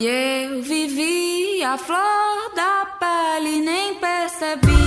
Eu 0.00 0.62
vivi 0.62 1.60
a 1.64 1.76
flor 1.76 2.54
da 2.54 2.86
pele, 3.00 3.60
nem 3.60 3.96
percebia. 3.96 4.77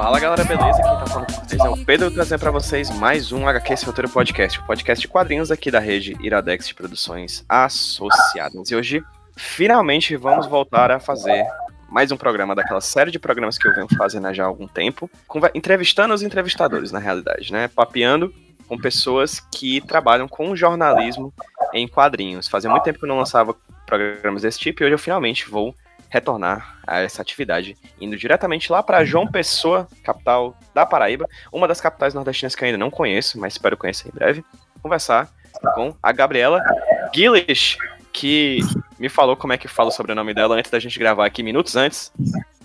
Fala 0.00 0.18
galera, 0.18 0.44
beleza? 0.44 0.82
Quem 0.82 0.96
tá 0.96 1.06
falando 1.06 1.26
com 1.26 1.44
vocês 1.44 1.60
é 1.60 1.68
o 1.68 1.84
Pedro 1.84 2.10
trazendo 2.10 2.40
pra 2.40 2.50
vocês 2.50 2.88
mais 2.88 3.32
um 3.32 3.46
HQ 3.46 3.74
Esse 3.74 3.84
Roteiro 3.84 4.08
Podcast, 4.08 4.58
o 4.58 4.64
podcast 4.64 5.02
de 5.02 5.08
quadrinhos 5.08 5.50
aqui 5.50 5.70
da 5.70 5.78
rede 5.78 6.16
Iradex 6.22 6.68
de 6.68 6.74
Produções 6.74 7.44
Associadas. 7.46 8.70
E 8.70 8.74
hoje, 8.74 9.04
finalmente, 9.36 10.16
vamos 10.16 10.46
voltar 10.46 10.90
a 10.90 10.98
fazer 10.98 11.44
mais 11.90 12.10
um 12.10 12.16
programa 12.16 12.54
daquela 12.54 12.80
série 12.80 13.10
de 13.10 13.18
programas 13.18 13.58
que 13.58 13.68
eu 13.68 13.74
venho 13.74 13.88
fazendo 13.94 14.32
já 14.32 14.44
há 14.44 14.46
algum 14.46 14.66
tempo, 14.66 15.08
entrevistando 15.54 16.14
os 16.14 16.22
entrevistadores, 16.22 16.90
na 16.90 16.98
realidade, 16.98 17.52
né? 17.52 17.68
Papeando 17.68 18.34
com 18.66 18.78
pessoas 18.78 19.38
que 19.52 19.82
trabalham 19.82 20.26
com 20.26 20.56
jornalismo 20.56 21.30
em 21.74 21.86
quadrinhos. 21.86 22.48
Fazia 22.48 22.70
muito 22.70 22.84
tempo 22.84 22.98
que 22.98 23.04
eu 23.04 23.08
não 23.08 23.18
lançava 23.18 23.54
programas 23.84 24.40
desse 24.40 24.58
tipo 24.58 24.82
e 24.82 24.86
hoje 24.86 24.94
eu 24.94 24.98
finalmente 24.98 25.46
vou 25.50 25.74
retornar 26.10 26.80
a 26.86 27.00
essa 27.00 27.22
atividade, 27.22 27.78
indo 28.00 28.16
diretamente 28.16 28.70
lá 28.70 28.82
para 28.82 29.04
João 29.04 29.26
Pessoa, 29.26 29.88
capital 30.02 30.56
da 30.74 30.84
Paraíba, 30.84 31.28
uma 31.52 31.68
das 31.68 31.80
capitais 31.80 32.12
nordestinas 32.12 32.54
que 32.54 32.64
eu 32.64 32.66
ainda 32.66 32.78
não 32.78 32.90
conheço, 32.90 33.38
mas 33.38 33.54
espero 33.54 33.76
conhecer 33.76 34.08
em 34.08 34.12
breve, 34.12 34.44
conversar 34.82 35.30
com 35.74 35.94
a 36.02 36.12
Gabriela 36.12 36.60
Gillish, 37.14 37.78
que 38.12 38.58
me 38.98 39.08
falou 39.08 39.36
como 39.36 39.52
é 39.52 39.58
que 39.58 39.68
fala 39.68 39.88
o 39.88 39.92
sobrenome 39.92 40.34
dela 40.34 40.56
antes 40.56 40.70
da 40.70 40.80
gente 40.80 40.98
gravar 40.98 41.24
aqui, 41.24 41.42
minutos 41.42 41.76
antes, 41.76 42.12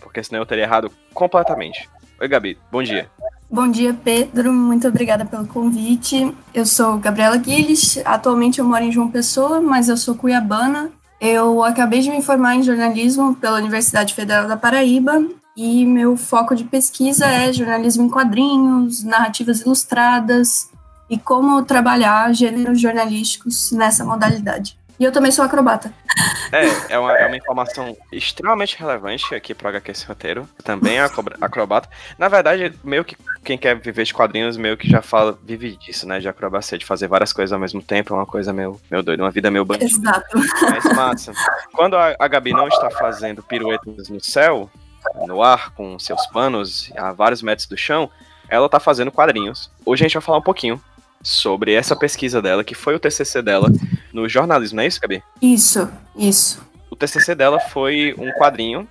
porque 0.01 0.23
senão 0.23 0.41
eu 0.41 0.45
teria 0.45 0.63
errado 0.63 0.91
completamente. 1.13 1.87
Oi, 2.19 2.27
Gabi, 2.27 2.57
bom 2.71 2.81
dia. 2.81 3.09
Bom 3.47 3.69
dia, 3.69 3.93
Pedro. 3.93 4.51
Muito 4.51 4.87
obrigada 4.87 5.23
pelo 5.23 5.45
convite. 5.45 6.35
Eu 6.51 6.65
sou 6.65 6.97
Gabriela 6.97 7.37
Guilhes. 7.37 8.01
Atualmente 8.03 8.59
eu 8.59 8.65
moro 8.65 8.83
em 8.83 8.91
João 8.91 9.11
Pessoa, 9.11 9.61
mas 9.61 9.87
eu 9.87 9.95
sou 9.95 10.15
cuiabana 10.15 10.91
eu 11.19 11.63
acabei 11.63 12.01
de 12.01 12.09
me 12.09 12.21
formar 12.21 12.55
em 12.55 12.63
jornalismo 12.63 13.35
pela 13.35 13.57
Universidade 13.57 14.13
Federal 14.13 14.47
da 14.47 14.57
Paraíba 14.57 15.25
e 15.55 15.85
meu 15.85 16.17
foco 16.17 16.55
de 16.55 16.63
pesquisa 16.65 17.25
é 17.25 17.53
jornalismo 17.53 18.03
em 18.03 18.09
quadrinhos, 18.09 19.03
narrativas 19.03 19.61
ilustradas 19.61 20.69
e 21.09 21.17
como 21.17 21.63
trabalhar 21.63 22.33
gêneros 22.33 22.81
jornalísticos 22.81 23.71
nessa 23.71 24.03
modalidade. 24.03 24.77
E 24.99 25.03
eu 25.03 25.11
também 25.11 25.31
sou 25.31 25.43
acrobata. 25.43 25.93
É, 26.51 26.93
é 26.93 26.99
uma, 26.99 27.17
é 27.17 27.27
uma 27.27 27.35
informação 27.35 27.95
extremamente 28.11 28.77
relevante 28.77 29.35
aqui 29.35 29.53
pro 29.53 29.67
HQ 29.67 29.91
esse 29.91 30.05
roteiro. 30.05 30.47
Também 30.63 30.97
é 30.97 31.09
acrobata. 31.41 31.89
Na 32.17 32.27
verdade, 32.27 32.73
meio 32.83 33.03
que 33.03 33.17
quem 33.43 33.57
quer 33.57 33.75
viver 33.75 34.05
de 34.05 34.13
quadrinhos, 34.13 34.55
meio 34.55 34.77
que 34.77 34.89
já 34.89 35.01
fala, 35.01 35.37
vive 35.43 35.75
disso, 35.75 36.07
né? 36.07 36.19
De 36.19 36.29
acrobacia, 36.29 36.77
de 36.77 36.85
fazer 36.85 37.07
várias 37.07 37.33
coisas 37.33 37.51
ao 37.51 37.59
mesmo 37.59 37.81
tempo. 37.81 38.13
É 38.13 38.17
uma 38.17 38.25
coisa 38.25 38.53
meio, 38.53 38.79
meio 38.89 39.03
doida, 39.03 39.23
uma 39.23 39.31
vida 39.31 39.51
meio 39.51 39.65
bandida. 39.65 39.85
Exato. 39.85 40.37
Mas 40.61 40.83
massa. 40.95 41.33
Quando 41.73 41.97
a, 41.97 42.15
a 42.17 42.27
Gabi 42.27 42.53
não 42.53 42.67
está 42.67 42.89
fazendo 42.89 43.43
piruetas 43.43 44.07
no 44.07 44.23
céu, 44.23 44.69
no 45.27 45.43
ar, 45.43 45.71
com 45.71 45.99
seus 45.99 46.25
panos 46.27 46.91
a 46.95 47.11
vários 47.11 47.41
metros 47.41 47.67
do 47.67 47.77
chão, 47.77 48.09
ela 48.47 48.69
tá 48.69 48.79
fazendo 48.79 49.11
quadrinhos. 49.11 49.69
Hoje 49.85 50.03
a 50.03 50.07
gente 50.07 50.13
vai 50.15 50.21
falar 50.21 50.37
um 50.37 50.43
pouquinho 50.43 50.81
sobre 51.25 51.73
essa 51.73 51.95
pesquisa 51.95 52.39
dela, 52.39 52.63
que 52.63 52.75
foi 52.75 52.95
o 52.95 52.99
TCC 52.99 53.41
dela 53.41 53.67
no 54.13 54.29
jornalismo, 54.29 54.75
não 54.77 54.83
é 54.83 54.87
isso, 54.87 55.01
Gabi? 55.01 55.23
Isso, 55.41 55.89
isso. 56.15 56.63
O 56.89 56.95
TCC 56.95 57.33
dela 57.33 57.59
foi 57.59 58.13
um 58.17 58.31
quadrinho 58.33 58.87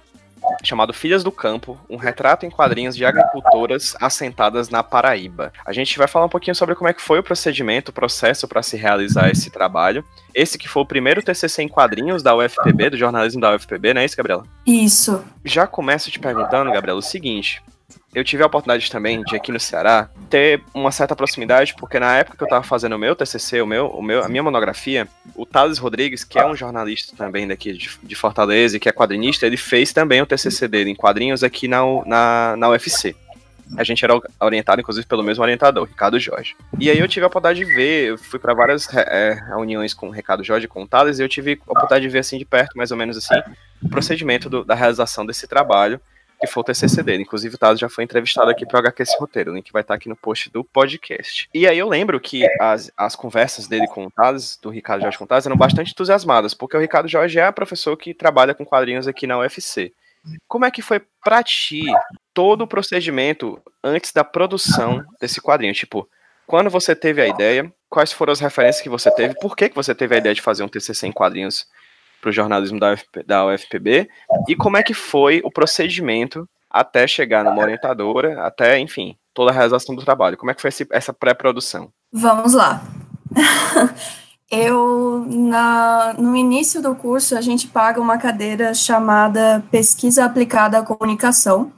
chamado 0.62 0.92
Filhas 0.92 1.22
do 1.22 1.32
Campo, 1.32 1.78
um 1.88 1.96
retrato 1.96 2.44
em 2.44 2.50
quadrinhos 2.50 2.96
de 2.96 3.04
agricultoras 3.04 3.96
assentadas 4.00 4.68
na 4.68 4.82
Paraíba. 4.82 5.52
A 5.64 5.72
gente 5.72 5.96
vai 5.96 6.06
falar 6.06 6.26
um 6.26 6.28
pouquinho 6.28 6.54
sobre 6.54 6.74
como 6.74 6.88
é 6.88 6.92
que 6.92 7.00
foi 7.00 7.18
o 7.18 7.22
procedimento, 7.22 7.90
o 7.90 7.94
processo 7.94 8.46
para 8.46 8.62
se 8.62 8.76
realizar 8.76 9.30
esse 9.30 9.48
trabalho. 9.48 10.04
Esse 10.34 10.58
que 10.58 10.68
foi 10.68 10.82
o 10.82 10.86
primeiro 10.86 11.22
TCC 11.22 11.62
em 11.62 11.68
quadrinhos 11.68 12.22
da 12.22 12.36
UFPB, 12.36 12.90
do 12.90 12.98
jornalismo 12.98 13.40
da 13.40 13.54
UFPB, 13.54 13.94
não 13.94 14.02
é 14.02 14.04
isso, 14.04 14.16
Gabriela? 14.16 14.44
Isso. 14.66 15.24
Já 15.44 15.66
começo 15.66 16.10
te 16.10 16.18
perguntando, 16.18 16.72
Gabriela, 16.72 16.98
o 16.98 17.02
seguinte: 17.02 17.62
eu 18.14 18.22
tive 18.22 18.42
a 18.42 18.46
oportunidade 18.46 18.90
também 18.90 19.22
de 19.24 19.34
aqui 19.34 19.50
no 19.50 19.58
Ceará 19.58 20.08
ter 20.30 20.62
uma 20.72 20.92
certa 20.92 21.16
proximidade, 21.16 21.74
porque 21.78 21.98
na 21.98 22.16
época 22.16 22.36
que 22.36 22.42
eu 22.42 22.46
estava 22.46 22.62
fazendo 22.62 22.94
o 22.94 22.98
meu 22.98 23.16
TCC, 23.16 23.60
o 23.60 23.66
meu, 23.66 23.88
o 23.88 24.00
meu, 24.00 24.24
a 24.24 24.28
minha 24.28 24.42
monografia, 24.42 25.08
o 25.34 25.44
Thales 25.44 25.78
Rodrigues, 25.78 26.22
que 26.22 26.38
é 26.38 26.46
um 26.46 26.54
jornalista 26.54 27.16
também 27.16 27.46
daqui 27.46 27.72
de, 27.72 27.90
de 28.02 28.14
Fortaleza 28.14 28.76
e 28.76 28.80
que 28.80 28.88
é 28.88 28.92
quadrinista, 28.92 29.46
ele 29.46 29.56
fez 29.56 29.92
também 29.92 30.22
o 30.22 30.26
TCC 30.26 30.68
dele 30.68 30.90
em 30.90 30.94
quadrinhos 30.94 31.42
aqui 31.42 31.66
na, 31.66 31.80
na, 32.06 32.56
na 32.56 32.68
UFC. 32.68 33.16
A 33.76 33.82
gente 33.82 34.04
era 34.04 34.20
orientado, 34.40 34.80
inclusive, 34.80 35.06
pelo 35.06 35.22
mesmo 35.22 35.42
orientador, 35.42 35.88
Ricardo 35.88 36.20
Jorge. 36.20 36.54
E 36.78 36.90
aí 36.90 36.98
eu 36.98 37.08
tive 37.08 37.24
a 37.24 37.28
oportunidade 37.28 37.64
de 37.64 37.74
ver, 37.74 38.10
eu 38.10 38.18
fui 38.18 38.38
para 38.38 38.54
várias 38.54 38.86
é, 38.94 39.32
reuniões 39.48 39.94
com 39.94 40.08
o 40.08 40.12
Ricardo 40.12 40.44
Jorge 40.44 40.66
e 40.66 40.68
com 40.68 40.82
o 40.82 40.86
Thales, 40.86 41.18
e 41.18 41.22
eu 41.22 41.28
tive 41.28 41.58
a 41.66 41.72
oportunidade 41.72 42.02
de 42.02 42.08
ver, 42.08 42.18
assim, 42.18 42.38
de 42.38 42.44
perto, 42.44 42.76
mais 42.76 42.90
ou 42.90 42.96
menos 42.96 43.16
assim, 43.16 43.40
o 43.82 43.88
procedimento 43.88 44.50
do, 44.50 44.64
da 44.64 44.74
realização 44.74 45.24
desse 45.24 45.48
trabalho 45.48 46.00
que 46.46 46.52
foi 46.52 46.60
o 46.60 46.64
TCC 46.64 47.02
dele. 47.02 47.22
Inclusive, 47.22 47.54
o 47.54 47.58
Taz 47.58 47.78
já 47.78 47.88
foi 47.88 48.04
entrevistado 48.04 48.50
aqui 48.50 48.66
para 48.66 48.90
o 48.90 49.02
esse 49.02 49.18
roteiro. 49.18 49.52
O 49.52 49.54
link 49.54 49.72
vai 49.72 49.82
estar 49.82 49.94
aqui 49.94 50.08
no 50.08 50.16
post 50.16 50.50
do 50.50 50.64
podcast. 50.64 51.48
E 51.52 51.66
aí 51.66 51.78
eu 51.78 51.88
lembro 51.88 52.20
que 52.20 52.46
as, 52.60 52.90
as 52.96 53.16
conversas 53.16 53.66
dele 53.66 53.86
com 53.88 54.06
o 54.06 54.10
Taz, 54.10 54.58
do 54.60 54.70
Ricardo 54.70 55.02
Jorge 55.02 55.18
com 55.18 55.24
o 55.24 55.26
Taz, 55.26 55.46
eram 55.46 55.56
bastante 55.56 55.92
entusiasmadas, 55.92 56.54
porque 56.54 56.76
o 56.76 56.80
Ricardo 56.80 57.08
Jorge 57.08 57.38
é 57.38 57.50
professor 57.52 57.96
que 57.96 58.14
trabalha 58.14 58.54
com 58.54 58.64
quadrinhos 58.64 59.06
aqui 59.06 59.26
na 59.26 59.38
UFC. 59.38 59.92
Como 60.48 60.64
é 60.64 60.70
que 60.70 60.80
foi 60.80 61.02
para 61.22 61.42
ti 61.42 61.84
todo 62.32 62.62
o 62.62 62.66
procedimento 62.66 63.60
antes 63.82 64.12
da 64.12 64.24
produção 64.24 65.04
desse 65.20 65.40
quadrinho? 65.40 65.74
Tipo, 65.74 66.08
quando 66.46 66.70
você 66.70 66.94
teve 66.94 67.20
a 67.20 67.26
ideia, 67.26 67.72
quais 67.88 68.12
foram 68.12 68.32
as 68.32 68.40
referências 68.40 68.82
que 68.82 68.88
você 68.88 69.10
teve, 69.10 69.34
por 69.34 69.56
que, 69.56 69.68
que 69.68 69.74
você 69.74 69.94
teve 69.94 70.14
a 70.14 70.18
ideia 70.18 70.34
de 70.34 70.42
fazer 70.42 70.62
um 70.62 70.68
TCC 70.68 71.06
em 71.06 71.12
quadrinhos 71.12 71.66
para 72.24 72.30
o 72.30 72.32
jornalismo 72.32 72.80
da, 72.80 72.94
UFP, 72.94 73.22
da 73.22 73.46
UFPB 73.46 74.08
e 74.48 74.56
como 74.56 74.78
é 74.78 74.82
que 74.82 74.94
foi 74.94 75.42
o 75.44 75.50
procedimento 75.50 76.48
até 76.70 77.06
chegar 77.06 77.44
numa 77.44 77.60
orientadora, 77.60 78.42
até, 78.46 78.78
enfim, 78.80 79.14
toda 79.34 79.50
a 79.50 79.54
realização 79.54 79.94
do 79.94 80.02
trabalho. 80.02 80.38
Como 80.38 80.50
é 80.50 80.54
que 80.54 80.62
foi 80.62 80.70
esse, 80.70 80.86
essa 80.90 81.12
pré-produção? 81.12 81.90
Vamos 82.10 82.54
lá. 82.54 82.82
Eu, 84.50 85.26
na, 85.28 86.14
no 86.14 86.34
início 86.34 86.80
do 86.80 86.94
curso, 86.94 87.36
a 87.36 87.40
gente 87.40 87.66
paga 87.66 88.00
uma 88.00 88.18
cadeira 88.18 88.72
chamada 88.72 89.62
Pesquisa 89.70 90.24
Aplicada 90.24 90.78
à 90.78 90.82
Comunicação, 90.82 91.72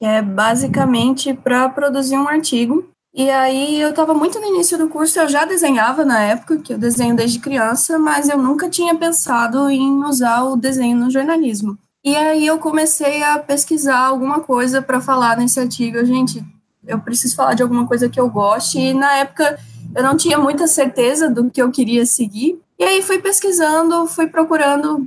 que 0.00 0.06
é 0.06 0.22
basicamente 0.22 1.34
para 1.34 1.68
produzir 1.68 2.16
um 2.16 2.28
artigo 2.28 2.91
e 3.14 3.30
aí 3.30 3.80
eu 3.80 3.90
estava 3.90 4.14
muito 4.14 4.40
no 4.40 4.46
início 4.46 4.78
do 4.78 4.88
curso, 4.88 5.20
eu 5.20 5.28
já 5.28 5.44
desenhava 5.44 6.04
na 6.04 6.20
época, 6.20 6.56
que 6.58 6.72
eu 6.72 6.78
desenho 6.78 7.14
desde 7.14 7.38
criança, 7.38 7.98
mas 7.98 8.28
eu 8.28 8.38
nunca 8.38 8.70
tinha 8.70 8.94
pensado 8.94 9.68
em 9.68 10.02
usar 10.04 10.44
o 10.44 10.56
desenho 10.56 10.96
no 10.96 11.10
jornalismo. 11.10 11.76
E 12.02 12.16
aí 12.16 12.46
eu 12.46 12.58
comecei 12.58 13.22
a 13.22 13.38
pesquisar 13.38 13.98
alguma 13.98 14.40
coisa 14.40 14.80
para 14.80 15.00
falar 15.00 15.36
nesse 15.36 15.60
artigo. 15.60 16.04
Gente, 16.04 16.44
eu 16.86 16.98
preciso 16.98 17.36
falar 17.36 17.54
de 17.54 17.62
alguma 17.62 17.86
coisa 17.86 18.08
que 18.08 18.18
eu 18.18 18.28
goste, 18.28 18.78
e 18.78 18.94
na 18.94 19.18
época 19.18 19.58
eu 19.94 20.02
não 20.02 20.16
tinha 20.16 20.38
muita 20.38 20.66
certeza 20.66 21.28
do 21.28 21.50
que 21.50 21.62
eu 21.62 21.70
queria 21.70 22.06
seguir. 22.06 22.58
E 22.78 22.82
aí 22.82 23.02
fui 23.02 23.18
pesquisando, 23.18 24.06
fui 24.06 24.26
procurando 24.26 25.06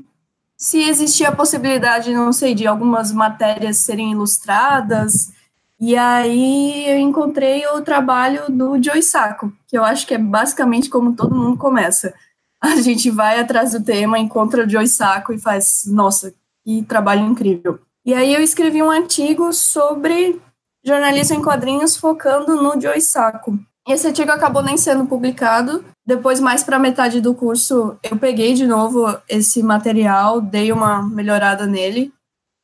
se 0.57 0.79
existia 0.79 1.29
a 1.29 1.35
possibilidade, 1.35 2.13
não 2.13 2.31
sei, 2.31 2.55
de 2.55 2.66
algumas 2.66 3.11
matérias 3.11 3.77
serem 3.79 4.11
ilustradas, 4.11 5.31
e 5.85 5.96
aí 5.96 6.90
eu 6.90 6.97
encontrei 6.97 7.64
o 7.67 7.79
trabalho 7.79 8.49
do 8.49 8.82
Joe 8.82 9.03
Sacco, 9.03 9.53
que 9.67 9.78
eu 9.78 9.84
acho 9.84 10.08
que 10.08 10.16
é 10.16 10.17
basicamente 10.17 10.90
como 10.90 11.16
todo 11.16 11.35
mundo 11.35 11.59
começa. 11.59 12.11
A 12.59 12.78
gente 12.78 13.11
vai 13.11 13.40
atrás 13.40 13.73
do 13.73 13.84
tema, 13.84 14.17
encontra 14.17 14.66
o 14.66 14.67
Joe 14.70 14.87
Sacco 14.87 15.32
e 15.32 15.37
faz, 15.37 15.84
nossa, 15.85 16.34
que 16.64 16.82
trabalho 16.82 17.28
incrível. 17.28 17.78
E 18.03 18.16
aí 18.16 18.34
eu 18.34 18.41
escrevi 18.41 18.82
um 18.82 18.90
artigo 18.90 19.53
sobre 19.53 20.41
jornalismo 20.84 21.37
em 21.37 21.43
quadrinhos 21.43 21.96
focando 21.96 22.55
no 22.55 22.81
Joe 22.81 22.99
Sacco. 22.99 23.55
Esse 23.88 24.08
artigo 24.08 24.31
acabou 24.31 24.64
nem 24.64 24.78
sendo 24.78 25.05
publicado. 25.05 25.85
Depois, 26.03 26.40
mais 26.40 26.64
para 26.64 26.79
metade 26.79 27.22
do 27.22 27.35
curso, 27.35 27.96
eu 28.02 28.17
peguei 28.17 28.55
de 28.55 28.66
novo 28.66 29.05
esse 29.29 29.61
material, 29.61 30.41
dei 30.41 30.72
uma 30.72 31.08
melhorada 31.08 31.67
nele, 31.67 32.11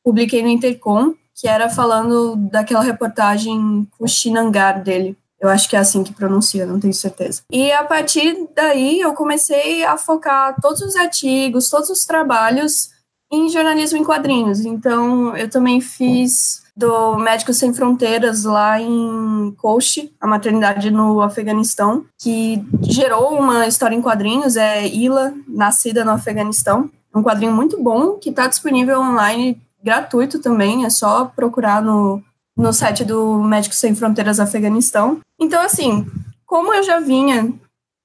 publiquei 0.03 0.41
no 0.41 0.50
Intercom 0.50 1.13
que 1.35 1.47
era 1.47 1.69
falando 1.69 2.35
daquela 2.35 2.81
reportagem 2.81 3.87
Kushinangar 3.97 4.83
dele. 4.83 5.17
Eu 5.39 5.49
acho 5.49 5.67
que 5.67 5.75
é 5.75 5.79
assim 5.79 6.03
que 6.03 6.13
pronuncia, 6.13 6.67
não 6.67 6.79
tenho 6.79 6.93
certeza. 6.93 7.41
E 7.51 7.71
a 7.71 7.83
partir 7.83 8.47
daí 8.55 8.99
eu 8.99 9.13
comecei 9.13 9.83
a 9.83 9.97
focar 9.97 10.55
todos 10.61 10.81
os 10.81 10.95
artigos, 10.95 11.69
todos 11.69 11.89
os 11.89 12.05
trabalhos 12.05 12.89
em 13.31 13.49
jornalismo 13.49 13.97
em 13.97 14.03
quadrinhos. 14.03 14.65
Então, 14.65 15.35
eu 15.35 15.49
também 15.49 15.79
fiz 15.79 16.61
do 16.75 17.15
Médicos 17.17 17.57
Sem 17.57 17.73
Fronteiras 17.73 18.43
lá 18.43 18.79
em 18.79 19.53
Koshi, 19.57 20.13
a 20.19 20.27
maternidade 20.27 20.91
no 20.91 21.21
Afeganistão, 21.21 22.05
que 22.21 22.63
gerou 22.81 23.37
uma 23.39 23.67
história 23.67 23.95
em 23.95 24.01
quadrinhos, 24.01 24.57
é 24.57 24.87
Ila, 24.87 25.33
nascida 25.47 26.03
no 26.03 26.11
Afeganistão. 26.11 26.89
Um 27.13 27.23
quadrinho 27.23 27.51
muito 27.51 27.81
bom, 27.81 28.13
que 28.13 28.29
está 28.29 28.47
disponível 28.47 28.99
online, 28.99 29.61
gratuito 29.83 30.39
também, 30.39 30.85
é 30.85 30.89
só 30.89 31.25
procurar 31.25 31.81
no, 31.81 32.21
no 32.55 32.71
site 32.71 33.03
do 33.03 33.41
Médicos 33.43 33.79
Sem 33.79 33.95
Fronteiras 33.95 34.39
Afeganistão. 34.39 35.19
Então, 35.39 35.61
assim, 35.61 36.05
como 36.45 36.73
eu 36.73 36.83
já 36.83 36.99
vinha 36.99 37.53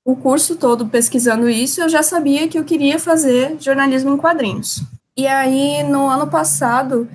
o 0.05 0.15
curso 0.15 0.57
todo 0.57 0.87
pesquisando 0.87 1.49
isso, 1.49 1.81
eu 1.81 1.89
já 1.89 2.03
sabia 2.03 2.47
que 2.47 2.59
eu 2.59 2.65
queria 2.65 2.99
fazer 2.99 3.57
jornalismo 3.59 4.15
em 4.15 4.17
quadrinhos. 4.17 4.83
E 5.17 5.27
aí, 5.27 5.83
no 5.83 6.07
ano 6.07 6.29
passado, 6.29 7.09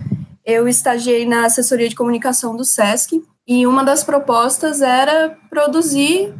eu 0.45 0.67
estagiei 0.67 1.25
na 1.25 1.45
assessoria 1.45 1.87
de 1.87 1.95
comunicação 1.95 2.55
do 2.55 2.65
SESC 2.65 3.23
e 3.47 3.65
uma 3.65 3.83
das 3.83 4.03
propostas 4.03 4.81
era 4.81 5.37
produzir 5.49 6.33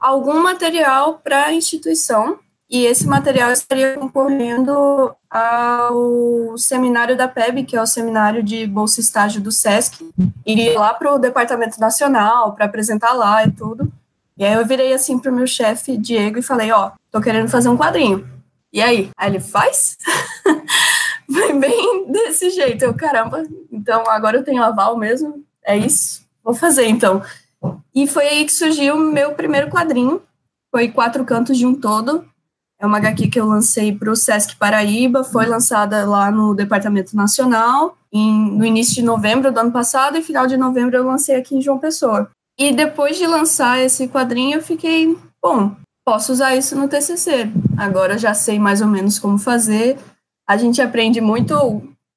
algum 0.00 0.42
material 0.42 1.20
para 1.22 1.44
a 1.44 1.52
instituição 1.52 2.38
e 2.72 2.86
esse 2.86 3.06
material 3.06 3.52
estaria 3.52 3.98
concorrendo 3.98 5.14
ao 5.30 6.56
seminário 6.56 7.14
da 7.14 7.28
PEB, 7.28 7.64
que 7.64 7.76
é 7.76 7.82
o 7.82 7.86
seminário 7.86 8.42
de 8.42 8.66
bolsa 8.66 8.98
estágio 8.98 9.42
do 9.42 9.52
SESC, 9.52 10.10
iria 10.46 10.78
lá 10.78 10.94
para 10.94 11.14
o 11.14 11.18
departamento 11.18 11.78
nacional 11.78 12.54
para 12.54 12.64
apresentar 12.64 13.12
lá 13.12 13.44
e 13.44 13.50
tudo. 13.50 13.92
E 14.38 14.44
aí 14.46 14.54
eu 14.54 14.64
virei 14.64 14.94
assim 14.94 15.18
pro 15.18 15.30
meu 15.30 15.46
chefe, 15.46 15.98
Diego, 15.98 16.38
e 16.38 16.42
falei, 16.42 16.72
ó, 16.72 16.92
tô 17.10 17.20
querendo 17.20 17.50
fazer 17.50 17.68
um 17.68 17.76
quadrinho. 17.76 18.26
E 18.72 18.80
aí? 18.80 19.10
Aí 19.18 19.30
ele 19.30 19.40
faz? 19.40 19.98
Foi 21.30 21.52
bem 21.52 22.10
desse 22.10 22.48
jeito. 22.48 22.86
Eu, 22.86 22.94
caramba, 22.94 23.44
então 23.70 24.08
agora 24.08 24.38
eu 24.38 24.44
tenho 24.44 24.62
aval 24.62 24.96
mesmo. 24.96 25.44
É 25.62 25.76
isso? 25.76 26.22
Vou 26.42 26.54
fazer 26.54 26.86
então. 26.86 27.22
E 27.94 28.06
foi 28.06 28.26
aí 28.26 28.44
que 28.44 28.52
surgiu 28.52 28.96
o 28.96 28.98
meu 28.98 29.34
primeiro 29.34 29.70
quadrinho. 29.70 30.22
Foi 30.70 30.88
Quatro 30.88 31.24
Cantos 31.24 31.56
de 31.58 31.66
um 31.66 31.74
Todo. 31.74 32.31
É 32.82 32.86
uma 32.86 32.98
HQ 32.98 33.28
que 33.28 33.38
eu 33.38 33.46
lancei 33.46 33.96
para 33.96 34.10
o 34.10 34.16
Sesc 34.16 34.56
Paraíba, 34.56 35.22
foi 35.22 35.46
lançada 35.46 36.04
lá 36.04 36.32
no 36.32 36.52
Departamento 36.52 37.14
Nacional 37.14 37.96
em, 38.12 38.50
no 38.50 38.64
início 38.64 38.96
de 38.96 39.02
novembro 39.02 39.52
do 39.52 39.60
ano 39.60 39.70
passado 39.70 40.18
e 40.18 40.22
final 40.22 40.48
de 40.48 40.56
novembro 40.56 40.96
eu 40.96 41.06
lancei 41.06 41.36
aqui 41.36 41.54
em 41.54 41.62
João 41.62 41.78
Pessoa. 41.78 42.28
E 42.58 42.72
depois 42.72 43.16
de 43.16 43.24
lançar 43.24 43.78
esse 43.80 44.08
quadrinho, 44.08 44.56
eu 44.56 44.62
fiquei, 44.62 45.16
bom, 45.40 45.76
posso 46.04 46.32
usar 46.32 46.56
isso 46.56 46.74
no 46.74 46.88
TCC. 46.88 47.52
Agora 47.78 48.18
já 48.18 48.34
sei 48.34 48.58
mais 48.58 48.80
ou 48.80 48.88
menos 48.88 49.16
como 49.16 49.38
fazer. 49.38 49.96
A 50.48 50.56
gente 50.56 50.82
aprende 50.82 51.20
muito 51.20 51.54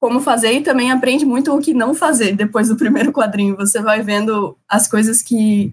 como 0.00 0.18
fazer 0.18 0.52
e 0.52 0.62
também 0.62 0.90
aprende 0.90 1.24
muito 1.24 1.54
o 1.54 1.60
que 1.60 1.72
não 1.72 1.94
fazer 1.94 2.34
depois 2.34 2.68
do 2.68 2.76
primeiro 2.76 3.12
quadrinho. 3.12 3.56
Você 3.56 3.80
vai 3.80 4.02
vendo 4.02 4.58
as 4.68 4.88
coisas 4.88 5.22
que, 5.22 5.70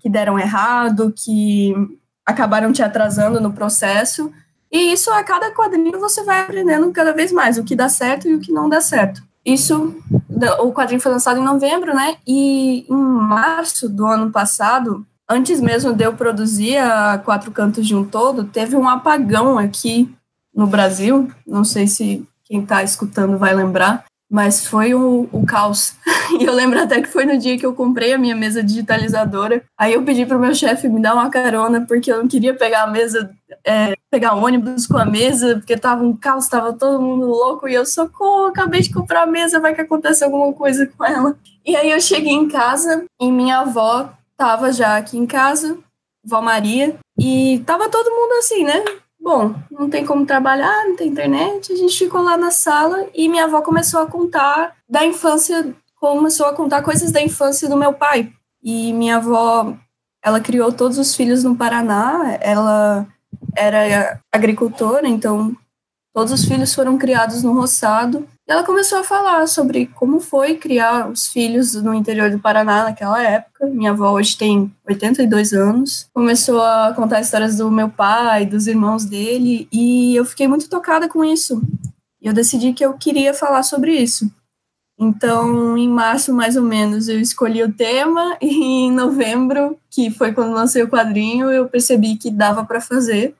que 0.00 0.08
deram 0.08 0.38
errado, 0.38 1.12
que 1.12 1.74
acabaram 2.26 2.72
te 2.72 2.82
atrasando 2.82 3.40
no 3.40 3.52
processo. 3.52 4.32
E 4.70 4.92
isso 4.92 5.10
a 5.12 5.22
cada 5.22 5.52
quadrinho 5.52 6.00
você 6.00 6.24
vai 6.24 6.40
aprendendo 6.40 6.90
cada 6.90 7.12
vez 7.12 7.30
mais 7.30 7.56
o 7.56 7.62
que 7.62 7.76
dá 7.76 7.88
certo 7.88 8.26
e 8.26 8.34
o 8.34 8.40
que 8.40 8.52
não 8.52 8.68
dá 8.68 8.80
certo. 8.80 9.22
Isso, 9.44 9.96
o 10.60 10.72
quadrinho 10.72 11.00
foi 11.00 11.12
lançado 11.12 11.38
em 11.38 11.44
novembro, 11.44 11.94
né? 11.94 12.16
E 12.26 12.84
em 12.90 12.96
março 12.96 13.88
do 13.88 14.04
ano 14.04 14.32
passado, 14.32 15.06
antes 15.30 15.60
mesmo 15.60 15.92
de 15.92 16.04
eu 16.04 16.14
produzir 16.14 16.78
a 16.78 17.16
Quatro 17.16 17.52
Cantos 17.52 17.86
de 17.86 17.94
um 17.94 18.04
Todo, 18.04 18.42
teve 18.42 18.74
um 18.74 18.88
apagão 18.88 19.56
aqui 19.56 20.12
no 20.52 20.66
Brasil. 20.66 21.30
Não 21.46 21.62
sei 21.62 21.86
se 21.86 22.26
quem 22.42 22.62
está 22.62 22.82
escutando 22.82 23.38
vai 23.38 23.54
lembrar, 23.54 24.04
mas 24.30 24.66
foi 24.66 24.94
o, 24.94 25.28
o 25.32 25.46
caos. 25.46 25.94
e 26.38 26.44
eu 26.44 26.52
lembro 26.52 26.80
até 26.80 27.00
que 27.00 27.08
foi 27.08 27.24
no 27.24 27.38
dia 27.38 27.56
que 27.58 27.64
eu 27.64 27.74
comprei 27.74 28.12
a 28.12 28.18
minha 28.18 28.34
mesa 28.34 28.62
digitalizadora. 28.62 29.62
Aí 29.78 29.94
eu 29.94 30.02
pedi 30.02 30.26
pro 30.26 30.38
meu 30.38 30.54
chefe 30.54 30.88
me 30.88 31.00
dar 31.00 31.14
uma 31.14 31.30
carona, 31.30 31.84
porque 31.86 32.10
eu 32.10 32.18
não 32.18 32.28
queria 32.28 32.54
pegar 32.54 32.82
a 32.82 32.86
mesa, 32.86 33.30
é, 33.64 33.94
pegar 34.10 34.34
ônibus 34.34 34.86
com 34.86 34.98
a 34.98 35.04
mesa, 35.04 35.56
porque 35.56 35.76
tava 35.76 36.02
um 36.02 36.16
caos, 36.16 36.48
tava 36.48 36.72
todo 36.72 37.00
mundo 37.00 37.26
louco, 37.26 37.68
e 37.68 37.74
eu, 37.74 37.86
socorro, 37.86 38.46
acabei 38.46 38.80
de 38.80 38.92
comprar 38.92 39.22
a 39.22 39.26
mesa, 39.26 39.60
vai 39.60 39.74
que 39.74 39.80
acontece 39.80 40.24
alguma 40.24 40.52
coisa 40.52 40.86
com 40.86 41.04
ela. 41.04 41.36
E 41.64 41.76
aí 41.76 41.90
eu 41.90 42.00
cheguei 42.00 42.32
em 42.32 42.48
casa, 42.48 43.04
e 43.20 43.30
minha 43.30 43.60
avó 43.60 44.10
tava 44.36 44.72
já 44.72 44.96
aqui 44.96 45.16
em 45.16 45.26
casa, 45.26 45.78
vó 46.24 46.42
Maria, 46.42 46.96
e 47.18 47.62
tava 47.64 47.88
todo 47.88 48.10
mundo 48.10 48.32
assim, 48.38 48.64
né? 48.64 48.84
Bom, 49.20 49.54
não 49.70 49.90
tem 49.90 50.04
como 50.04 50.24
trabalhar, 50.24 50.84
não 50.84 50.96
tem 50.96 51.08
internet. 51.08 51.72
A 51.72 51.76
gente 51.76 51.98
ficou 51.98 52.22
lá 52.22 52.36
na 52.36 52.50
sala 52.50 53.06
e 53.14 53.28
minha 53.28 53.44
avó 53.44 53.60
começou 53.60 54.00
a 54.00 54.06
contar 54.06 54.74
da 54.88 55.04
infância, 55.04 55.74
começou 55.96 56.46
a 56.46 56.54
contar 56.54 56.82
coisas 56.82 57.10
da 57.10 57.20
infância 57.20 57.68
do 57.68 57.76
meu 57.76 57.92
pai. 57.92 58.32
E 58.62 58.92
minha 58.92 59.16
avó, 59.16 59.74
ela 60.22 60.40
criou 60.40 60.72
todos 60.72 60.98
os 60.98 61.14
filhos 61.14 61.42
no 61.42 61.56
Paraná. 61.56 62.38
Ela 62.40 63.06
era 63.56 64.20
agricultora, 64.32 65.08
então 65.08 65.56
todos 66.14 66.32
os 66.32 66.44
filhos 66.44 66.74
foram 66.74 66.96
criados 66.96 67.42
no 67.42 67.52
roçado. 67.52 68.28
Ela 68.48 68.62
começou 68.62 68.98
a 68.98 69.04
falar 69.04 69.48
sobre 69.48 69.86
como 69.86 70.20
foi 70.20 70.54
criar 70.54 71.10
os 71.10 71.26
filhos 71.26 71.74
no 71.74 71.92
interior 71.92 72.30
do 72.30 72.38
Paraná 72.38 72.84
naquela 72.84 73.20
época. 73.20 73.66
Minha 73.66 73.90
avó 73.90 74.12
hoje 74.12 74.38
tem 74.38 74.72
82 74.88 75.52
anos. 75.52 76.08
Começou 76.14 76.62
a 76.62 76.92
contar 76.94 77.20
histórias 77.20 77.56
do 77.56 77.68
meu 77.72 77.88
pai, 77.88 78.46
dos 78.46 78.68
irmãos 78.68 79.04
dele, 79.04 79.66
e 79.72 80.14
eu 80.14 80.24
fiquei 80.24 80.46
muito 80.46 80.68
tocada 80.68 81.08
com 81.08 81.24
isso. 81.24 81.60
E 82.22 82.28
eu 82.28 82.32
decidi 82.32 82.72
que 82.72 82.84
eu 82.84 82.94
queria 82.94 83.34
falar 83.34 83.64
sobre 83.64 83.96
isso. 83.96 84.30
Então, 84.96 85.76
em 85.76 85.88
março, 85.88 86.32
mais 86.32 86.56
ou 86.56 86.62
menos, 86.62 87.08
eu 87.08 87.20
escolhi 87.20 87.64
o 87.64 87.72
tema, 87.72 88.36
e 88.40 88.86
em 88.86 88.92
novembro, 88.92 89.76
que 89.90 90.08
foi 90.08 90.32
quando 90.32 90.54
lancei 90.54 90.84
o 90.84 90.88
quadrinho, 90.88 91.50
eu 91.50 91.68
percebi 91.68 92.16
que 92.16 92.30
dava 92.30 92.64
para 92.64 92.80
fazer. 92.80 93.34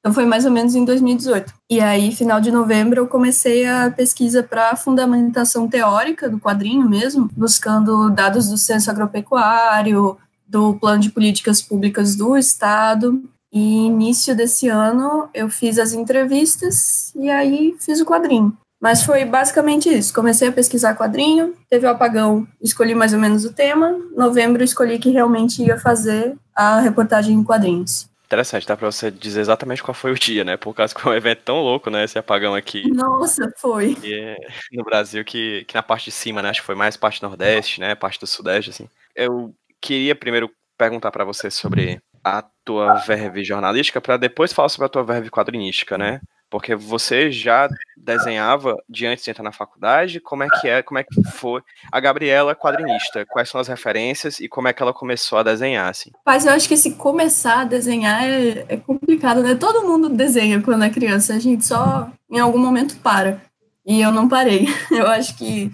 Então 0.00 0.14
foi 0.14 0.24
mais 0.24 0.46
ou 0.46 0.50
menos 0.50 0.74
em 0.74 0.84
2018. 0.84 1.52
E 1.70 1.80
aí, 1.80 2.10
final 2.10 2.40
de 2.40 2.50
novembro, 2.50 3.00
eu 3.00 3.06
comecei 3.06 3.66
a 3.66 3.90
pesquisa 3.90 4.42
para 4.42 4.74
fundamentação 4.74 5.68
teórica 5.68 6.28
do 6.28 6.40
quadrinho 6.40 6.88
mesmo, 6.88 7.28
buscando 7.36 8.10
dados 8.10 8.48
do 8.48 8.56
censo 8.56 8.90
agropecuário, 8.90 10.16
do 10.48 10.74
plano 10.74 11.00
de 11.00 11.10
políticas 11.10 11.60
públicas 11.60 12.16
do 12.16 12.36
estado. 12.36 13.22
E 13.52 13.86
início 13.86 14.34
desse 14.34 14.68
ano 14.68 15.28
eu 15.34 15.50
fiz 15.50 15.78
as 15.78 15.92
entrevistas 15.92 17.12
e 17.14 17.28
aí 17.28 17.76
fiz 17.78 18.00
o 18.00 18.06
quadrinho. 18.06 18.56
Mas 18.80 19.02
foi 19.02 19.26
basicamente 19.26 19.90
isso. 19.90 20.14
Comecei 20.14 20.48
a 20.48 20.52
pesquisar 20.52 20.94
quadrinho, 20.94 21.54
teve 21.68 21.86
o 21.86 21.90
apagão, 21.90 22.46
escolhi 22.62 22.94
mais 22.94 23.12
ou 23.12 23.18
menos 23.18 23.44
o 23.44 23.52
tema. 23.52 23.94
Novembro 24.16 24.64
escolhi 24.64 24.98
que 24.98 25.10
realmente 25.10 25.62
ia 25.62 25.78
fazer 25.78 26.34
a 26.54 26.80
reportagem 26.80 27.36
em 27.36 27.44
quadrinhos. 27.44 28.09
Interessante, 28.30 28.64
dá 28.64 28.76
pra 28.76 28.88
você 28.88 29.10
dizer 29.10 29.40
exatamente 29.40 29.82
qual 29.82 29.92
foi 29.92 30.12
o 30.12 30.14
dia, 30.14 30.44
né? 30.44 30.56
Por 30.56 30.72
causa 30.72 30.94
que 30.94 31.00
foi 31.00 31.12
um 31.12 31.16
evento 31.16 31.40
tão 31.40 31.56
louco, 31.62 31.90
né? 31.90 32.04
Esse 32.04 32.16
apagão 32.16 32.54
aqui. 32.54 32.88
Nossa, 32.88 33.52
foi. 33.56 33.96
É 34.04 34.36
no 34.70 34.84
Brasil, 34.84 35.24
que, 35.24 35.64
que 35.64 35.74
na 35.74 35.82
parte 35.82 36.04
de 36.04 36.12
cima, 36.12 36.40
né? 36.40 36.50
Acho 36.50 36.60
que 36.60 36.66
foi 36.66 36.76
mais 36.76 36.96
parte 36.96 37.20
nordeste, 37.24 37.80
né? 37.80 37.96
Parte 37.96 38.20
do 38.20 38.28
sudeste, 38.28 38.70
assim. 38.70 38.88
Eu 39.16 39.52
queria 39.80 40.14
primeiro 40.14 40.48
perguntar 40.78 41.10
para 41.10 41.24
você 41.24 41.50
sobre 41.50 42.00
a 42.22 42.40
tua 42.64 42.94
verve 43.00 43.42
jornalística, 43.42 44.00
para 44.00 44.16
depois 44.16 44.52
falar 44.52 44.68
sobre 44.68 44.86
a 44.86 44.90
tua 44.90 45.02
verve 45.02 45.28
quadrinística, 45.28 45.98
né? 45.98 46.20
Porque 46.50 46.74
você 46.74 47.30
já 47.30 47.68
desenhava 47.96 48.76
de 48.88 49.06
antes 49.06 49.24
de 49.24 49.30
entrar 49.30 49.44
na 49.44 49.52
faculdade, 49.52 50.18
como 50.18 50.42
é 50.42 50.48
que 50.48 50.68
é, 50.68 50.82
como 50.82 50.98
é 50.98 51.04
que 51.04 51.22
foi 51.30 51.62
a 51.92 52.00
Gabriela 52.00 52.56
quadrinista? 52.56 53.24
Quais 53.24 53.48
são 53.48 53.60
as 53.60 53.68
referências 53.68 54.40
e 54.40 54.48
como 54.48 54.66
é 54.66 54.72
que 54.72 54.82
ela 54.82 54.92
começou 54.92 55.38
a 55.38 55.42
desenhar, 55.44 55.88
assim? 55.88 56.10
Mas 56.26 56.44
eu 56.44 56.52
acho 56.52 56.68
que 56.68 56.76
se 56.76 56.94
começar 56.94 57.60
a 57.60 57.64
desenhar 57.64 58.24
é, 58.24 58.66
é 58.68 58.76
complicado, 58.76 59.42
né? 59.42 59.54
Todo 59.54 59.86
mundo 59.86 60.08
desenha 60.08 60.60
quando 60.60 60.84
é 60.84 60.90
criança, 60.90 61.34
a 61.34 61.38
gente 61.38 61.64
só 61.64 62.10
em 62.28 62.40
algum 62.40 62.58
momento 62.58 62.96
para. 62.96 63.40
E 63.86 64.00
eu 64.00 64.10
não 64.10 64.28
parei. 64.28 64.66
Eu 64.90 65.06
acho 65.06 65.36
que 65.36 65.72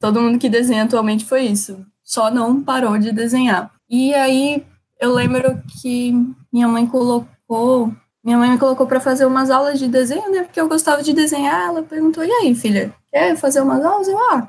todo 0.00 0.20
mundo 0.20 0.38
que 0.38 0.48
desenha 0.48 0.84
atualmente 0.84 1.24
foi 1.24 1.42
isso. 1.42 1.84
Só 2.02 2.30
não 2.30 2.62
parou 2.62 2.98
de 2.98 3.12
desenhar. 3.12 3.70
E 3.88 4.14
aí 4.14 4.64
eu 5.00 5.12
lembro 5.12 5.60
que 5.80 6.14
minha 6.52 6.68
mãe 6.68 6.86
colocou 6.86 7.92
minha 8.24 8.38
mãe 8.38 8.50
me 8.50 8.58
colocou 8.58 8.86
para 8.86 9.00
fazer 9.00 9.26
umas 9.26 9.50
aulas 9.50 9.78
de 9.78 9.88
desenho, 9.88 10.30
né? 10.30 10.44
Porque 10.44 10.60
eu 10.60 10.68
gostava 10.68 11.02
de 11.02 11.12
desenhar. 11.12 11.68
Ela 11.68 11.82
perguntou: 11.82 12.24
e 12.24 12.30
aí, 12.30 12.54
filha, 12.54 12.94
quer 13.10 13.36
fazer 13.36 13.60
umas 13.60 13.84
aulas? 13.84 14.08
Eu, 14.08 14.18
ah, 14.18 14.48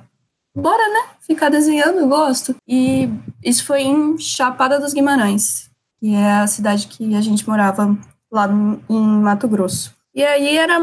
bora, 0.56 0.88
né? 0.89 1.10
Ficar 1.22 1.50
desenhando, 1.50 2.00
eu 2.00 2.08
gosto. 2.08 2.56
E 2.68 3.10
isso 3.44 3.65
foi 3.65 3.82
em 3.82 4.18
Chapada 4.18 4.80
dos 4.80 4.94
Guimarães, 4.94 5.70
que 6.00 6.13
é 6.13 6.32
a 6.34 6.48
cidade 6.48 6.88
que 6.88 7.15
a 7.15 7.22
gente 7.22 7.48
morava 7.48 7.98
lá 8.32 8.50
em 8.89 9.08
Mato 9.22 9.48
Grosso. 9.48 9.96
E 10.15 10.24
aí 10.24 10.58
era 10.58 10.80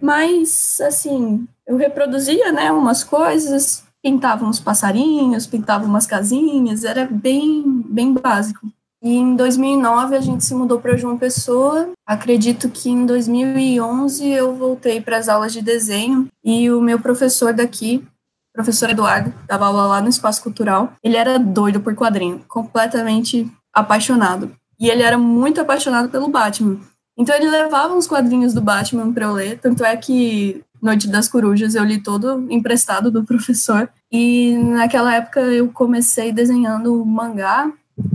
mais 0.00 0.80
assim, 0.80 1.46
eu 1.64 1.76
reproduzia, 1.76 2.50
né, 2.50 2.72
umas 2.72 3.04
coisas, 3.04 3.84
pintava 4.02 4.44
uns 4.44 4.58
passarinhos, 4.58 5.46
pintava 5.46 5.84
umas 5.84 6.06
casinhas, 6.06 6.82
era 6.82 7.06
bem, 7.06 7.62
bem 7.88 8.12
básico. 8.12 8.66
E 9.04 9.16
em 9.16 9.36
2009 9.36 10.16
a 10.16 10.20
gente 10.22 10.42
se 10.42 10.54
mudou 10.54 10.80
para 10.80 10.96
João 10.96 11.18
Pessoa. 11.18 11.90
Acredito 12.06 12.70
que 12.70 12.88
em 12.88 13.04
2011 13.04 14.26
eu 14.26 14.54
voltei 14.54 14.98
para 14.98 15.18
as 15.18 15.28
aulas 15.28 15.52
de 15.52 15.60
desenho 15.60 16.26
e 16.42 16.70
o 16.70 16.80
meu 16.80 16.98
professor 16.98 17.52
daqui, 17.52 18.02
professor 18.50 18.88
Eduardo, 18.88 19.34
dava 19.46 19.66
aula 19.66 19.84
lá 19.84 20.00
no 20.00 20.08
Espaço 20.08 20.42
Cultural. 20.42 20.94
Ele 21.02 21.18
era 21.18 21.38
doido 21.38 21.80
por 21.80 21.94
quadrinho, 21.94 22.42
completamente 22.48 23.46
apaixonado. 23.74 24.50
E 24.80 24.88
ele 24.88 25.02
era 25.02 25.18
muito 25.18 25.60
apaixonado 25.60 26.08
pelo 26.08 26.28
Batman. 26.28 26.80
Então 27.14 27.36
ele 27.36 27.50
levava 27.50 27.94
uns 27.94 28.06
quadrinhos 28.06 28.54
do 28.54 28.62
Batman 28.62 29.12
para 29.12 29.26
eu 29.26 29.32
ler, 29.34 29.58
tanto 29.58 29.84
é 29.84 29.94
que 29.98 30.64
Noite 30.80 31.08
das 31.08 31.28
Corujas 31.28 31.74
eu 31.74 31.84
li 31.84 32.02
todo 32.02 32.46
emprestado 32.50 33.10
do 33.10 33.22
professor. 33.24 33.88
E 34.10 34.56
naquela 34.56 35.14
época 35.14 35.40
eu 35.40 35.68
comecei 35.68 36.32
desenhando 36.32 37.04
mangá, 37.04 37.70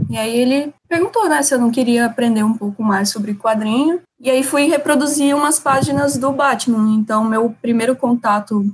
e 0.09 0.17
aí 0.17 0.35
ele 0.35 0.73
perguntou, 0.87 1.29
né, 1.29 1.41
se 1.41 1.53
eu 1.53 1.59
não 1.59 1.71
queria 1.71 2.05
aprender 2.05 2.43
um 2.43 2.53
pouco 2.53 2.83
mais 2.83 3.09
sobre 3.09 3.33
quadrinho. 3.33 4.01
E 4.19 4.29
aí 4.29 4.43
fui 4.43 4.65
reproduzir 4.65 5.35
umas 5.35 5.59
páginas 5.59 6.17
do 6.17 6.31
Batman. 6.31 6.95
Então 6.95 7.23
meu 7.23 7.55
primeiro 7.61 7.95
contato 7.95 8.65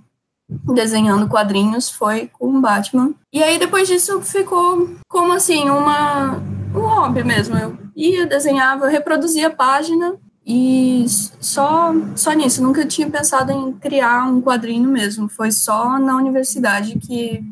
desenhando 0.47 1.27
quadrinhos 1.27 1.89
foi 1.89 2.29
com 2.33 2.47
o 2.47 2.61
Batman. 2.61 3.13
E 3.33 3.43
aí 3.43 3.57
depois 3.57 3.87
disso 3.87 4.21
ficou 4.21 4.89
como 5.07 5.33
assim, 5.33 5.69
uma 5.69 6.41
um 6.73 6.79
hobby 6.79 7.23
mesmo. 7.23 7.57
Eu 7.57 7.77
ia, 7.95 8.25
desenhava, 8.25 8.87
reproduzia 8.87 9.47
a 9.47 9.53
página 9.53 10.15
e 10.45 11.05
só, 11.07 11.93
só 12.15 12.31
nisso. 12.33 12.61
Nunca 12.61 12.85
tinha 12.85 13.09
pensado 13.09 13.51
em 13.51 13.73
criar 13.73 14.25
um 14.25 14.41
quadrinho 14.41 14.89
mesmo. 14.89 15.27
Foi 15.27 15.51
só 15.51 15.97
na 15.97 16.15
universidade 16.15 16.99
que 16.99 17.43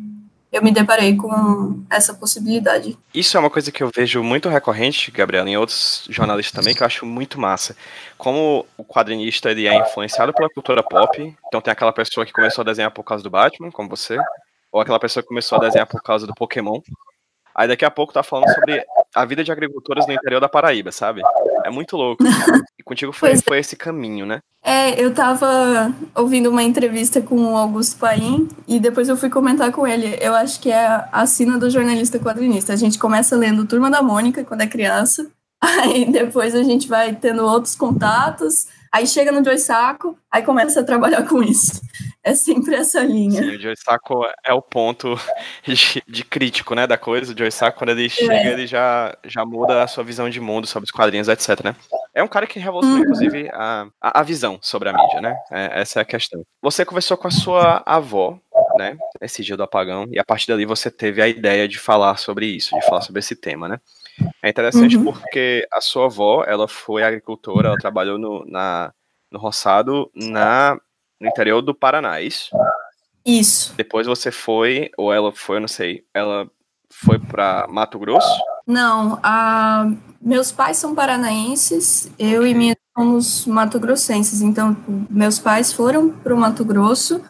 eu 0.53 0.63
me 0.63 0.71
deparei 0.71 1.17
com 1.17 1.83
essa 1.89 2.13
possibilidade. 2.13 2.95
Isso 3.11 3.35
é 3.35 3.39
uma 3.39 3.49
coisa 3.49 3.71
que 3.71 3.81
eu 3.81 3.89
vejo 3.93 4.21
muito 4.21 4.47
recorrente, 4.47 5.09
Gabriela, 5.09 5.49
em 5.49 5.57
outros 5.57 6.05
jornalistas 6.07 6.53
também, 6.53 6.75
que 6.75 6.83
eu 6.83 6.85
acho 6.85 7.07
muito 7.07 7.39
massa. 7.39 7.75
Como 8.19 8.63
o 8.77 8.85
quadrinista 8.85 9.49
ele 9.49 9.67
é 9.67 9.75
influenciado 9.75 10.31
pela 10.31 10.47
cultura 10.47 10.83
pop, 10.83 11.35
então 11.47 11.59
tem 11.59 11.71
aquela 11.71 11.91
pessoa 11.91 12.23
que 12.23 12.31
começou 12.31 12.61
a 12.61 12.65
desenhar 12.65 12.91
por 12.91 13.03
causa 13.03 13.23
do 13.23 13.31
Batman, 13.31 13.71
como 13.71 13.89
você, 13.89 14.19
ou 14.71 14.79
aquela 14.79 14.99
pessoa 14.99 15.23
que 15.23 15.29
começou 15.29 15.57
a 15.57 15.61
desenhar 15.61 15.87
por 15.87 16.03
causa 16.03 16.27
do 16.27 16.35
Pokémon. 16.35 16.79
Aí 17.55 17.67
daqui 17.67 17.85
a 17.85 17.91
pouco 17.91 18.13
tá 18.13 18.23
falando 18.23 18.51
sobre 18.53 18.83
a 19.13 19.25
vida 19.25 19.43
de 19.43 19.51
agricultores 19.51 20.07
no 20.07 20.13
interior 20.13 20.39
da 20.39 20.49
Paraíba, 20.49 20.91
sabe? 20.91 21.21
É 21.63 21.69
muito 21.69 21.95
louco. 21.95 22.23
E 22.77 22.83
contigo 22.83 23.11
foi, 23.11 23.37
foi 23.37 23.59
esse 23.59 23.75
caminho, 23.75 24.25
né? 24.25 24.39
É, 24.63 24.99
eu 25.01 25.13
tava 25.13 25.93
ouvindo 26.15 26.49
uma 26.49 26.63
entrevista 26.63 27.21
com 27.21 27.53
o 27.53 27.57
Augusto 27.57 27.97
Paim 27.97 28.47
e 28.67 28.79
depois 28.79 29.07
eu 29.09 29.17
fui 29.17 29.29
comentar 29.29 29.71
com 29.71 29.85
ele. 29.85 30.17
Eu 30.19 30.33
acho 30.33 30.59
que 30.59 30.71
é 30.71 31.05
a 31.11 31.25
sina 31.25 31.57
do 31.57 31.69
jornalista 31.69 32.17
quadrinista. 32.17 32.73
A 32.73 32.77
gente 32.77 32.97
começa 32.97 33.35
lendo 33.35 33.67
Turma 33.67 33.91
da 33.91 34.01
Mônica 34.01 34.43
quando 34.43 34.61
é 34.61 34.67
criança, 34.67 35.27
aí 35.61 36.05
depois 36.11 36.55
a 36.55 36.63
gente 36.63 36.87
vai 36.87 37.13
tendo 37.13 37.45
outros 37.45 37.75
contatos, 37.75 38.67
aí 38.93 39.07
chega 39.07 39.31
no 39.31 39.43
Joy 39.43 39.57
Saco, 39.57 40.15
aí 40.31 40.43
começa 40.43 40.81
a 40.81 40.83
trabalhar 40.83 41.27
com 41.27 41.41
isso. 41.41 41.81
É 42.23 42.35
sempre 42.35 42.75
essa 42.75 43.01
linha. 43.01 43.41
Sim, 43.43 43.49
o 43.49 43.59
Joey 43.59 43.75
Sacco 43.75 44.23
é 44.45 44.53
o 44.53 44.61
ponto 44.61 45.19
de, 45.63 46.01
de, 46.07 46.23
crítico, 46.23 46.73
né, 46.73 46.87
da 46.87 46.97
coisa. 46.97 47.33
O 47.33 47.37
Joey 47.37 47.51
Sacco, 47.51 47.79
quando 47.79 47.89
ele 47.89 48.07
chega, 48.07 48.33
é. 48.33 48.53
ele 48.53 48.65
já, 48.65 49.17
já 49.25 49.43
muda 49.43 49.83
a 49.83 49.87
sua 49.87 50.05
visão 50.05 50.29
de 50.29 50.39
mundo 50.39 50.65
sobre 50.65 50.85
os 50.85 50.91
quadrinhos, 50.91 51.27
etc, 51.27 51.61
né? 51.63 51.75
É 52.13 52.23
um 52.23 52.27
cara 52.27 52.47
que 52.47 52.59
revolucionou, 52.59 52.99
uhum. 52.99 53.03
inclusive, 53.03 53.49
a, 53.51 53.87
a, 53.99 54.23
visão 54.23 54.57
sobre 54.61 54.87
a 54.87 54.93
mídia, 54.93 55.19
né? 55.19 55.35
É, 55.51 55.81
essa 55.81 55.99
é 55.99 56.01
a 56.01 56.05
questão. 56.05 56.45
Você 56.61 56.85
conversou 56.85 57.17
com 57.17 57.27
a 57.27 57.31
sua 57.31 57.83
avó, 57.85 58.39
né, 58.77 58.97
esse 59.21 59.43
dia 59.43 59.57
do 59.57 59.63
apagão, 59.63 60.07
e 60.11 60.19
a 60.19 60.23
partir 60.23 60.47
dali 60.47 60.65
você 60.65 60.89
teve 60.89 61.21
a 61.21 61.27
ideia 61.27 61.67
de 61.67 61.79
falar 61.79 62.17
sobre 62.17 62.45
isso, 62.45 62.75
de 62.75 62.85
falar 62.85 63.01
sobre 63.01 63.19
esse 63.19 63.35
tema, 63.35 63.67
né? 63.67 63.79
É 64.41 64.49
interessante 64.49 64.97
uhum. 64.97 65.05
porque 65.05 65.67
a 65.71 65.81
sua 65.81 66.05
avó, 66.05 66.43
ela 66.45 66.67
foi 66.67 67.03
agricultora, 67.03 67.69
ela 67.69 67.77
trabalhou 67.77 68.17
no, 68.17 68.45
na, 68.45 68.93
no 69.31 69.39
roçado 69.39 70.11
na 70.13 70.77
no 71.19 71.29
interior 71.29 71.61
do 71.61 71.73
Paraná, 71.73 72.19
é 72.19 72.23
isso? 72.23 72.49
Isso. 73.25 73.73
Depois 73.77 74.05
você 74.05 74.29
foi, 74.29 74.91
ou 74.97 75.13
ela 75.13 75.31
foi, 75.31 75.57
eu 75.57 75.61
não 75.61 75.67
sei, 75.69 76.03
ela 76.13 76.49
foi 76.89 77.17
para 77.17 77.65
Mato 77.69 77.97
Grosso? 77.97 78.27
Não, 78.67 79.19
a... 79.23 79.89
meus 80.21 80.51
pais 80.51 80.77
são 80.77 80.93
paranaenses, 80.93 82.11
eu 82.19 82.45
e 82.45 82.53
minha 82.53 82.75
somos 82.95 83.45
mato-grossenses, 83.47 84.41
então 84.41 84.77
meus 85.09 85.39
pais 85.39 85.73
foram 85.73 86.09
para 86.09 86.33
o 86.33 86.37
Mato 86.37 86.63
Grosso 86.63 87.23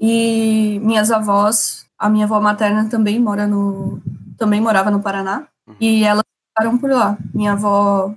e 0.00 0.80
minhas 0.82 1.10
avós, 1.10 1.84
a 1.98 2.08
minha 2.08 2.24
avó 2.24 2.40
materna 2.40 2.88
também 2.88 3.20
mora 3.20 3.46
no, 3.46 4.00
também 4.38 4.60
morava 4.60 4.90
no 4.90 5.02
Paraná 5.02 5.46
uhum. 5.66 5.74
e 5.78 6.02
elas 6.02 6.24
ficaram 6.48 6.78
por 6.78 6.90
lá. 6.90 7.18
Minha 7.34 7.52
avó, 7.52 8.14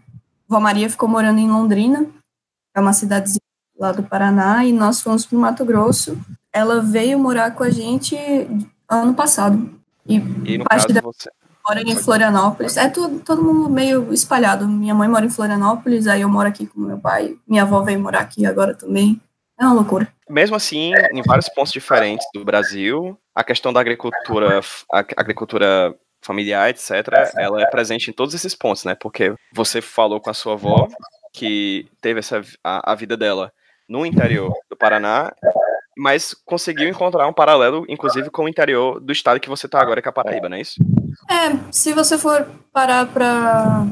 avó 0.49 0.59
Maria 0.61 0.89
ficou 0.89 1.09
morando 1.09 1.39
em 1.39 1.51
Londrina, 1.51 2.05
é 2.73 2.79
uma 2.79 2.93
cidadezinha 2.93 3.41
lá 3.77 3.91
do 3.91 4.03
Paraná, 4.03 4.63
e 4.63 4.71
nós 4.71 5.01
fomos 5.01 5.25
para 5.25 5.37
o 5.37 5.41
Mato 5.41 5.65
Grosso. 5.65 6.17
Ela 6.53 6.81
veio 6.81 7.19
morar 7.19 7.51
com 7.51 7.63
a 7.63 7.69
gente 7.69 8.15
ano 8.87 9.13
passado. 9.13 9.69
E, 10.07 10.15
e 10.15 10.59
parte 10.59 10.87
caso, 10.87 10.93
da 10.93 11.01
você... 11.01 11.29
mora 11.67 11.81
em 11.81 11.95
Florianópolis. 11.95 12.77
É 12.77 12.87
tudo, 12.87 13.19
todo 13.19 13.43
mundo 13.43 13.69
meio 13.69 14.13
espalhado. 14.13 14.67
Minha 14.67 14.93
mãe 14.95 15.09
mora 15.09 15.25
em 15.25 15.29
Florianópolis, 15.29 16.07
aí 16.07 16.21
eu 16.21 16.29
moro 16.29 16.47
aqui 16.47 16.65
com 16.67 16.79
meu 16.79 16.97
pai. 16.97 17.35
Minha 17.47 17.63
avó 17.63 17.81
veio 17.81 17.99
morar 17.99 18.21
aqui 18.21 18.45
agora 18.45 18.73
também. 18.73 19.19
É 19.63 19.65
uma 19.65 19.75
loucura. 19.75 20.07
Mesmo 20.29 20.57
assim, 20.57 20.91
em 21.13 21.21
vários 21.21 21.47
pontos 21.47 21.71
diferentes 21.71 22.27
do 22.33 22.43
Brasil, 22.43 23.17
a 23.33 23.43
questão 23.43 23.71
da 23.71 23.79
agricultura, 23.79 24.59
agricultura 25.15 25.95
familiar, 26.21 26.69
etc., 26.69 27.31
ela 27.37 27.61
é 27.61 27.65
presente 27.65 28.09
em 28.09 28.13
todos 28.13 28.33
esses 28.33 28.53
pontos, 28.53 28.83
né? 28.83 28.93
Porque 28.93 29.33
você 29.53 29.81
falou 29.81 30.19
com 30.19 30.29
a 30.29 30.33
sua 30.33 30.53
avó 30.53 30.87
que 31.31 31.87
teve 32.01 32.19
essa, 32.19 32.41
a, 32.61 32.91
a 32.91 32.95
vida 32.95 33.15
dela 33.15 33.53
no 33.87 34.05
interior 34.05 34.53
do 34.69 34.75
Paraná, 34.75 35.31
mas 35.97 36.33
conseguiu 36.45 36.89
encontrar 36.89 37.25
um 37.27 37.33
paralelo, 37.33 37.85
inclusive, 37.87 38.29
com 38.29 38.43
o 38.43 38.49
interior 38.49 38.99
do 38.99 39.13
estado 39.13 39.39
que 39.39 39.49
você 39.49 39.65
está 39.65 39.81
agora, 39.81 40.01
que 40.01 40.07
é 40.07 40.11
a 40.11 40.13
Paraíba, 40.13 40.49
não 40.49 40.57
é 40.57 40.61
isso? 40.61 40.75
É, 41.29 41.71
se 41.71 41.93
você 41.93 42.17
for 42.17 42.45
parar 42.73 43.05
para 43.07 43.85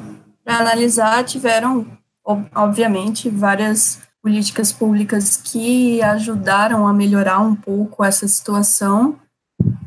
analisar, 0.46 1.24
tiveram, 1.24 1.86
obviamente, 2.26 3.30
várias 3.30 4.02
políticas 4.22 4.72
públicas 4.72 5.38
que 5.38 6.02
ajudaram 6.02 6.88
a 6.88 6.94
melhorar 6.94 7.40
um 7.40 7.56
pouco 7.56 8.04
essa 8.04 8.28
situação, 8.28 9.20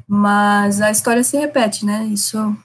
mas 0.07 0.81
a 0.81 0.91
história 0.91 1.23
se 1.23 1.37
repete, 1.37 1.87
né? 1.87 2.05
Isso, 2.07 2.57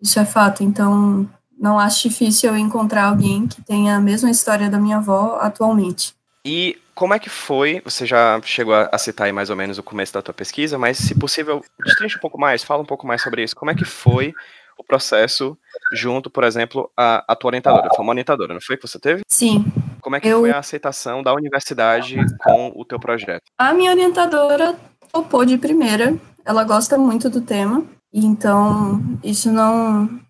isso 0.00 0.18
é 0.18 0.24
fato. 0.24 0.62
Então, 0.62 1.28
não 1.58 1.78
acho 1.78 2.08
difícil 2.08 2.50
eu 2.50 2.58
encontrar 2.58 3.04
alguém 3.04 3.46
que 3.46 3.62
tenha 3.62 3.96
a 3.96 4.00
mesma 4.00 4.30
história 4.30 4.68
da 4.68 4.78
minha 4.78 4.96
avó 4.96 5.38
atualmente. 5.40 6.14
E 6.44 6.78
como 6.94 7.14
é 7.14 7.18
que 7.18 7.30
foi? 7.30 7.80
Você 7.84 8.04
já 8.04 8.40
chegou 8.42 8.74
a 8.74 8.98
citar 8.98 9.26
aí 9.26 9.32
mais 9.32 9.50
ou 9.50 9.56
menos 9.56 9.78
o 9.78 9.82
começo 9.82 10.12
da 10.12 10.20
tua 10.20 10.34
pesquisa, 10.34 10.76
mas 10.76 10.98
se 10.98 11.14
possível, 11.14 11.62
destrinche 11.84 12.16
um 12.16 12.20
pouco 12.20 12.38
mais, 12.38 12.62
fala 12.62 12.82
um 12.82 12.86
pouco 12.86 13.06
mais 13.06 13.22
sobre 13.22 13.42
isso. 13.42 13.56
Como 13.56 13.70
é 13.70 13.74
que 13.74 13.84
foi 13.84 14.34
o 14.76 14.84
processo 14.84 15.56
junto, 15.92 16.28
por 16.28 16.44
exemplo, 16.44 16.90
a, 16.96 17.24
a 17.26 17.36
tua 17.36 17.48
orientadora? 17.48 17.88
Foi 17.94 18.04
uma 18.04 18.12
orientadora, 18.12 18.52
não 18.52 18.60
foi 18.60 18.76
que 18.76 18.86
você 18.86 18.98
teve? 18.98 19.22
Sim. 19.28 19.64
Como 20.04 20.16
é 20.16 20.20
que 20.20 20.28
eu... 20.28 20.40
foi 20.40 20.50
a 20.50 20.58
aceitação 20.58 21.22
da 21.22 21.32
universidade 21.32 22.16
com 22.38 22.70
o 22.76 22.84
teu 22.84 23.00
projeto? 23.00 23.44
A 23.56 23.72
minha 23.72 23.90
orientadora 23.90 24.76
topou 25.10 25.46
de 25.46 25.56
primeira. 25.56 26.14
Ela 26.44 26.62
gosta 26.62 26.98
muito 26.98 27.30
do 27.30 27.40
tema, 27.40 27.82
então 28.12 29.00
isso 29.24 29.50
não 29.50 30.20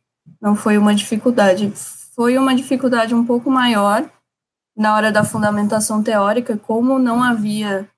não 0.40 0.54
foi 0.54 0.78
uma 0.78 0.94
dificuldade. 0.94 1.72
Foi 2.14 2.38
uma 2.38 2.54
dificuldade 2.54 3.16
um 3.16 3.26
pouco 3.26 3.50
maior 3.50 4.08
na 4.76 4.94
hora 4.94 5.10
da 5.10 5.24
fundamentação 5.24 6.04
teórica, 6.04 6.56
como 6.56 6.96
não 7.00 7.20
havia 7.20 7.88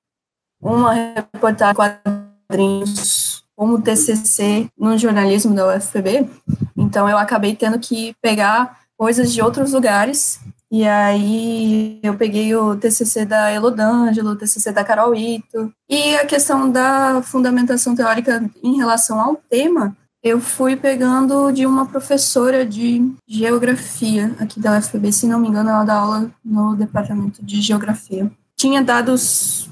uma 0.59 0.95
reportagem 0.95 1.75
quadrinhos 1.75 3.45
como 3.55 3.81
TCC 3.83 4.69
no 4.79 4.97
jornalismo 4.97 5.55
da 5.55 5.77
UFPB, 5.77 6.29
então 6.77 7.09
eu 7.09 7.17
acabei 7.17 7.57
tendo 7.57 7.79
que 7.79 8.15
pegar 8.21 8.81
coisas 8.97 9.33
de 9.33 9.41
outros 9.41 9.73
lugares, 9.73 10.41
e 10.77 10.87
aí 10.87 11.99
eu 12.03 12.15
peguei 12.19 12.55
o 12.55 12.77
TCC 12.77 13.25
da 13.25 13.51
Elodângelo, 13.51 14.33
o 14.33 14.37
TCC 14.37 14.73
da 14.73 14.85
Carol 14.85 15.15
Ito, 15.15 15.73
e 15.89 16.15
a 16.17 16.27
questão 16.27 16.71
da 16.71 17.23
fundamentação 17.23 17.95
teórica 17.95 18.45
em 18.63 18.77
relação 18.77 19.19
ao 19.19 19.37
tema, 19.49 19.97
eu 20.23 20.39
fui 20.39 20.77
pegando 20.77 21.51
de 21.51 21.65
uma 21.65 21.87
professora 21.87 22.67
de 22.67 23.11
geografia 23.27 24.35
aqui 24.39 24.61
da 24.61 24.77
UFPB, 24.77 25.13
se 25.13 25.27
não 25.27 25.41
me 25.41 25.49
engano, 25.49 25.71
ela 25.71 25.85
dá 25.85 25.95
aula 25.95 26.31
no 26.45 26.77
departamento 26.77 27.43
de 27.43 27.63
geografia. 27.63 28.31
Tinha 28.55 28.85
dados 28.85 29.66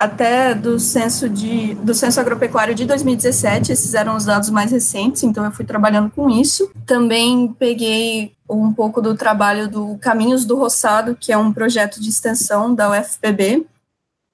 até 0.00 0.54
do 0.54 0.80
censo 0.80 1.28
de 1.28 1.74
do 1.74 1.92
censo 1.92 2.18
agropecuário 2.18 2.74
de 2.74 2.86
2017, 2.86 3.70
esses 3.70 3.92
eram 3.92 4.16
os 4.16 4.24
dados 4.24 4.48
mais 4.48 4.72
recentes, 4.72 5.22
então 5.22 5.44
eu 5.44 5.52
fui 5.52 5.66
trabalhando 5.66 6.10
com 6.10 6.30
isso. 6.30 6.70
Também 6.86 7.54
peguei 7.58 8.32
um 8.48 8.72
pouco 8.72 9.02
do 9.02 9.14
trabalho 9.14 9.68
do 9.68 9.98
Caminhos 9.98 10.46
do 10.46 10.56
Roçado, 10.56 11.14
que 11.14 11.30
é 11.30 11.36
um 11.36 11.52
projeto 11.52 12.00
de 12.00 12.08
extensão 12.08 12.74
da 12.74 12.90
UFPB, 12.90 13.66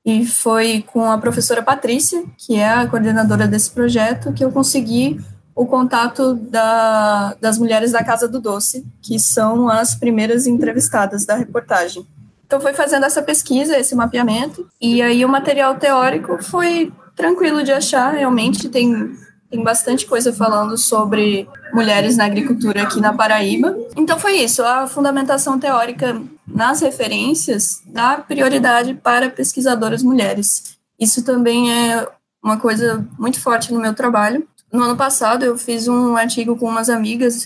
e 0.04 0.25
foi 0.25 0.85
com 0.87 1.11
a 1.11 1.18
professora 1.18 1.61
Patrícia, 1.64 2.23
que 2.38 2.54
é 2.54 2.68
a 2.68 2.87
coordenadora 2.87 3.49
desse 3.49 3.73
projeto, 3.73 4.32
que 4.32 4.44
eu 4.44 4.52
consegui 4.52 5.20
o 5.52 5.66
contato 5.66 6.35
da, 6.35 7.35
das 7.40 7.58
mulheres 7.58 7.90
da 7.90 8.04
Casa 8.04 8.28
do 8.28 8.40
Doce, 8.40 8.87
que 9.02 9.18
são 9.18 9.68
as 9.68 9.96
primeiras 9.96 10.46
entrevistadas 10.46 11.26
da 11.26 11.35
reportagem. 11.35 12.06
Então, 12.47 12.61
foi 12.61 12.73
fazendo 12.73 13.05
essa 13.05 13.21
pesquisa, 13.21 13.79
esse 13.79 13.95
mapeamento, 13.95 14.67
e 14.81 15.03
aí 15.03 15.25
o 15.25 15.29
material 15.29 15.75
teórico 15.75 16.43
foi 16.43 16.93
tranquilo 17.17 17.65
de 17.65 17.73
achar, 17.73 18.12
realmente 18.15 18.69
tem, 18.69 19.17
tem 19.50 19.65
bastante 19.65 20.07
coisa 20.07 20.33
falando 20.33 20.79
sobre 20.79 21.49
mulheres 21.73 22.17
na 22.17 22.25
agricultura 22.25 22.83
aqui 22.83 23.00
na 23.00 23.12
Paraíba. 23.12 23.76
Então, 23.97 24.19
foi 24.19 24.37
isso, 24.37 24.62
a 24.62 24.87
fundamentação 24.87 25.59
teórica 25.59 26.23
nas 26.47 26.81
referências 26.81 27.83
dá 27.85 28.19
prioridade 28.19 28.95
para 28.95 29.29
pesquisadoras 29.29 30.03
mulheres. 30.03 30.76
Isso 30.99 31.25
também 31.25 31.73
é 31.73 32.07
uma 32.43 32.59
coisa 32.59 33.05
muito 33.19 33.41
forte 33.41 33.73
no 33.73 33.81
meu 33.81 33.93
trabalho. 33.93 34.47
No 34.73 34.85
ano 34.85 34.97
passado, 34.97 35.45
eu 35.45 35.59
fiz 35.59 35.88
um 35.88 36.17
artigo 36.17 36.57
com 36.57 36.69
umas 36.69 36.88
amigas 36.88 37.45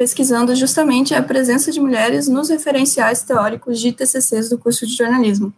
pesquisando 0.00 0.56
justamente 0.56 1.14
a 1.14 1.22
presença 1.22 1.70
de 1.70 1.78
mulheres 1.78 2.26
nos 2.26 2.48
referenciais 2.48 3.22
teóricos 3.22 3.78
de 3.78 3.92
TCCs 3.92 4.48
do 4.48 4.56
curso 4.56 4.86
de 4.86 4.96
jornalismo. 4.96 5.52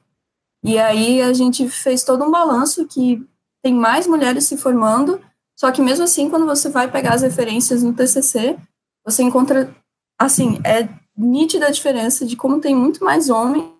E 0.64 0.80
aí 0.80 1.22
a 1.22 1.32
gente 1.32 1.68
fez 1.68 2.02
todo 2.02 2.24
um 2.24 2.30
balanço 2.30 2.84
que 2.88 3.24
tem 3.62 3.72
mais 3.72 4.08
mulheres 4.08 4.42
se 4.42 4.56
formando, 4.56 5.20
só 5.56 5.70
que 5.70 5.80
mesmo 5.80 6.02
assim, 6.02 6.28
quando 6.28 6.44
você 6.44 6.68
vai 6.68 6.90
pegar 6.90 7.14
as 7.14 7.22
referências 7.22 7.84
no 7.84 7.94
TCC, 7.94 8.58
você 9.06 9.22
encontra, 9.22 9.72
assim, 10.18 10.58
é 10.64 10.88
nítida 11.16 11.68
a 11.68 11.70
diferença 11.70 12.26
de 12.26 12.34
como 12.34 12.58
tem 12.58 12.74
muito 12.74 13.04
mais 13.04 13.30
homens 13.30 13.70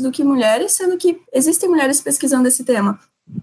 do 0.00 0.10
que 0.10 0.24
mulheres, 0.24 0.72
sendo 0.72 0.96
que 0.96 1.20
existem 1.30 1.68
mulheres 1.68 2.00
pesquisando 2.00 2.48
esse 2.48 2.64
tema. 2.64 2.98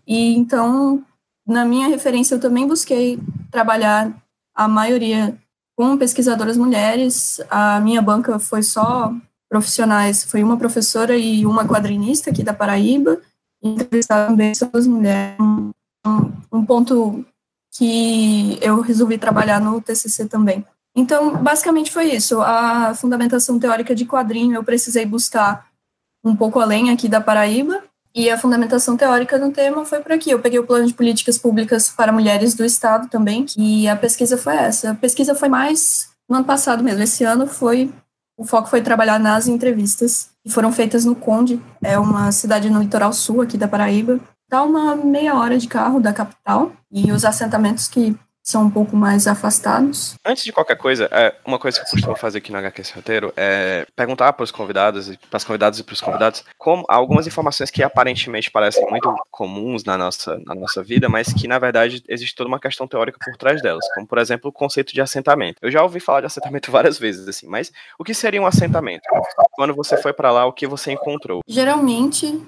E 0.07 0.35
então, 0.35 1.05
na 1.45 1.63
minha 1.63 1.87
referência, 1.87 2.33
eu 2.33 2.39
também 2.39 2.65
busquei 2.65 3.19
trabalhar 3.51 4.11
a 4.55 4.67
maioria 4.67 5.37
com 5.77 5.95
pesquisadoras 5.95 6.57
mulheres. 6.57 7.39
A 7.49 7.79
minha 7.79 8.01
banca 8.01 8.39
foi 8.39 8.63
só 8.63 9.13
profissionais, 9.47 10.23
foi 10.23 10.43
uma 10.43 10.57
professora 10.57 11.15
e 11.15 11.45
uma 11.45 11.65
quadrinista 11.65 12.31
aqui 12.31 12.43
da 12.43 12.53
Paraíba. 12.53 13.21
Entrevistar 13.61 14.27
também 14.27 14.51
as 14.51 14.87
mulheres. 14.87 15.37
Um, 15.39 15.71
um 16.51 16.65
ponto 16.65 17.23
que 17.71 18.57
eu 18.59 18.81
resolvi 18.81 19.19
trabalhar 19.19 19.61
no 19.61 19.79
TCC 19.79 20.25
também. 20.25 20.65
Então, 20.95 21.37
basicamente 21.37 21.91
foi 21.91 22.11
isso. 22.11 22.41
A 22.41 22.95
fundamentação 22.95 23.59
teórica 23.59 23.93
de 23.93 24.05
quadrinho 24.05 24.55
eu 24.55 24.63
precisei 24.63 25.05
buscar 25.05 25.67
um 26.23 26.35
pouco 26.35 26.59
além 26.59 26.89
aqui 26.89 27.07
da 27.07 27.21
Paraíba, 27.21 27.83
e 28.17 28.31
a 28.31 28.37
fundamentação 28.37 28.97
teórica 28.97 29.37
do 29.37 29.51
tema 29.51 29.85
foi 29.85 29.99
por 29.99 30.11
aqui. 30.11 30.31
Eu 30.31 30.39
peguei 30.39 30.57
o 30.57 30.65
plano 30.65 30.87
de 30.87 30.93
políticas 30.95 31.37
públicas 31.37 31.87
para 31.87 32.11
mulheres 32.11 32.55
do 32.55 32.65
Estado 32.65 33.07
também, 33.07 33.45
e 33.55 33.87
a 33.87 33.95
pesquisa 33.95 34.35
foi 34.35 34.55
essa. 34.55 34.89
A 34.89 34.95
pesquisa 34.95 35.35
foi 35.35 35.47
mais 35.47 36.09
no 36.27 36.37
ano 36.37 36.45
passado 36.45 36.83
mesmo. 36.83 37.03
Esse 37.03 37.23
ano 37.23 37.45
foi 37.45 37.93
o 38.35 38.43
foco 38.43 38.69
foi 38.69 38.81
trabalhar 38.81 39.19
nas 39.19 39.47
entrevistas 39.47 40.29
que 40.43 40.51
foram 40.51 40.71
feitas 40.71 41.05
no 41.05 41.15
Conde, 41.15 41.61
é 41.83 41.97
uma 41.97 42.31
cidade 42.31 42.69
no 42.69 42.79
litoral 42.79 43.13
sul 43.13 43.41
aqui 43.41 43.57
da 43.57 43.67
Paraíba. 43.67 44.19
Dá 44.49 44.63
uma 44.63 44.95
meia 44.95 45.35
hora 45.35 45.57
de 45.57 45.67
carro 45.67 45.99
da 45.99 46.13
capital 46.13 46.71
e 46.91 47.11
os 47.11 47.25
assentamentos 47.25 47.87
que 47.87 48.15
são 48.47 48.63
um 48.63 48.69
pouco 48.69 48.95
mais 48.95 49.27
afastados. 49.27 50.15
Antes 50.25 50.45
de 50.45 50.53
qualquer 50.53 50.77
coisa, 50.77 51.09
é, 51.11 51.35
uma 51.45 51.59
coisa 51.59 51.77
que 51.77 51.85
eu 51.85 51.91
costumo 51.91 52.15
fazer 52.15 52.37
aqui 52.37 52.49
no 52.49 52.57
HQ 52.57 52.81
Roteiro 52.95 53.33
é 53.35 53.85
perguntar 53.93 54.31
para 54.31 54.43
os 54.45 54.51
convidados, 54.51 55.13
para 55.29 55.35
as 55.35 55.43
convidadas 55.43 55.79
e 55.79 55.83
para 55.83 55.91
os 55.91 55.99
convidados, 55.99 56.45
como 56.57 56.85
algumas 56.87 57.27
informações 57.27 57.69
que 57.69 57.83
aparentemente 57.83 58.49
parecem 58.49 58.89
muito 58.89 59.13
comuns 59.29 59.83
na 59.83 59.97
nossa, 59.97 60.39
na 60.45 60.55
nossa 60.55 60.81
vida, 60.81 61.09
mas 61.09 61.33
que 61.33 61.45
na 61.45 61.59
verdade 61.59 62.01
existe 62.07 62.33
toda 62.35 62.47
uma 62.47 62.59
questão 62.59 62.87
teórica 62.87 63.19
por 63.21 63.35
trás 63.35 63.61
delas, 63.61 63.85
como 63.93 64.07
por 64.07 64.17
exemplo 64.17 64.49
o 64.49 64.53
conceito 64.53 64.93
de 64.93 65.01
assentamento. 65.01 65.57
Eu 65.61 65.69
já 65.69 65.83
ouvi 65.83 65.99
falar 65.99 66.21
de 66.21 66.27
assentamento 66.27 66.71
várias 66.71 66.97
vezes, 66.97 67.27
assim, 67.27 67.47
mas 67.47 67.69
o 67.99 68.03
que 68.03 68.13
seria 68.13 68.41
um 68.41 68.47
assentamento? 68.47 69.03
Quando 69.51 69.75
você 69.75 69.97
foi 69.97 70.13
para 70.13 70.31
lá, 70.31 70.45
o 70.45 70.53
que 70.53 70.65
você 70.65 70.93
encontrou? 70.93 71.41
Geralmente 71.45 72.41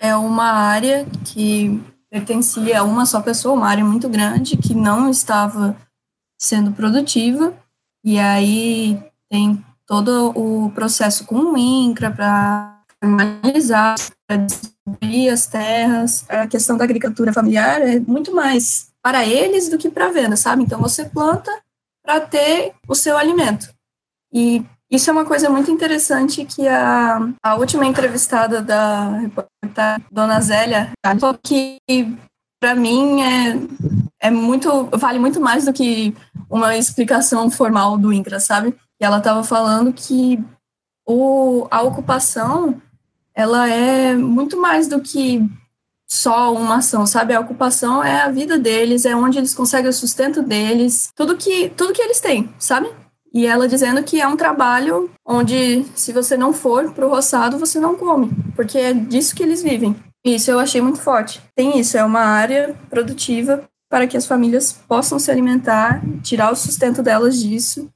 é 0.00 0.16
uma 0.16 0.50
área 0.50 1.06
que 1.24 1.80
pertencia 2.14 2.78
a 2.78 2.84
uma 2.84 3.04
só 3.04 3.20
pessoa, 3.20 3.56
uma 3.56 3.68
área 3.68 3.84
muito 3.84 4.08
grande 4.08 4.56
que 4.56 4.72
não 4.72 5.10
estava 5.10 5.76
sendo 6.40 6.70
produtiva, 6.70 7.52
e 8.04 8.20
aí 8.20 9.02
tem 9.28 9.64
todo 9.84 10.30
o 10.36 10.70
processo 10.70 11.24
com 11.24 11.34
o 11.34 11.58
INCRA 11.58 12.12
para 12.12 12.80
analisar, 13.02 13.96
para 14.28 14.36
distribuir 14.36 15.32
as 15.32 15.48
terras. 15.48 16.24
A 16.30 16.46
questão 16.46 16.76
da 16.76 16.84
agricultura 16.84 17.32
familiar 17.32 17.82
é 17.82 17.98
muito 17.98 18.32
mais 18.32 18.92
para 19.02 19.26
eles 19.26 19.68
do 19.68 19.76
que 19.76 19.90
para 19.90 20.06
a 20.06 20.12
venda, 20.12 20.36
sabe? 20.36 20.62
Então 20.62 20.80
você 20.80 21.04
planta 21.06 21.50
para 22.00 22.20
ter 22.20 22.74
o 22.86 22.94
seu 22.94 23.18
alimento. 23.18 23.74
E 24.32 24.64
isso 24.94 25.10
é 25.10 25.12
uma 25.12 25.24
coisa 25.24 25.50
muito 25.50 25.70
interessante 25.70 26.44
que 26.44 26.66
a, 26.68 27.18
a 27.42 27.54
última 27.56 27.86
entrevistada 27.86 28.62
da 28.62 29.18
reportagem, 29.18 30.04
Dona 30.10 30.40
Zélia, 30.40 30.92
falou 31.18 31.38
que 31.42 31.78
para 32.60 32.74
mim 32.74 33.22
é, 33.22 33.58
é 34.20 34.30
muito 34.30 34.88
vale 34.92 35.18
muito 35.18 35.40
mais 35.40 35.64
do 35.64 35.72
que 35.72 36.14
uma 36.48 36.76
explicação 36.76 37.50
formal 37.50 37.98
do 37.98 38.12
INCRA, 38.12 38.40
sabe? 38.40 38.74
E 39.00 39.04
ela 39.04 39.18
estava 39.18 39.42
falando 39.42 39.92
que 39.92 40.42
o, 41.06 41.66
a 41.70 41.82
ocupação 41.82 42.80
ela 43.34 43.68
é 43.68 44.14
muito 44.14 44.56
mais 44.56 44.86
do 44.86 45.00
que 45.00 45.42
só 46.06 46.54
uma 46.54 46.76
ação, 46.76 47.06
sabe? 47.06 47.34
A 47.34 47.40
ocupação 47.40 48.02
é 48.02 48.22
a 48.22 48.30
vida 48.30 48.56
deles, 48.58 49.04
é 49.04 49.16
onde 49.16 49.38
eles 49.38 49.54
conseguem 49.54 49.90
o 49.90 49.92
sustento 49.92 50.42
deles, 50.42 51.10
tudo 51.16 51.36
que 51.36 51.68
tudo 51.70 51.92
que 51.92 52.02
eles 52.02 52.20
têm, 52.20 52.54
sabe? 52.58 52.88
E 53.34 53.46
ela 53.46 53.66
dizendo 53.66 54.02
que 54.04 54.20
é 54.20 54.28
um 54.28 54.36
trabalho 54.36 55.10
onde, 55.26 55.84
se 55.96 56.12
você 56.12 56.36
não 56.36 56.52
for 56.52 56.92
pro 56.92 57.08
roçado, 57.08 57.58
você 57.58 57.80
não 57.80 57.96
come, 57.96 58.30
porque 58.54 58.78
é 58.78 58.94
disso 58.94 59.34
que 59.34 59.42
eles 59.42 59.60
vivem. 59.60 59.96
Isso 60.24 60.52
eu 60.52 60.60
achei 60.60 60.80
muito 60.80 61.00
forte. 61.00 61.40
Tem 61.54 61.78
isso, 61.78 61.98
é 61.98 62.04
uma 62.04 62.20
área 62.20 62.76
produtiva 62.88 63.64
para 63.90 64.06
que 64.06 64.16
as 64.16 64.24
famílias 64.24 64.72
possam 64.72 65.18
se 65.18 65.30
alimentar, 65.30 66.00
tirar 66.22 66.52
o 66.52 66.56
sustento 66.56 67.02
delas 67.02 67.38
disso, 67.42 67.90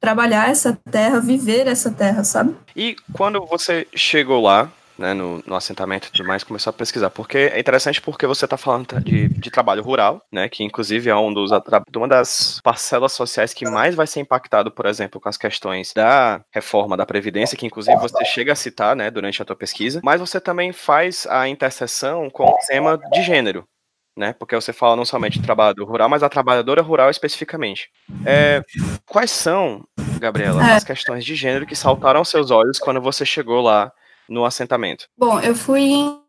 trabalhar 0.00 0.48
essa 0.48 0.78
terra, 0.90 1.20
viver 1.20 1.66
essa 1.66 1.90
terra, 1.90 2.24
sabe? 2.24 2.56
E 2.74 2.96
quando 3.12 3.44
você 3.44 3.86
chegou 3.94 4.40
lá, 4.40 4.72
né, 5.00 5.14
no, 5.14 5.42
no, 5.46 5.56
assentamento 5.56 6.08
e 6.08 6.12
tudo 6.12 6.28
mais, 6.28 6.44
começou 6.44 6.70
a 6.70 6.74
pesquisar. 6.74 7.08
Porque 7.10 7.38
é 7.38 7.58
interessante 7.58 8.00
porque 8.00 8.26
você 8.26 8.44
está 8.44 8.56
falando 8.56 9.00
de, 9.00 9.28
de, 9.28 9.50
trabalho 9.50 9.82
rural, 9.82 10.22
né, 10.30 10.48
que 10.48 10.62
inclusive 10.62 11.08
é 11.08 11.16
um 11.16 11.32
dos, 11.32 11.50
uma 11.96 12.08
das 12.08 12.60
parcelas 12.62 13.12
sociais 13.12 13.54
que 13.54 13.68
mais 13.68 13.94
vai 13.94 14.06
ser 14.06 14.20
impactado, 14.20 14.70
por 14.70 14.84
exemplo, 14.86 15.18
com 15.18 15.28
as 15.28 15.38
questões 15.38 15.92
da 15.94 16.44
reforma 16.52 16.96
da 16.96 17.06
Previdência, 17.06 17.56
que 17.56 17.66
inclusive 17.66 17.96
você 17.96 18.22
chega 18.26 18.52
a 18.52 18.56
citar 18.56 18.94
né, 18.94 19.10
durante 19.10 19.40
a 19.40 19.44
tua 19.44 19.56
pesquisa, 19.56 20.00
mas 20.04 20.20
você 20.20 20.38
também 20.38 20.72
faz 20.72 21.26
a 21.28 21.48
interseção 21.48 22.28
com 22.28 22.44
o 22.44 22.58
tema 22.68 22.98
de 23.12 23.22
gênero. 23.22 23.66
Né, 24.16 24.34
porque 24.38 24.56
você 24.56 24.72
fala 24.72 24.96
não 24.96 25.04
somente 25.04 25.38
do 25.38 25.44
trabalho 25.44 25.82
rural, 25.84 26.08
mas 26.08 26.20
da 26.20 26.28
trabalhadora 26.28 26.82
rural 26.82 27.08
especificamente. 27.08 27.88
É, 28.26 28.60
quais 29.06 29.30
são, 29.30 29.82
Gabriela, 30.18 30.62
é. 30.68 30.72
as 30.74 30.84
questões 30.84 31.24
de 31.24 31.34
gênero 31.34 31.64
que 31.64 31.76
saltaram 31.76 32.18
aos 32.18 32.28
seus 32.28 32.50
olhos 32.50 32.78
quando 32.78 33.00
você 33.00 33.24
chegou 33.24 33.62
lá 33.62 33.90
no 34.30 34.44
assentamento? 34.44 35.08
Bom, 35.18 35.40
eu 35.40 35.54
fui 35.54 35.80
em 35.80 36.20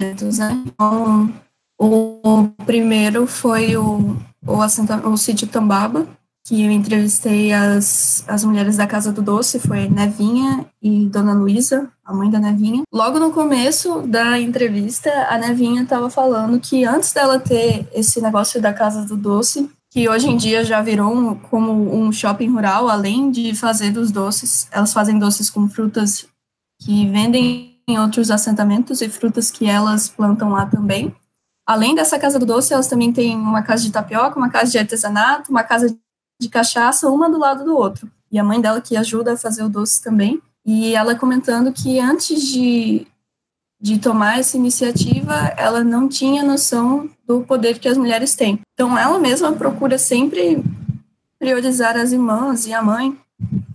assentos, 0.00 0.38
né? 0.38 0.64
Então, 0.66 1.32
o 1.78 2.48
primeiro 2.64 3.26
foi 3.26 3.76
o, 3.76 4.16
o, 4.46 5.08
o 5.10 5.16
sítio 5.16 5.46
Tambaba, 5.46 6.06
que 6.46 6.62
eu 6.62 6.70
entrevistei 6.70 7.52
as, 7.52 8.24
as 8.28 8.44
mulheres 8.44 8.76
da 8.76 8.86
Casa 8.86 9.12
do 9.12 9.22
Doce, 9.22 9.58
foi 9.58 9.88
Nevinha 9.88 10.66
e 10.82 11.06
Dona 11.06 11.32
Luísa, 11.32 11.90
a 12.04 12.12
mãe 12.12 12.30
da 12.30 12.38
Nevinha. 12.38 12.82
Logo 12.92 13.18
no 13.18 13.30
começo 13.30 14.02
da 14.02 14.38
entrevista, 14.38 15.10
a 15.30 15.38
Nevinha 15.38 15.82
estava 15.82 16.10
falando 16.10 16.60
que 16.60 16.84
antes 16.84 17.12
dela 17.12 17.38
ter 17.38 17.88
esse 17.94 18.20
negócio 18.20 18.60
da 18.60 18.74
Casa 18.74 19.06
do 19.06 19.16
Doce, 19.16 19.70
que 19.90 20.08
hoje 20.08 20.28
em 20.28 20.36
dia 20.36 20.64
já 20.64 20.82
virou 20.82 21.36
como 21.50 21.96
um 21.96 22.12
shopping 22.12 22.50
rural, 22.50 22.88
além 22.88 23.30
de 23.30 23.54
fazer 23.54 23.90
dos 23.90 24.10
doces, 24.10 24.68
elas 24.70 24.92
fazem 24.92 25.18
doces 25.18 25.48
com 25.48 25.68
frutas 25.68 26.26
que 26.84 27.08
vendem 27.08 27.80
em 27.88 27.98
outros 27.98 28.30
assentamentos 28.30 29.00
e 29.00 29.08
frutas 29.08 29.50
que 29.50 29.66
elas 29.66 30.08
plantam 30.08 30.50
lá 30.50 30.66
também. 30.66 31.14
Além 31.66 31.94
dessa 31.94 32.18
casa 32.18 32.38
do 32.38 32.44
doce, 32.44 32.74
elas 32.74 32.88
também 32.88 33.10
têm 33.10 33.34
uma 33.36 33.62
casa 33.62 33.82
de 33.84 33.90
tapioca, 33.90 34.38
uma 34.38 34.50
casa 34.50 34.70
de 34.70 34.78
artesanato, 34.78 35.50
uma 35.50 35.64
casa 35.64 35.96
de 36.38 36.48
cachaça, 36.48 37.08
uma 37.08 37.30
do 37.30 37.38
lado 37.38 37.64
do 37.64 37.74
outro. 37.74 38.10
E 38.30 38.38
a 38.38 38.44
mãe 38.44 38.60
dela 38.60 38.82
que 38.82 38.96
ajuda 38.96 39.32
a 39.32 39.36
fazer 39.36 39.62
o 39.62 39.68
doce 39.68 40.02
também. 40.02 40.42
E 40.66 40.94
ela 40.94 41.14
comentando 41.14 41.72
que 41.72 41.98
antes 41.98 42.42
de, 42.42 43.06
de 43.80 43.98
tomar 43.98 44.38
essa 44.38 44.56
iniciativa, 44.56 45.34
ela 45.56 45.82
não 45.82 46.06
tinha 46.06 46.42
noção 46.42 47.08
do 47.26 47.40
poder 47.42 47.78
que 47.78 47.88
as 47.88 47.96
mulheres 47.96 48.34
têm. 48.34 48.60
Então, 48.74 48.98
ela 48.98 49.18
mesma 49.18 49.52
procura 49.52 49.96
sempre 49.96 50.62
priorizar 51.38 51.96
as 51.96 52.12
irmãs 52.12 52.66
e 52.66 52.74
a 52.74 52.82
mãe 52.82 53.18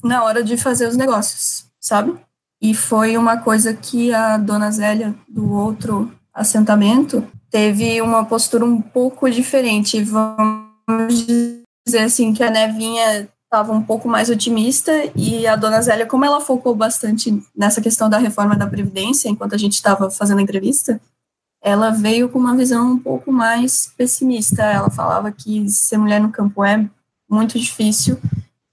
na 0.03 0.23
hora 0.23 0.43
de 0.43 0.57
fazer 0.57 0.87
os 0.87 0.95
negócios, 0.95 1.65
sabe? 1.79 2.15
E 2.61 2.73
foi 2.73 3.17
uma 3.17 3.37
coisa 3.37 3.73
que 3.73 4.13
a 4.13 4.37
dona 4.37 4.69
Zélia, 4.71 5.15
do 5.27 5.51
outro 5.53 6.11
assentamento, 6.33 7.25
teve 7.49 8.01
uma 8.01 8.25
postura 8.25 8.65
um 8.65 8.81
pouco 8.81 9.29
diferente, 9.29 10.03
vamos 10.03 11.25
dizer 11.25 12.03
assim 12.03 12.33
que 12.33 12.43
a 12.43 12.49
Nevinha 12.49 13.29
estava 13.45 13.73
um 13.73 13.81
pouco 13.81 14.07
mais 14.07 14.29
otimista 14.29 14.91
e 15.15 15.47
a 15.47 15.55
dona 15.55 15.81
Zélia, 15.81 16.05
como 16.05 16.23
ela 16.23 16.39
focou 16.39 16.75
bastante 16.75 17.41
nessa 17.55 17.81
questão 17.81 18.07
da 18.07 18.19
reforma 18.19 18.55
da 18.55 18.67
Previdência, 18.67 19.27
enquanto 19.27 19.55
a 19.55 19.57
gente 19.57 19.73
estava 19.73 20.11
fazendo 20.11 20.37
a 20.37 20.43
entrevista, 20.43 21.01
ela 21.61 21.89
veio 21.89 22.29
com 22.29 22.37
uma 22.39 22.55
visão 22.55 22.91
um 22.91 22.99
pouco 22.99 23.31
mais 23.31 23.91
pessimista. 23.97 24.63
Ela 24.63 24.89
falava 24.89 25.31
que 25.31 25.67
ser 25.69 25.97
mulher 25.97 26.21
no 26.21 26.31
campo 26.31 26.63
é 26.63 26.87
muito 27.29 27.59
difícil, 27.59 28.19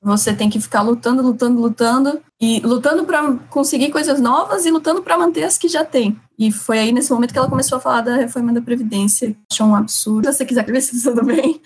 você 0.07 0.33
tem 0.33 0.49
que 0.49 0.61
ficar 0.61 0.83
lutando, 0.83 1.21
lutando, 1.21 1.61
lutando, 1.61 2.23
e 2.40 2.61
lutando 2.61 3.05
para 3.05 3.33
conseguir 3.51 3.90
coisas 3.90 4.21
novas 4.21 4.64
e 4.64 4.71
lutando 4.71 5.03
para 5.03 5.19
manter 5.19 5.42
as 5.42 5.59
que 5.59 5.66
já 5.66 5.85
tem. 5.85 6.16
E 6.38 6.53
foi 6.53 6.79
aí 6.79 6.92
nesse 6.92 7.12
momento 7.12 7.33
que 7.33 7.38
ela 7.38 7.49
começou 7.49 7.79
a 7.79 7.81
falar 7.81 8.03
da 8.03 8.14
reforma 8.14 8.53
da 8.53 8.62
Previdência. 8.62 9.35
Achou 9.51 9.66
um 9.66 9.75
absurdo. 9.75 10.31
Se 10.31 10.38
você 10.38 10.45
quiser 10.45 10.64
ver 10.64 10.79
se 10.83 11.03
tudo 11.03 11.25
bem, 11.25 11.61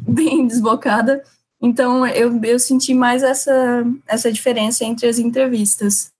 bem 0.00 0.46
desbocada. 0.46 1.22
Então, 1.60 2.06
eu, 2.06 2.40
eu 2.42 2.58
senti 2.58 2.94
mais 2.94 3.22
essa, 3.22 3.84
essa 4.06 4.32
diferença 4.32 4.86
entre 4.86 5.06
as 5.06 5.18
entrevistas. 5.18 6.10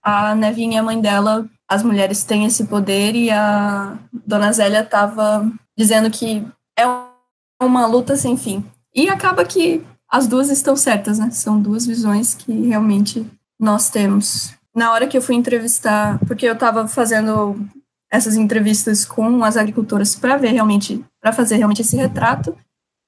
A 0.00 0.36
Nevinha, 0.36 0.80
a 0.80 0.84
mãe 0.84 1.00
dela, 1.00 1.48
as 1.68 1.82
mulheres 1.82 2.22
têm 2.22 2.46
esse 2.46 2.64
poder, 2.64 3.16
e 3.16 3.28
a 3.28 3.98
Dona 4.12 4.52
Zélia 4.52 4.80
estava 4.80 5.50
dizendo 5.76 6.10
que 6.10 6.46
é 6.78 6.84
uma 7.60 7.86
luta 7.86 8.14
sem 8.14 8.36
fim. 8.36 8.64
E 8.94 9.08
acaba 9.08 9.44
que 9.44 9.84
as 10.10 10.26
duas 10.26 10.50
estão 10.50 10.74
certas, 10.76 11.18
né? 11.18 11.30
São 11.30 11.60
duas 11.60 11.86
visões 11.86 12.34
que 12.34 12.52
realmente 12.66 13.26
nós 13.60 13.90
temos. 13.90 14.54
Na 14.74 14.92
hora 14.92 15.06
que 15.06 15.16
eu 15.16 15.22
fui 15.22 15.34
entrevistar, 15.34 16.18
porque 16.26 16.46
eu 16.46 16.54
estava 16.54 16.86
fazendo 16.88 17.56
essas 18.10 18.36
entrevistas 18.36 19.04
com 19.04 19.44
as 19.44 19.56
agricultoras 19.56 20.14
para 20.14 20.36
ver 20.36 20.52
realmente, 20.52 21.04
para 21.20 21.32
fazer 21.32 21.56
realmente 21.56 21.82
esse 21.82 21.96
retrato, 21.96 22.56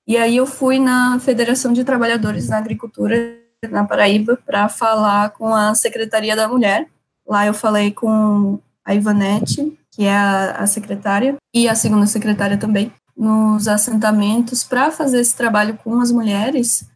e 0.07 0.17
aí 0.17 0.37
eu 0.37 0.47
fui 0.47 0.79
na 0.79 1.19
Federação 1.21 1.73
de 1.73 1.85
Trabalhadores 1.85 2.49
na 2.49 2.59
Agricultura, 2.59 3.39
na 3.71 3.85
Paraíba, 3.85 4.39
para 4.45 4.69
falar 4.69 5.31
com 5.31 5.55
a 5.55 5.75
Secretaria 5.75 6.35
da 6.35 6.49
Mulher. 6.49 6.89
Lá 7.27 7.47
eu 7.47 7.55
falei 7.55 7.93
com 7.93 8.59
a 8.85 8.95
Ivanete, 8.95 9.79
que 9.93 10.05
é 10.05 10.17
a, 10.17 10.53
a 10.53 10.67
secretária, 10.67 11.37
e 11.55 11.69
a 11.69 11.75
segunda 11.75 12.07
secretária 12.07 12.57
também, 12.57 12.93
nos 13.21 13.69
assentamentos 13.69 14.65
para 14.65 14.91
fazer 14.91 15.21
esse 15.21 15.37
trabalho 15.37 15.79
com 15.85 16.01
as 16.01 16.11
mulheres. 16.11 16.89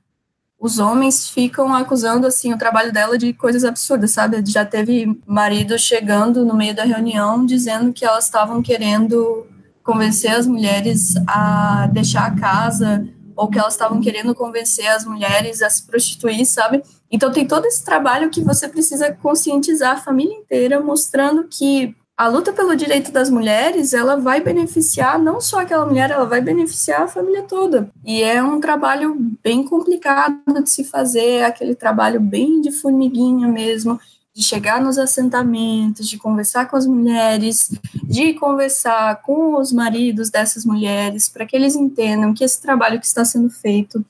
Os 0.59 0.79
homens 0.79 1.29
ficam 1.29 1.75
acusando 1.75 2.27
assim 2.27 2.55
o 2.55 2.57
trabalho 2.57 2.91
dela 2.91 3.19
de 3.19 3.35
coisas 3.35 3.63
absurdas, 3.63 4.13
sabe? 4.13 4.43
Já 4.47 4.65
teve 4.65 5.21
marido 5.27 5.79
chegando 5.79 6.43
no 6.43 6.57
meio 6.57 6.75
da 6.75 6.83
reunião 6.83 7.45
dizendo 7.45 7.93
que 7.93 8.07
elas 8.07 8.25
estavam 8.25 8.63
querendo 8.63 9.47
convencer 9.83 10.31
as 10.31 10.47
mulheres 10.47 11.13
a 11.29 11.91
deixar 11.93 12.25
a 12.25 12.35
casa 12.35 13.07
ou 13.37 13.49
que 13.49 13.59
elas 13.59 13.75
estavam 13.75 14.01
querendo 14.01 14.35
convencer 14.35 14.87
as 14.87 15.05
mulheres 15.05 15.61
a 15.61 15.69
se 15.69 15.87
prostituir, 15.87 16.47
sabe? 16.47 16.83
Então 17.11 17.31
tem 17.31 17.47
todo 17.47 17.67
esse 17.67 17.85
trabalho 17.85 18.31
que 18.31 18.41
você 18.41 18.67
precisa 18.67 19.13
conscientizar 19.13 19.99
a 19.99 20.01
família 20.01 20.39
inteira, 20.39 20.81
mostrando 20.81 21.45
que 21.45 21.95
a 22.17 22.29
luta 22.29 22.53
pelo 22.53 22.77
direito 22.77 23.11
das 23.11 23.29
mulheres, 23.29 23.93
ela 23.93 24.17
vai 24.17 24.41
beneficiar 24.41 25.19
não 25.19 25.41
só 25.41 25.61
aquela 25.61 25.85
mulher, 25.85 26.11
ela 26.13 26.27
vai 26.27 26.41
beneficiar 26.41 27.03
a 27.03 27.09
família 27.09 27.43
toda. 27.43 27.91
E 28.05 28.23
é 28.23 28.41
um 28.43 28.61
trabalho 28.61 29.17
bem 29.43 29.65
complicado 29.65 30.63
de 30.63 30.71
se 30.71 30.85
fazer, 30.85 31.43
aquele 31.43 31.75
trabalho 31.75 32.21
bem 32.21 32.61
de 32.61 32.71
formiguinha 32.71 33.49
mesmo, 33.49 33.99
de 34.33 34.45
chegar 34.45 34.81
nos 34.81 34.97
assentamentos, 34.97 36.09
de 36.09 36.17
conversar 36.17 36.69
com 36.69 36.77
as 36.77 36.87
mulheres, 36.87 37.71
de 38.05 38.35
conversar 38.35 39.21
com 39.23 39.59
os 39.59 39.73
maridos 39.73 40.31
dessas 40.31 40.65
mulheres, 40.65 41.29
para 41.29 41.45
que 41.45 41.57
eles 41.57 41.75
entendam 41.75 42.33
que 42.33 42.45
esse 42.45 42.63
trabalho 42.63 43.01
que 43.01 43.07
está 43.07 43.25
sendo 43.25 43.51
feito, 43.51 44.05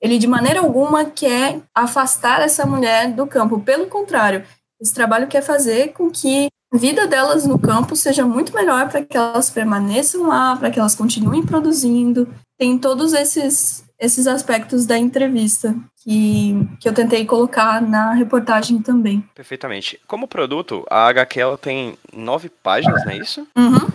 ele 0.00 0.16
de 0.16 0.28
maneira 0.28 0.60
alguma 0.60 1.04
quer 1.04 1.60
afastar 1.74 2.40
essa 2.40 2.64
mulher 2.64 3.12
do 3.12 3.26
campo. 3.26 3.58
Pelo 3.60 3.86
contrário, 3.86 4.44
esse 4.80 4.94
trabalho 4.94 5.26
quer 5.26 5.42
fazer 5.42 5.92
com 5.92 6.08
que 6.08 6.48
vida 6.72 7.06
delas 7.06 7.46
no 7.46 7.58
campo 7.58 7.96
seja 7.96 8.26
muito 8.26 8.54
melhor 8.54 8.88
para 8.88 9.04
que 9.04 9.16
elas 9.16 9.50
permaneçam 9.50 10.26
lá, 10.26 10.56
para 10.56 10.70
que 10.70 10.78
elas 10.78 10.94
continuem 10.94 11.44
produzindo. 11.44 12.28
Tem 12.58 12.78
todos 12.78 13.12
esses 13.12 13.86
esses 13.98 14.28
aspectos 14.28 14.86
da 14.86 14.96
entrevista 14.96 15.74
que, 16.04 16.54
que 16.78 16.88
eu 16.88 16.94
tentei 16.94 17.26
colocar 17.26 17.82
na 17.82 18.12
reportagem 18.12 18.80
também. 18.80 19.24
Perfeitamente. 19.34 20.00
Como 20.06 20.28
produto, 20.28 20.86
a 20.88 21.08
HQ 21.08 21.40
ela 21.40 21.58
tem 21.58 21.98
nove 22.12 22.48
páginas, 22.48 23.04
não 23.04 23.12
é 23.12 23.16
isso? 23.16 23.46
Uhum. 23.56 23.88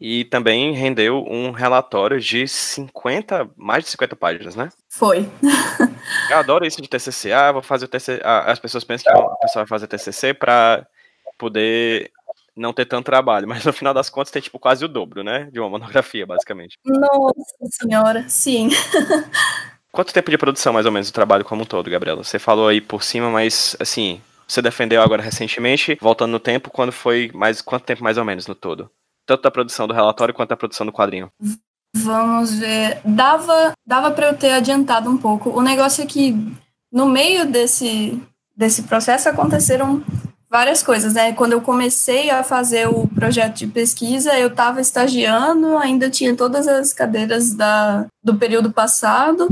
E 0.00 0.24
também 0.26 0.72
rendeu 0.74 1.24
um 1.26 1.50
relatório 1.50 2.20
de 2.20 2.46
50, 2.46 3.50
mais 3.56 3.84
de 3.84 3.90
50 3.90 4.14
páginas, 4.14 4.54
né? 4.54 4.68
Foi. 4.88 5.28
eu 6.30 6.36
adoro 6.36 6.64
isso 6.64 6.80
de 6.80 6.88
TCC. 6.88 7.32
Ah, 7.32 7.50
vou 7.50 7.62
fazer 7.62 7.86
o 7.86 7.88
TCC. 7.88 8.20
Ah, 8.22 8.52
as 8.52 8.60
pessoas 8.60 8.84
pensam 8.84 9.12
que 9.12 9.18
o 9.18 9.36
pessoal 9.38 9.64
vai 9.64 9.66
fazer 9.66 9.88
TCC 9.88 10.34
para 10.34 10.86
poder 11.38 12.10
não 12.56 12.72
ter 12.72 12.84
tanto 12.84 13.06
trabalho, 13.06 13.46
mas 13.48 13.64
no 13.64 13.72
final 13.72 13.94
das 13.94 14.10
contas 14.10 14.32
tem 14.32 14.42
tipo 14.42 14.58
quase 14.58 14.84
o 14.84 14.88
dobro, 14.88 15.22
né? 15.22 15.48
De 15.52 15.60
uma 15.60 15.70
monografia, 15.70 16.26
basicamente. 16.26 16.76
Nossa 16.84 17.80
senhora, 17.80 18.28
sim. 18.28 18.68
Quanto 19.90 20.12
tempo 20.12 20.30
de 20.30 20.36
produção, 20.36 20.72
mais 20.72 20.84
ou 20.84 20.92
menos, 20.92 21.08
o 21.08 21.12
trabalho 21.12 21.44
como 21.44 21.62
um 21.62 21.66
todo, 21.66 21.90
Gabriela? 21.90 22.22
Você 22.22 22.38
falou 22.38 22.68
aí 22.68 22.80
por 22.80 23.02
cima, 23.02 23.30
mas 23.30 23.74
assim, 23.80 24.20
você 24.46 24.60
defendeu 24.60 25.00
agora 25.02 25.22
recentemente, 25.22 25.96
voltando 26.00 26.32
no 26.32 26.40
tempo, 26.40 26.70
quando 26.70 26.92
foi 26.92 27.30
mais. 27.32 27.62
Quanto 27.62 27.84
tempo 27.84 28.02
mais 28.02 28.18
ou 28.18 28.24
menos 28.24 28.46
no 28.46 28.54
todo? 28.54 28.90
Tanto 29.26 29.42
da 29.42 29.50
produção 29.50 29.86
do 29.86 29.94
relatório 29.94 30.34
quanto 30.34 30.50
da 30.50 30.56
produção 30.56 30.86
do 30.86 30.92
quadrinho. 30.92 31.30
Vamos 31.94 32.58
ver. 32.58 33.00
Dava, 33.04 33.72
dava 33.86 34.10
para 34.10 34.28
eu 34.28 34.36
ter 34.36 34.52
adiantado 34.52 35.10
um 35.10 35.16
pouco. 35.16 35.50
O 35.50 35.62
negócio 35.62 36.02
é 36.02 36.06
que 36.06 36.34
no 36.92 37.06
meio 37.06 37.46
desse, 37.46 38.20
desse 38.56 38.84
processo 38.84 39.28
aconteceram 39.28 40.02
várias 40.50 40.82
coisas, 40.82 41.14
né? 41.14 41.32
Quando 41.32 41.52
eu 41.52 41.60
comecei 41.60 42.30
a 42.30 42.42
fazer 42.42 42.88
o 42.88 43.06
projeto 43.08 43.56
de 43.56 43.66
pesquisa, 43.66 44.38
eu 44.38 44.48
estava 44.48 44.80
estagiando, 44.80 45.76
ainda 45.76 46.08
tinha 46.08 46.34
todas 46.34 46.66
as 46.66 46.92
cadeiras 46.92 47.54
da, 47.54 48.06
do 48.22 48.36
período 48.36 48.72
passado 48.72 49.48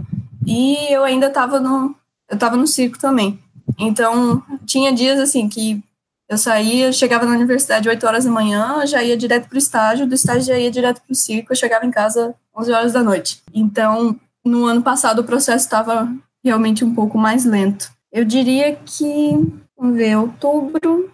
e 0.47 0.77
eu 0.93 1.05
ainda 1.05 1.27
estava 1.27 1.61
no 1.61 1.95
eu 2.29 2.35
estava 2.35 2.57
no 2.57 2.67
circo 2.67 2.99
também. 2.99 3.39
Então, 3.79 4.43
tinha 4.65 4.93
dias 4.93 5.19
assim 5.21 5.49
que 5.49 5.81
eu 6.29 6.37
saía, 6.37 6.93
chegava 6.93 7.25
na 7.25 7.37
universidade 7.37 7.89
8 7.89 8.05
horas 8.05 8.25
da 8.25 8.31
manhã, 8.33 8.85
já 8.85 9.01
ia 9.01 9.17
direto 9.17 9.49
para 9.49 9.55
o 9.55 9.59
estágio, 9.59 10.09
do 10.09 10.15
estágio 10.15 10.43
já 10.43 10.59
ia 10.59 10.71
direto 10.71 11.01
para 11.03 11.13
o 11.13 11.15
circo, 11.15 11.53
eu 11.53 11.57
chegava 11.57 11.87
em 11.87 11.91
casa 11.91 12.35
11 12.57 12.73
horas 12.73 12.93
da 12.93 13.01
noite. 13.01 13.43
Então, 13.55 14.19
no 14.45 14.67
ano 14.67 14.83
passado 14.83 15.21
o 15.21 15.25
processo 15.25 15.65
estava 15.65 16.13
realmente 16.45 16.85
um 16.85 16.93
pouco 16.95 17.17
mais 17.17 17.45
lento. 17.45 17.93
Eu 18.13 18.25
diria 18.25 18.75
que 18.75 19.53
Vamos 19.79 19.97
ver, 19.97 20.17
outubro, 20.17 21.13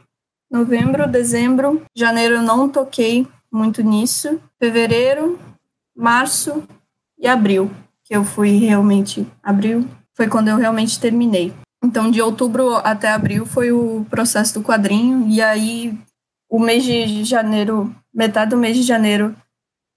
novembro, 0.51 1.09
dezembro, 1.09 1.83
janeiro 1.97 2.37
eu 2.37 2.43
não 2.43 2.69
toquei 2.69 3.27
muito 3.51 3.83
nisso. 3.83 4.41
Fevereiro, 4.59 5.39
março 5.97 6.63
e 7.19 7.27
abril, 7.27 7.71
que 8.05 8.15
eu 8.15 8.25
fui 8.25 8.59
realmente. 8.59 9.27
Abril 9.43 9.85
foi 10.15 10.29
quando 10.29 10.49
eu 10.49 10.57
realmente 10.57 11.01
terminei. 11.01 11.53
Então, 11.83 12.11
de 12.11 12.23
outubro 12.23 12.77
até 12.77 13.11
abril 13.11 13.45
foi 13.45 13.73
o 13.73 14.07
processo 14.09 14.55
do 14.55 14.63
quadrinho, 14.65 15.27
e 15.29 15.43
aí 15.43 15.99
o 16.49 16.61
mês 16.61 16.85
de 16.85 17.25
janeiro, 17.25 17.93
metade 18.15 18.51
do 18.51 18.57
mês 18.57 18.77
de 18.77 18.83
janeiro, 18.83 19.35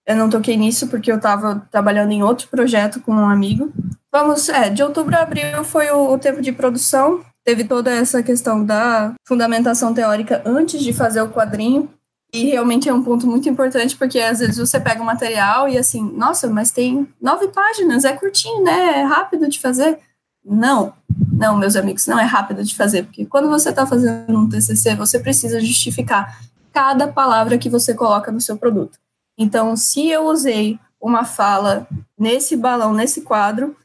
eu 0.08 0.15
não 0.15 0.30
toquei 0.30 0.58
nisso 0.58 0.88
porque 0.88 1.12
eu 1.12 1.17
estava 1.17 1.67
trabalhando 1.69 2.12
em 2.12 2.23
outro 2.23 2.47
projeto 2.47 2.99
com 2.99 3.13
um 3.13 3.30
amigo. 3.30 3.71
Vamos, 4.12 4.49
é, 4.49 4.69
de 4.69 4.82
outubro 4.82 5.15
a 5.15 5.21
abril 5.21 5.63
foi 5.63 5.91
o, 5.91 6.13
o 6.13 6.17
tempo 6.17 6.41
de 6.41 6.51
produção, 6.51 7.23
teve 7.46 7.64
toda 7.64 7.92
essa 7.92 8.24
questão 8.24 8.66
da 8.66 9.14
fundamentação 9.24 9.94
teórica 9.94 10.42
antes 10.46 10.82
de 10.82 10.92
fazer 10.92 11.22
o 11.22 11.30
quadrinho. 11.30 11.90
E 12.34 12.46
realmente 12.46 12.90
é 12.90 12.94
um 12.94 13.04
ponto 13.04 13.26
muito 13.28 13.48
importante, 13.48 13.96
porque 13.96 14.20
às 14.20 14.40
vezes 14.40 14.58
você 14.58 14.78
pega 14.80 15.02
o 15.02 15.06
material 15.06 15.70
e 15.70 15.78
assim, 15.78 16.02
nossa, 16.18 16.50
mas 16.50 16.72
tem 16.72 17.08
nove 17.22 17.48
páginas, 17.50 18.04
é 18.04 18.12
curtinho, 18.12 18.64
né? 18.64 19.00
É 19.00 19.04
rápido 19.04 19.48
de 19.48 19.60
fazer. 19.60 20.00
Não, 20.44 20.94
não, 21.32 21.58
meus 21.58 21.76
amigos, 21.76 22.08
não 22.08 22.20
é 22.20 22.24
rápido 22.24 22.64
de 22.64 22.76
fazer, 22.76 23.04
porque 23.04 23.26
quando 23.26 23.48
você 23.48 23.70
está 23.70 23.86
fazendo 23.86 24.38
um 24.38 24.50
TCC, 24.50 24.96
você 24.96 25.20
precisa 25.20 25.62
justificar 25.62 26.40
cada 26.74 27.08
palavra 27.08 27.58
que 27.58 27.70
você 27.70 27.94
coloca 27.94 28.32
no 28.32 28.42
seu 28.42 28.58
produto. 28.58 28.98
Então, 29.38 29.76
se 29.76 30.10
eu 30.10 30.26
usei 30.26 30.78
uma 31.00 31.24
fala 31.24 31.88
nesse 32.18 32.58
balão, 32.58 32.94
nesse 32.94 33.22
quadro, 33.22 33.76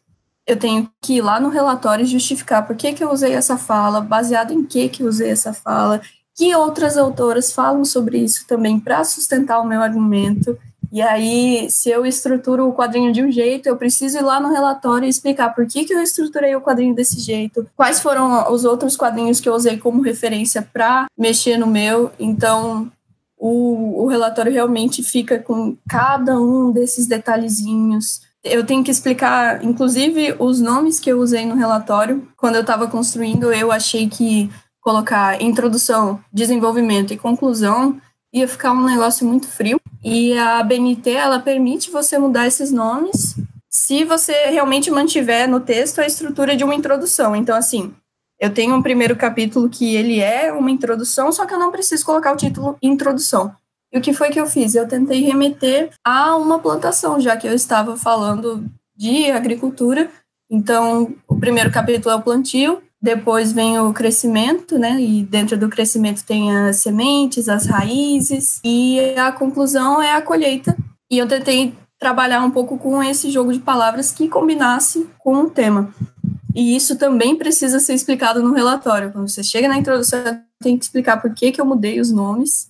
eu 0.50 0.56
tenho 0.56 0.90
que 1.00 1.14
ir 1.14 1.22
lá 1.22 1.38
no 1.38 1.48
relatório 1.48 2.02
e 2.02 2.06
justificar 2.06 2.66
por 2.66 2.76
que, 2.76 2.92
que 2.92 3.04
eu 3.04 3.10
usei 3.10 3.32
essa 3.32 3.56
fala, 3.56 4.00
baseado 4.00 4.52
em 4.52 4.64
que, 4.64 4.88
que 4.88 5.02
eu 5.02 5.08
usei 5.08 5.30
essa 5.30 5.52
fala, 5.52 6.00
que 6.36 6.54
outras 6.54 6.96
autoras 6.96 7.52
falam 7.52 7.84
sobre 7.84 8.18
isso 8.18 8.46
também 8.46 8.80
para 8.80 9.04
sustentar 9.04 9.60
o 9.60 9.66
meu 9.66 9.80
argumento. 9.82 10.58
E 10.92 11.00
aí, 11.00 11.68
se 11.70 11.88
eu 11.88 12.04
estruturo 12.04 12.68
o 12.68 12.72
quadrinho 12.72 13.12
de 13.12 13.22
um 13.22 13.30
jeito, 13.30 13.68
eu 13.68 13.76
preciso 13.76 14.18
ir 14.18 14.22
lá 14.22 14.40
no 14.40 14.50
relatório 14.50 15.06
e 15.06 15.08
explicar 15.08 15.54
por 15.54 15.66
que, 15.66 15.84
que 15.84 15.94
eu 15.94 16.02
estruturei 16.02 16.56
o 16.56 16.60
quadrinho 16.60 16.94
desse 16.94 17.20
jeito, 17.20 17.64
quais 17.76 18.00
foram 18.00 18.52
os 18.52 18.64
outros 18.64 18.96
quadrinhos 18.96 19.38
que 19.38 19.48
eu 19.48 19.54
usei 19.54 19.76
como 19.76 20.02
referência 20.02 20.62
para 20.62 21.06
mexer 21.16 21.56
no 21.58 21.66
meu. 21.66 22.10
Então, 22.18 22.90
o, 23.38 24.02
o 24.02 24.06
relatório 24.08 24.52
realmente 24.52 25.00
fica 25.02 25.38
com 25.38 25.76
cada 25.88 26.40
um 26.40 26.72
desses 26.72 27.06
detalhezinhos 27.06 28.22
eu 28.42 28.64
tenho 28.64 28.82
que 28.82 28.90
explicar, 28.90 29.62
inclusive, 29.64 30.34
os 30.38 30.60
nomes 30.60 30.98
que 30.98 31.10
eu 31.10 31.20
usei 31.20 31.44
no 31.44 31.54
relatório. 31.54 32.26
Quando 32.36 32.54
eu 32.54 32.62
estava 32.62 32.86
construindo, 32.88 33.52
eu 33.52 33.70
achei 33.70 34.08
que 34.08 34.50
colocar 34.80 35.40
introdução, 35.42 36.22
desenvolvimento 36.32 37.12
e 37.12 37.18
conclusão 37.18 38.00
ia 38.32 38.48
ficar 38.48 38.72
um 38.72 38.84
negócio 38.84 39.26
muito 39.26 39.46
frio. 39.46 39.80
E 40.02 40.36
a 40.38 40.62
BNT, 40.62 41.10
ela 41.10 41.38
permite 41.38 41.90
você 41.90 42.18
mudar 42.18 42.46
esses 42.46 42.70
nomes 42.70 43.36
se 43.68 44.04
você 44.04 44.32
realmente 44.46 44.90
mantiver 44.90 45.48
no 45.48 45.60
texto 45.60 46.00
a 46.00 46.06
estrutura 46.06 46.56
de 46.56 46.64
uma 46.64 46.74
introdução. 46.74 47.36
Então, 47.36 47.56
assim, 47.56 47.94
eu 48.38 48.52
tenho 48.52 48.74
um 48.74 48.82
primeiro 48.82 49.14
capítulo 49.14 49.68
que 49.68 49.94
ele 49.94 50.18
é 50.18 50.52
uma 50.52 50.70
introdução, 50.70 51.30
só 51.30 51.46
que 51.46 51.54
eu 51.54 51.58
não 51.58 51.70
preciso 51.70 52.04
colocar 52.04 52.32
o 52.32 52.36
título 52.36 52.76
introdução. 52.82 53.54
E 53.92 53.98
o 53.98 54.00
que 54.00 54.12
foi 54.12 54.30
que 54.30 54.40
eu 54.40 54.46
fiz? 54.46 54.74
Eu 54.74 54.86
tentei 54.86 55.22
remeter 55.22 55.90
a 56.04 56.36
uma 56.36 56.58
plantação, 56.58 57.20
já 57.20 57.36
que 57.36 57.46
eu 57.46 57.54
estava 57.54 57.96
falando 57.96 58.64
de 58.96 59.30
agricultura. 59.30 60.10
Então, 60.50 61.14
o 61.26 61.36
primeiro 61.38 61.70
capítulo 61.70 62.14
é 62.14 62.18
o 62.18 62.22
plantio, 62.22 62.82
depois 63.00 63.52
vem 63.52 63.78
o 63.78 63.92
crescimento, 63.92 64.78
né? 64.78 65.00
E 65.00 65.22
dentro 65.22 65.56
do 65.56 65.68
crescimento 65.68 66.24
tem 66.24 66.54
as 66.54 66.76
sementes, 66.76 67.48
as 67.48 67.66
raízes, 67.66 68.60
e 68.62 69.00
a 69.16 69.32
conclusão 69.32 70.02
é 70.02 70.12
a 70.12 70.22
colheita. 70.22 70.76
E 71.10 71.18
eu 71.18 71.26
tentei 71.26 71.74
trabalhar 71.98 72.42
um 72.42 72.50
pouco 72.50 72.78
com 72.78 73.02
esse 73.02 73.30
jogo 73.30 73.52
de 73.52 73.58
palavras 73.58 74.12
que 74.12 74.28
combinasse 74.28 75.08
com 75.18 75.42
o 75.42 75.50
tema. 75.50 75.92
E 76.54 76.74
isso 76.74 76.96
também 76.96 77.36
precisa 77.36 77.78
ser 77.78 77.94
explicado 77.94 78.42
no 78.42 78.52
relatório. 78.52 79.12
Quando 79.12 79.28
você 79.28 79.42
chega 79.42 79.68
na 79.68 79.78
introdução, 79.78 80.20
tem 80.60 80.76
que 80.76 80.84
explicar 80.84 81.20
por 81.20 81.32
que, 81.34 81.52
que 81.52 81.60
eu 81.60 81.66
mudei 81.66 82.00
os 82.00 82.10
nomes. 82.10 82.69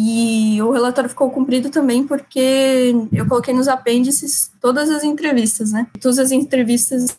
E 0.00 0.62
o 0.62 0.70
relatório 0.70 1.10
ficou 1.10 1.28
cumprido 1.28 1.70
também 1.70 2.06
porque 2.06 2.94
eu 3.12 3.26
coloquei 3.26 3.52
nos 3.52 3.66
apêndices 3.66 4.52
todas 4.60 4.88
as 4.90 5.02
entrevistas, 5.02 5.72
né? 5.72 5.88
Todas 6.00 6.20
as 6.20 6.30
entrevistas 6.30 7.18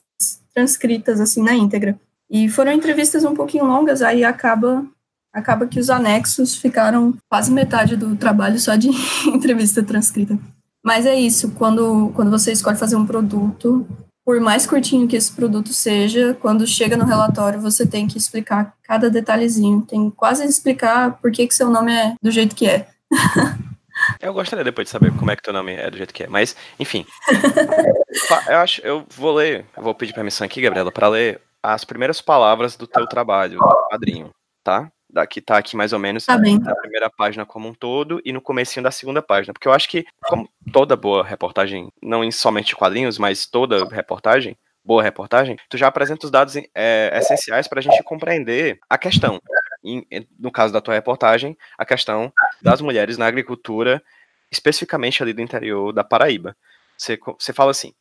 transcritas, 0.54 1.20
assim, 1.20 1.44
na 1.44 1.54
íntegra. 1.54 2.00
E 2.30 2.48
foram 2.48 2.72
entrevistas 2.72 3.26
um 3.26 3.34
pouquinho 3.34 3.66
longas, 3.66 4.02
aí 4.02 4.24
acaba 4.24 4.86
acaba 5.32 5.68
que 5.68 5.80
os 5.80 5.90
anexos 5.90 6.56
ficaram 6.56 7.14
quase 7.30 7.52
metade 7.52 7.96
do 7.96 8.16
trabalho 8.16 8.60
só 8.60 8.76
de 8.76 8.90
entrevista 9.28 9.84
transcrita. 9.84 10.40
Mas 10.84 11.06
é 11.06 11.20
isso, 11.20 11.52
quando, 11.52 12.12
quando 12.16 12.32
você 12.32 12.52
escolhe 12.52 12.78
fazer 12.78 12.96
um 12.96 13.06
produto, 13.06 13.86
por 14.30 14.40
mais 14.40 14.68
curtinho 14.68 15.08
que 15.08 15.16
esse 15.16 15.34
produto 15.34 15.74
seja, 15.74 16.38
quando 16.40 16.68
chega 16.68 16.96
no 16.96 17.04
relatório, 17.04 17.60
você 17.60 17.84
tem 17.84 18.08
que 18.08 18.16
explicar 18.16 18.76
cada 18.84 19.10
detalhezinho. 19.10 19.82
Tem 19.82 20.08
quase 20.12 20.46
explicar 20.46 21.18
por 21.18 21.32
que, 21.32 21.48
que 21.48 21.56
seu 21.56 21.68
nome 21.68 21.92
é 21.92 22.14
do 22.22 22.30
jeito 22.30 22.56
que 22.56 22.68
é. 22.68 22.88
Eu 24.22 24.32
gostaria 24.32 24.64
depois 24.64 24.86
de 24.86 24.92
saber 24.92 25.12
como 25.18 25.32
é 25.32 25.36
que 25.36 25.42
teu 25.42 25.52
nome 25.52 25.74
é 25.74 25.90
do 25.90 25.98
jeito 25.98 26.14
que 26.14 26.26
é, 26.26 26.28
mas, 26.28 26.56
enfim. 26.80 27.08
eu 28.48 28.58
acho, 28.58 28.82
eu 28.82 29.04
vou 29.18 29.34
ler, 29.34 29.66
eu 29.76 29.82
vou 29.82 29.96
pedir 29.96 30.14
permissão 30.14 30.46
aqui, 30.46 30.62
Gabriela, 30.62 30.92
para 30.92 31.08
ler 31.08 31.42
as 31.64 31.84
primeiras 31.84 32.22
palavras 32.22 32.76
do 32.76 32.86
teu 32.86 33.08
trabalho, 33.08 33.58
do 33.58 33.88
quadrinho, 33.90 34.30
tá? 34.64 34.92
Que 35.28 35.42
tá 35.42 35.58
aqui 35.58 35.76
mais 35.76 35.94
ou 35.94 36.00
menos 36.00 36.26
tá 36.26 36.38
na 36.38 36.76
primeira 36.76 37.10
página 37.10 37.46
como 37.46 37.68
um 37.68 37.74
todo 37.74 38.22
e 38.24 38.32
no 38.32 38.42
comecinho 38.42 38.84
da 38.84 38.92
segunda 38.92 39.22
página. 39.22 39.54
Porque 39.54 39.68
eu 39.68 39.74
acho 39.74 39.90
que, 39.90 40.06
como 40.24 40.50
toda 40.72 40.96
boa 40.96 41.24
reportagem, 41.24 41.92
não 42.02 42.30
somente 42.32 42.76
quadrinhos, 42.76 43.18
mas 43.18 43.46
toda 43.46 43.86
reportagem, 43.86 44.58
boa 44.84 45.04
reportagem, 45.04 45.58
tu 45.70 45.78
já 45.78 45.88
apresenta 45.88 46.26
os 46.26 46.32
dados 46.32 46.56
é, 46.76 47.12
essenciais 47.16 47.68
para 47.68 47.80
a 47.80 47.84
gente 47.84 48.02
compreender 48.04 48.80
a 48.90 48.98
questão. 48.98 49.42
Em, 49.84 50.06
no 50.38 50.52
caso 50.52 50.74
da 50.74 50.82
tua 50.82 50.94
reportagem, 50.94 51.58
a 51.78 51.86
questão 51.86 52.32
das 52.62 52.82
mulheres 52.82 53.18
na 53.18 53.26
agricultura, 53.26 54.04
especificamente 54.52 55.24
ali 55.24 55.32
do 55.32 55.42
interior 55.42 55.94
da 55.94 56.04
Paraíba. 56.04 56.56
Você, 56.98 57.18
você 57.40 57.54
fala 57.54 57.72
assim, 57.72 57.94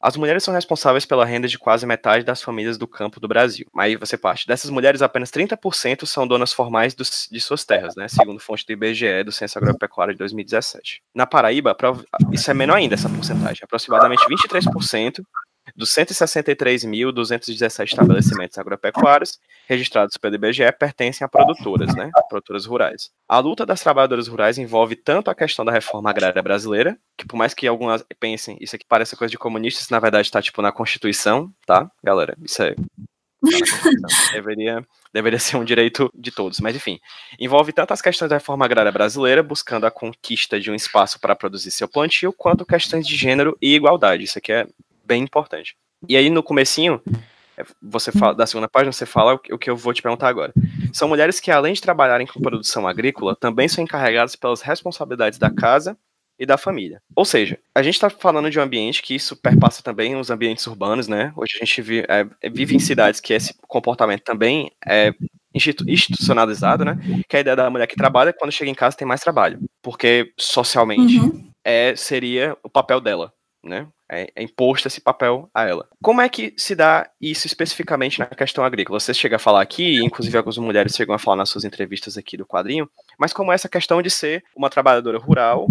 as 0.00 0.16
mulheres 0.16 0.44
são 0.44 0.52
responsáveis 0.52 1.06
pela 1.06 1.24
renda 1.24 1.48
de 1.48 1.58
quase 1.58 1.86
metade 1.86 2.24
das 2.24 2.42
famílias 2.42 2.76
do 2.76 2.86
campo 2.86 3.18
do 3.18 3.26
Brasil. 3.26 3.66
Aí 3.76 3.96
você 3.96 4.16
parte. 4.16 4.46
Dessas 4.46 4.70
mulheres, 4.70 5.02
apenas 5.02 5.30
30% 5.30 6.06
são 6.06 6.26
donas 6.26 6.52
formais 6.52 6.94
dos, 6.94 7.28
de 7.30 7.40
suas 7.40 7.64
terras, 7.64 7.96
né? 7.96 8.06
Segundo 8.08 8.38
fonte 8.38 8.64
do 8.66 8.72
IBGE 8.72 9.24
do 9.24 9.32
Censo 9.32 9.58
Agropecuário 9.58 10.14
de 10.14 10.18
2017. 10.18 11.02
Na 11.14 11.26
Paraíba, 11.26 11.76
isso 12.32 12.50
é 12.50 12.54
menor 12.54 12.76
ainda, 12.76 12.94
essa 12.94 13.08
porcentagem. 13.08 13.60
Aproximadamente 13.62 14.22
23% 14.26 15.22
dos 15.76 15.90
163.217 15.90 17.84
estabelecimentos 17.84 18.56
agropecuários 18.56 19.38
registrados 19.68 20.16
pelo 20.16 20.34
IBGE 20.36 20.72
pertencem 20.72 21.24
a 21.24 21.28
produtoras, 21.28 21.94
né, 21.94 22.10
produtoras 22.28 22.64
rurais. 22.64 23.10
A 23.28 23.38
luta 23.38 23.66
das 23.66 23.80
trabalhadoras 23.80 24.26
rurais 24.26 24.56
envolve 24.56 24.96
tanto 24.96 25.30
a 25.30 25.34
questão 25.34 25.64
da 25.64 25.72
reforma 25.72 26.08
agrária 26.08 26.42
brasileira, 26.42 26.96
que 27.16 27.26
por 27.26 27.36
mais 27.36 27.52
que 27.52 27.66
algumas 27.66 28.02
pensem, 28.18 28.56
isso 28.60 28.74
aqui 28.74 28.86
parece 28.88 29.16
coisa 29.16 29.30
de 29.30 29.38
comunistas, 29.38 29.90
na 29.90 30.00
verdade 30.00 30.26
está 30.26 30.40
tipo 30.40 30.62
na 30.62 30.72
Constituição, 30.72 31.52
tá, 31.66 31.90
galera? 32.02 32.36
Isso 32.42 32.62
é 32.62 32.74
deveria, 34.32 34.84
deveria 35.12 35.38
ser 35.38 35.56
um 35.56 35.64
direito 35.64 36.10
de 36.14 36.30
todos, 36.30 36.58
mas 36.60 36.74
enfim, 36.74 36.98
envolve 37.38 37.72
tanto 37.72 37.92
as 37.92 38.00
questões 38.00 38.30
da 38.30 38.36
reforma 38.36 38.64
agrária 38.64 38.90
brasileira, 38.90 39.42
buscando 39.42 39.86
a 39.86 39.90
conquista 39.90 40.58
de 40.58 40.70
um 40.70 40.74
espaço 40.74 41.20
para 41.20 41.36
produzir 41.36 41.70
seu 41.70 41.88
plantio, 41.88 42.32
quanto 42.32 42.64
questões 42.64 43.06
de 43.06 43.14
gênero 43.14 43.56
e 43.60 43.74
igualdade. 43.74 44.24
Isso 44.24 44.38
aqui 44.38 44.52
é 44.52 44.66
bem 45.06 45.22
importante. 45.22 45.76
E 46.08 46.16
aí 46.16 46.28
no 46.28 46.42
comecinho, 46.42 47.00
é, 47.56 47.64
você 47.80 48.12
fala, 48.12 48.34
da 48.34 48.46
segunda 48.46 48.68
página, 48.68 48.92
você 48.92 49.06
fala 49.06 49.34
o 49.34 49.58
que 49.58 49.70
eu 49.70 49.76
vou 49.76 49.94
te 49.94 50.02
perguntar 50.02 50.28
agora. 50.28 50.52
São 50.92 51.08
mulheres 51.08 51.40
que, 51.40 51.50
além 51.50 51.72
de 51.72 51.80
trabalharem 51.80 52.26
com 52.26 52.40
produção 52.40 52.86
agrícola, 52.86 53.34
também 53.34 53.68
são 53.68 53.82
encarregadas 53.82 54.36
pelas 54.36 54.60
responsabilidades 54.60 55.38
da 55.38 55.50
casa 55.50 55.96
e 56.38 56.44
da 56.44 56.58
família. 56.58 57.00
Ou 57.14 57.24
seja, 57.24 57.58
a 57.74 57.82
gente 57.82 57.94
está 57.94 58.10
falando 58.10 58.50
de 58.50 58.58
um 58.58 58.62
ambiente 58.62 59.02
que 59.02 59.14
isso 59.14 59.36
perpassa 59.36 59.82
também 59.82 60.16
os 60.16 60.30
ambientes 60.30 60.66
urbanos, 60.66 61.08
né? 61.08 61.32
Hoje 61.34 61.54
a 61.56 61.64
gente 61.64 61.80
vive, 61.80 62.06
é, 62.08 62.50
vive 62.50 62.76
em 62.76 62.78
cidades 62.78 63.20
que 63.20 63.32
esse 63.32 63.54
comportamento 63.66 64.22
também 64.22 64.70
é 64.86 65.14
institucionalizado, 65.54 66.84
né? 66.84 66.98
Que 67.26 67.36
é 67.36 67.38
a 67.38 67.40
ideia 67.40 67.56
da 67.56 67.70
mulher 67.70 67.86
que 67.86 67.96
trabalha, 67.96 68.34
quando 68.34 68.52
chega 68.52 68.70
em 68.70 68.74
casa 68.74 68.96
tem 68.96 69.08
mais 69.08 69.22
trabalho. 69.22 69.58
Porque 69.82 70.32
socialmente 70.38 71.18
uhum. 71.18 71.50
é, 71.64 71.96
seria 71.96 72.54
o 72.62 72.68
papel 72.68 73.00
dela, 73.00 73.32
né? 73.64 73.88
É, 74.08 74.30
é, 74.36 74.42
imposto 74.44 74.86
esse 74.86 75.00
papel 75.00 75.50
a 75.52 75.64
ela. 75.64 75.88
Como 76.00 76.20
é 76.20 76.28
que 76.28 76.54
se 76.56 76.76
dá 76.76 77.10
isso 77.20 77.48
especificamente 77.48 78.20
na 78.20 78.26
questão 78.26 78.64
agrícola? 78.64 79.00
Você 79.00 79.12
chega 79.12 79.34
a 79.34 79.38
falar 79.38 79.60
aqui, 79.60 79.98
inclusive 79.98 80.36
algumas 80.36 80.56
mulheres 80.58 80.94
chegam 80.94 81.12
a 81.12 81.18
falar 81.18 81.38
nas 81.38 81.48
suas 81.48 81.64
entrevistas 81.64 82.16
aqui 82.16 82.36
do 82.36 82.46
quadrinho, 82.46 82.88
mas 83.18 83.32
como 83.32 83.50
é 83.50 83.56
essa 83.56 83.68
questão 83.68 84.00
de 84.00 84.08
ser 84.08 84.44
uma 84.56 84.70
trabalhadora 84.70 85.18
rural 85.18 85.66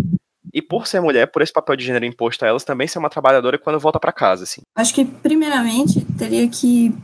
e 0.54 0.62
por 0.62 0.88
ser 0.88 1.02
mulher, 1.02 1.28
por 1.28 1.42
esse 1.42 1.52
papel 1.52 1.76
de 1.76 1.86
gênero 1.86 2.06
imposto 2.06 2.46
a 2.46 2.48
elas, 2.48 2.64
também 2.64 2.88
ser 2.88 3.00
uma 3.00 3.10
trabalhadora 3.10 3.58
quando 3.58 3.80
volta 3.80 4.00
para 4.00 4.12
casa, 4.12 4.44
assim? 4.44 4.62
Acho 4.76 4.94
que, 4.94 5.04
primeiramente, 5.04 6.00
teria 6.18 6.48
que 6.48 6.96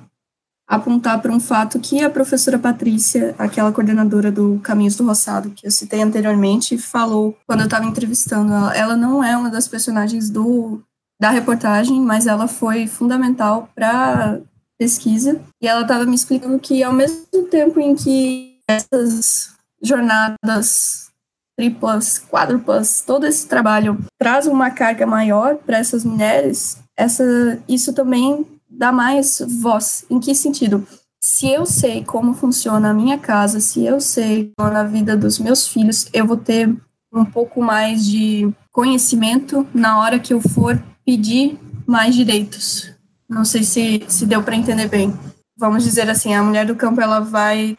apontar 0.65 1.21
para 1.21 1.33
um 1.33 1.39
fato 1.39 1.77
que 1.79 2.01
a 2.01 2.09
professora 2.09 2.57
Patrícia, 2.57 3.35
aquela 3.37 3.73
coordenadora 3.73 4.31
do 4.31 4.57
Caminhos 4.63 4.95
do 4.95 5.05
Roçado, 5.05 5.49
que 5.51 5.67
eu 5.67 5.71
citei 5.71 6.01
anteriormente, 6.01 6.77
falou 6.77 7.37
quando 7.45 7.59
eu 7.59 7.65
estava 7.65 7.85
entrevistando 7.85 8.53
ela. 8.53 8.73
Ela 8.73 8.95
não 8.95 9.21
é 9.21 9.35
uma 9.35 9.49
das 9.49 9.67
personagens 9.67 10.29
do 10.29 10.81
da 11.21 11.29
reportagem, 11.29 12.01
mas 12.01 12.25
ela 12.25 12.47
foi 12.47 12.87
fundamental 12.87 13.69
para 13.75 14.41
pesquisa. 14.75 15.39
E 15.61 15.67
ela 15.67 15.81
estava 15.81 16.03
me 16.03 16.15
explicando 16.15 16.57
que, 16.57 16.81
ao 16.81 16.91
mesmo 16.91 17.43
tempo 17.51 17.79
em 17.79 17.93
que 17.93 18.57
essas 18.67 19.51
jornadas 19.83 21.11
triplas, 21.55 22.17
quádruplas, 22.17 23.03
todo 23.05 23.27
esse 23.27 23.47
trabalho 23.47 23.99
traz 24.17 24.47
uma 24.47 24.71
carga 24.71 25.05
maior 25.05 25.57
para 25.57 25.77
essas 25.77 26.03
mulheres, 26.03 26.79
essa, 26.97 27.23
isso 27.69 27.93
também 27.93 28.43
dá 28.67 28.91
mais 28.91 29.43
voz. 29.61 30.03
Em 30.09 30.19
que 30.19 30.33
sentido? 30.33 30.87
Se 31.23 31.47
eu 31.47 31.67
sei 31.67 32.03
como 32.03 32.33
funciona 32.33 32.89
a 32.89 32.93
minha 32.95 33.19
casa, 33.19 33.59
se 33.59 33.85
eu 33.85 34.01
sei 34.01 34.51
na 34.59 34.83
vida 34.83 35.15
dos 35.15 35.37
meus 35.37 35.67
filhos, 35.67 36.09
eu 36.11 36.25
vou 36.25 36.37
ter 36.37 36.75
um 37.13 37.25
pouco 37.25 37.61
mais 37.61 38.03
de 38.07 38.51
conhecimento 38.71 39.67
na 39.71 39.99
hora 39.99 40.17
que 40.17 40.33
eu 40.33 40.41
for 40.41 40.81
pedir 41.05 41.59
mais 41.87 42.15
direitos. 42.15 42.91
Não 43.27 43.45
sei 43.45 43.63
se, 43.63 44.05
se 44.07 44.25
deu 44.25 44.43
para 44.43 44.55
entender 44.55 44.87
bem. 44.87 45.17
Vamos 45.57 45.83
dizer 45.83 46.09
assim, 46.09 46.33
a 46.33 46.43
mulher 46.43 46.65
do 46.65 46.75
campo 46.75 47.01
ela 47.01 47.19
vai 47.19 47.77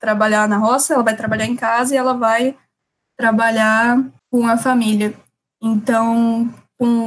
trabalhar 0.00 0.48
na 0.48 0.56
roça, 0.56 0.94
ela 0.94 1.02
vai 1.02 1.16
trabalhar 1.16 1.46
em 1.46 1.56
casa 1.56 1.94
e 1.94 1.98
ela 1.98 2.14
vai 2.14 2.56
trabalhar 3.16 4.02
com 4.30 4.46
a 4.46 4.56
família. 4.56 5.14
Então, 5.60 6.52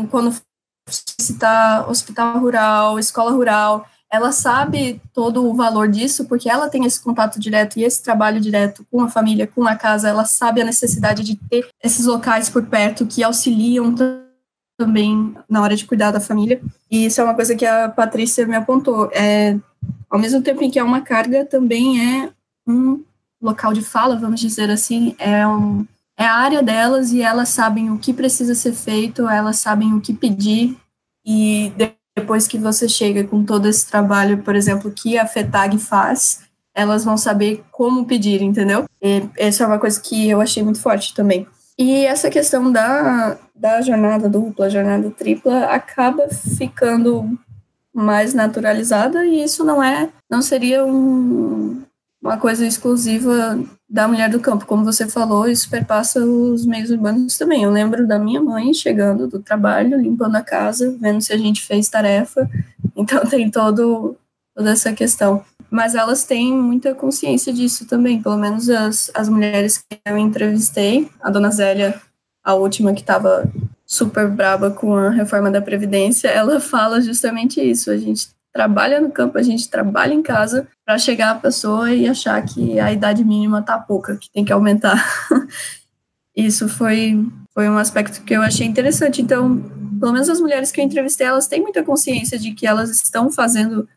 quando 0.10 0.36
citar 0.90 1.90
hospital 1.90 2.38
rural, 2.40 3.00
escola 3.00 3.32
rural, 3.32 3.88
ela 4.12 4.34
sabe 4.34 5.02
todo 5.14 5.50
o 5.50 5.54
valor 5.54 5.88
disso, 5.88 6.26
porque 6.26 6.50
ela 6.50 6.70
tem 6.70 6.86
esse 6.86 7.02
contato 7.02 7.40
direto 7.40 7.80
e 7.80 7.84
esse 7.84 8.04
trabalho 8.04 8.42
direto 8.42 8.86
com 8.92 9.02
a 9.02 9.10
família, 9.10 9.48
com 9.48 9.66
a 9.66 9.76
casa, 9.76 10.10
ela 10.10 10.26
sabe 10.26 10.62
a 10.62 10.66
necessidade 10.66 11.24
de 11.24 11.38
ter 11.38 11.70
esses 11.82 12.06
locais 12.06 12.50
por 12.50 12.66
perto 12.66 13.06
que 13.06 13.24
auxiliam 13.24 13.96
também 14.82 15.36
na 15.48 15.62
hora 15.62 15.76
de 15.76 15.86
cuidar 15.86 16.10
da 16.10 16.20
família. 16.20 16.60
E 16.90 17.06
isso 17.06 17.22
é 17.22 17.24
uma 17.24 17.36
coisa 17.36 17.56
que 17.56 17.66
a 17.66 17.88
Patrícia 17.88 18.48
me 18.48 18.56
apontou. 18.56 19.12
É, 19.14 19.56
ao 20.10 20.18
mesmo 20.18 20.42
tempo 20.42 20.64
em 20.64 20.72
que 20.72 20.80
é 20.80 20.84
uma 20.84 21.02
carga, 21.02 21.46
também 21.46 22.24
é 22.24 22.30
um 22.68 23.04
local 23.40 23.74
de 23.74 23.84
fala, 23.84 24.16
vamos 24.16 24.40
dizer 24.40 24.72
assim, 24.72 25.16
é, 25.20 25.46
um, 25.48 25.86
é 26.18 26.26
a 26.26 26.34
área 26.34 26.64
delas 26.64 27.12
e 27.12 27.22
elas 27.22 27.50
sabem 27.50 27.92
o 27.92 27.98
que 27.98 28.12
precisa 28.12 28.56
ser 28.56 28.74
feito, 28.74 29.30
elas 29.30 29.58
sabem 29.58 29.94
o 29.94 30.02
que 30.02 30.14
pedir 30.14 30.76
e 31.24 31.72
depois 32.16 32.48
que 32.48 32.58
você 32.58 32.90
chega 32.90 33.24
com 33.24 33.44
todo 33.44 33.68
esse 33.68 33.88
trabalho, 33.88 34.40
por 34.40 34.56
exemplo, 34.56 34.92
que 34.92 35.18
a 35.18 35.28
FETAG 35.28 35.78
faz, 35.78 36.42
elas 36.74 37.04
vão 37.04 37.18
saber 37.18 37.64
como 37.72 38.06
pedir, 38.06 38.42
entendeu? 38.42 38.86
E 39.02 39.24
essa 39.38 39.64
é 39.64 39.68
uma 39.68 39.80
coisa 39.80 40.00
que 40.00 40.28
eu 40.28 40.42
achei 40.42 40.64
muito 40.64 40.80
forte 40.80 41.14
também. 41.14 41.48
E 41.82 42.06
essa 42.06 42.30
questão 42.30 42.72
da, 42.72 43.40
da 43.56 43.82
jornada 43.82 44.30
dupla, 44.30 44.70
jornada 44.70 45.10
tripla, 45.10 45.66
acaba 45.66 46.30
ficando 46.30 47.36
mais 47.92 48.36
naturalizada 48.36 49.26
e 49.26 49.44
isso 49.44 49.66
não 49.66 49.82
é, 49.82 50.08
não 50.30 50.44
seria 50.44 50.86
um, 50.86 51.82
uma 52.22 52.38
coisa 52.38 52.68
exclusiva 52.68 53.60
da 53.90 54.08
mulher 54.08 54.30
do 54.30 54.40
campo, 54.40 54.68
como 54.68 54.86
você 54.86 55.08
falou, 55.08 55.48
isso 55.48 55.72
perpassa 55.72 56.24
os 56.24 56.68
meios 56.68 56.92
urbanos 56.92 57.36
também. 57.36 57.64
Eu 57.64 57.72
lembro 57.72 58.06
da 58.06 58.20
minha 58.20 58.44
mãe 58.44 58.72
chegando 58.76 59.28
do 59.28 59.40
trabalho, 59.40 60.00
limpando 60.00 60.36
a 60.36 60.44
casa, 60.44 60.96
vendo 61.02 61.20
se 61.20 61.34
a 61.34 61.38
gente 61.38 61.64
fez 61.64 61.90
tarefa. 61.90 62.48
Então 62.96 63.26
tem 63.26 63.50
todo 63.50 64.16
toda 64.56 64.72
essa 64.72 64.94
questão. 64.94 65.44
Mas 65.70 65.96
elas 65.96 66.24
têm 66.24 66.54
muita 66.54 66.94
consciência 66.94 67.54
disso 67.54 67.86
também, 67.86 68.22
pelo 68.22 68.38
menos 68.38 68.70
as, 68.70 69.10
as 69.14 69.30
mulheres 69.30 69.78
que 69.78 70.00
eu 70.06 70.18
entrevistei, 70.18 71.10
a 71.22 71.30
dona 71.30 71.50
Zélia, 71.50 72.00
a 72.44 72.54
última 72.54 72.94
que 72.94 73.02
estava 73.02 73.50
super 73.86 74.28
braba 74.30 74.72
com 74.72 74.96
a 74.96 75.10
reforma 75.10 75.52
da 75.52 75.62
Previdência, 75.62 76.28
ela 76.28 76.60
fala 76.62 77.02
justamente 77.02 77.62
isso. 77.62 77.92
A 77.92 77.98
gente 77.98 78.30
trabalha 78.54 79.00
no 79.00 79.12
campo, 79.12 79.38
a 79.38 79.42
gente 79.42 79.70
trabalha 79.70 80.14
em 80.14 80.22
casa 80.22 80.68
para 80.86 80.98
chegar 80.98 81.32
a 81.32 81.40
pessoa 81.40 81.92
e 81.94 82.08
achar 82.08 82.42
que 82.44 82.80
a 82.80 82.92
idade 82.92 83.24
mínima 83.24 83.62
tá 83.62 83.80
pouca, 83.80 84.18
que 84.18 84.30
tem 84.30 84.44
que 84.44 84.52
aumentar. 84.52 85.02
isso 86.36 86.68
foi, 86.68 87.26
foi 87.54 87.70
um 87.70 87.78
aspecto 87.78 88.24
que 88.24 88.36
eu 88.36 88.42
achei 88.42 88.68
interessante. 88.68 89.22
Então, 89.22 89.58
pelo 90.00 90.12
menos 90.12 90.30
as 90.30 90.42
mulheres 90.42 90.72
que 90.72 90.82
eu 90.82 90.86
entrevistei, 90.86 91.28
elas 91.28 91.48
têm 91.48 91.62
muita 91.62 91.84
consciência 91.84 92.38
de 92.38 92.52
que 92.52 92.68
elas 92.68 92.90
estão 92.90 93.32
fazendo 93.32 93.88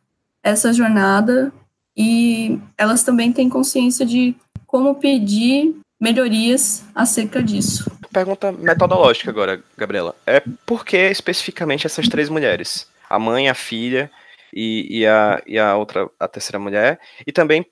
essa 0.45 0.73
jornada 0.73 1.53
e 1.97 2.61
elas 2.79 3.03
também 3.03 3.33
têm 3.33 3.49
consciência 3.49 4.07
de 4.07 4.37
como 4.67 4.95
pedir 4.95 5.75
melhorias 6.01 6.85
acerca 6.95 7.43
disso 7.43 7.91
pergunta 8.15 8.53
metodológica 8.53 9.29
agora, 9.29 9.63
Gabriela. 9.77 10.15
É 10.25 10.41
por 10.65 10.85
que 10.85 10.97
especificamente 10.97 11.85
essas 11.87 12.09
três 12.09 12.29
mulheres? 12.29 12.89
A 13.11 13.19
mãe, 13.19 13.49
a 13.49 13.55
filha 13.55 14.11
e, 14.53 15.01
e, 15.01 15.07
a, 15.07 15.43
e 15.47 15.59
a 15.59 15.77
outra, 15.77 16.09
a 16.19 16.29
terceira 16.29 16.61
mulher? 16.61 17.01
E 17.27 17.33
também 17.33 17.67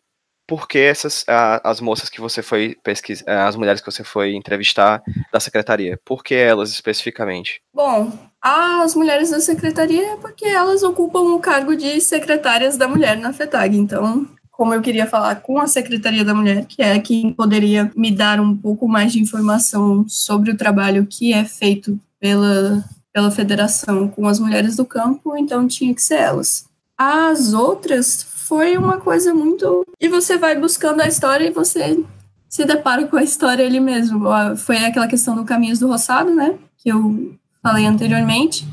por 0.47 0.67
que 0.67 0.79
essas, 0.79 1.25
a, 1.29 1.71
as 1.71 1.81
moças 1.81 2.11
que 2.11 2.21
você 2.21 2.43
foi 2.43 2.77
pesquisar, 2.83 3.25
é, 3.29 3.37
as 3.37 3.55
mulheres 3.55 3.81
que 3.81 3.91
você 3.91 4.03
foi 4.03 4.35
entrevistar 4.35 5.01
da 5.33 5.39
secretaria? 5.39 5.99
Por 6.05 6.25
que 6.25 6.35
elas 6.35 6.71
especificamente? 6.71 7.63
Bom, 7.73 8.13
as 8.43 8.95
mulheres 8.95 9.31
da 9.31 9.41
secretaria 9.41 10.15
é 10.15 10.17
porque 10.17 10.45
elas 10.45 10.83
ocupam 10.83 11.35
o 11.35 11.39
cargo 11.39 11.77
de 11.77 12.01
secretárias 12.01 12.77
da 12.77 12.89
mulher 12.89 13.17
na 13.17 13.33
FETAG, 13.33 13.77
então 13.77 14.27
como 14.51 14.75
eu 14.75 14.83
queria 14.83 15.07
falar 15.07 15.37
com 15.37 15.59
a 15.59 15.67
Secretaria 15.67 16.25
da 16.25 16.35
Mulher, 16.35 16.67
que 16.67 16.83
é 16.83 16.99
quem 17.01 17.33
poderia 17.33 17.91
me 17.97 18.13
dar 18.13 18.39
um 18.39 18.57
pouco 18.57 18.87
mais 18.87 19.13
de 19.13 19.21
informação 19.21 20.05
sobre 20.07 20.51
o 20.51 20.57
trabalho 20.57 21.07
que 21.07 21.33
é 21.33 21.45
feito 21.45 21.99
pela, 22.21 22.85
pela 23.13 23.31
federação 23.31 24.07
com 24.07 24.29
as 24.29 24.39
mulheres 24.39 24.77
do 24.77 24.85
campo, 24.85 25.37
então 25.37 25.67
tinha 25.67 25.93
que 25.93 26.03
ser 26.03 26.17
elas. 26.17 26.67
As 26.97 27.55
outras 27.55 28.23
foi 28.23 28.77
uma 28.77 28.99
coisa 28.99 29.35
muito. 29.35 29.85
E 29.99 30.09
você 30.09 30.37
vai 30.37 30.55
buscando 30.57 31.01
a 31.01 31.09
história 31.09 31.47
e 31.47 31.51
você 31.51 32.05
se 32.49 32.65
depara 32.65 33.07
com 33.07 33.17
a 33.17 33.25
história 33.25 33.67
ali 33.67 33.81
mesmo. 33.81 34.27
Foi 34.59 34.77
aquela 34.77 35.09
questão 35.09 35.35
do 35.35 35.45
Caminhos 35.45 35.79
do 35.79 35.89
Roçado, 35.89 36.33
né? 36.33 36.55
Que 36.77 36.91
eu 36.91 37.35
falei 37.63 37.87
anteriormente. 37.87 38.67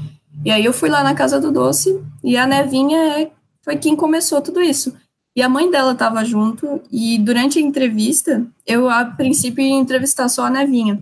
E 0.43 0.51
aí 0.51 0.65
eu 0.65 0.73
fui 0.73 0.89
lá 0.89 1.03
na 1.03 1.13
Casa 1.13 1.39
do 1.39 1.51
Doce 1.51 2.01
e 2.23 2.35
a 2.35 2.47
Nevinha 2.47 3.19
é, 3.19 3.31
foi 3.61 3.77
quem 3.77 3.95
começou 3.95 4.41
tudo 4.41 4.61
isso. 4.61 4.95
E 5.35 5.41
a 5.41 5.47
mãe 5.47 5.69
dela 5.69 5.93
estava 5.93 6.25
junto, 6.25 6.81
e 6.91 7.17
durante 7.19 7.59
a 7.59 7.61
entrevista, 7.61 8.45
eu 8.65 8.89
a 8.89 9.05
princípio 9.05 9.63
ia 9.63 9.75
entrevistar 9.75 10.27
só 10.27 10.45
a 10.45 10.49
Nevinha. 10.49 10.99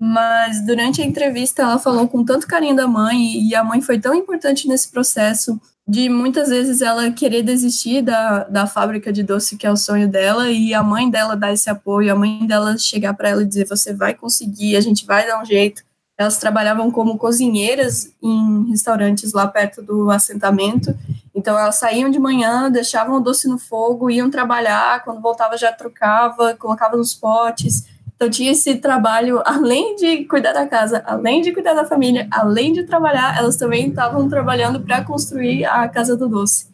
Mas 0.00 0.64
durante 0.64 1.02
a 1.02 1.04
entrevista 1.04 1.62
ela 1.62 1.78
falou 1.78 2.08
com 2.08 2.24
tanto 2.24 2.46
carinho 2.46 2.76
da 2.76 2.86
mãe, 2.86 3.46
e 3.46 3.54
a 3.54 3.64
mãe 3.64 3.82
foi 3.82 3.98
tão 3.98 4.14
importante 4.14 4.68
nesse 4.68 4.90
processo, 4.90 5.60
de 5.86 6.08
muitas 6.08 6.48
vezes 6.48 6.80
ela 6.80 7.10
querer 7.10 7.42
desistir 7.42 8.00
da, 8.00 8.44
da 8.44 8.66
fábrica 8.66 9.12
de 9.12 9.22
doce, 9.22 9.56
que 9.56 9.66
é 9.66 9.70
o 9.70 9.76
sonho 9.76 10.08
dela, 10.08 10.50
e 10.50 10.72
a 10.72 10.82
mãe 10.82 11.10
dela 11.10 11.36
dar 11.36 11.52
esse 11.52 11.68
apoio, 11.68 12.12
a 12.12 12.16
mãe 12.16 12.46
dela 12.46 12.78
chegar 12.78 13.12
para 13.14 13.28
ela 13.28 13.42
e 13.42 13.46
dizer: 13.46 13.66
Você 13.66 13.92
vai 13.92 14.14
conseguir, 14.14 14.76
a 14.76 14.80
gente 14.80 15.04
vai 15.04 15.26
dar 15.26 15.42
um 15.42 15.44
jeito. 15.44 15.82
Elas 16.16 16.38
trabalhavam 16.38 16.90
como 16.90 17.18
cozinheiras 17.18 18.14
em 18.22 18.70
restaurantes 18.70 19.32
lá 19.32 19.46
perto 19.48 19.82
do 19.82 20.10
assentamento. 20.10 20.96
Então 21.34 21.58
elas 21.58 21.74
saíam 21.76 22.08
de 22.08 22.18
manhã, 22.18 22.70
deixavam 22.70 23.16
o 23.16 23.20
doce 23.20 23.48
no 23.48 23.58
fogo, 23.58 24.10
iam 24.10 24.30
trabalhar, 24.30 25.02
quando 25.02 25.20
voltava 25.20 25.56
já 25.56 25.72
trocava, 25.72 26.54
colocava 26.54 26.96
nos 26.96 27.14
potes. 27.14 27.86
Então 28.14 28.30
tinha 28.30 28.52
esse 28.52 28.76
trabalho, 28.76 29.42
além 29.44 29.96
de 29.96 30.24
cuidar 30.24 30.52
da 30.52 30.66
casa, 30.66 31.02
além 31.04 31.42
de 31.42 31.52
cuidar 31.52 31.74
da 31.74 31.84
família, 31.84 32.28
além 32.30 32.72
de 32.72 32.84
trabalhar, 32.84 33.36
elas 33.36 33.56
também 33.56 33.88
estavam 33.88 34.28
trabalhando 34.28 34.80
para 34.80 35.04
construir 35.04 35.64
a 35.64 35.88
casa 35.88 36.16
do 36.16 36.28
doce. 36.28 36.72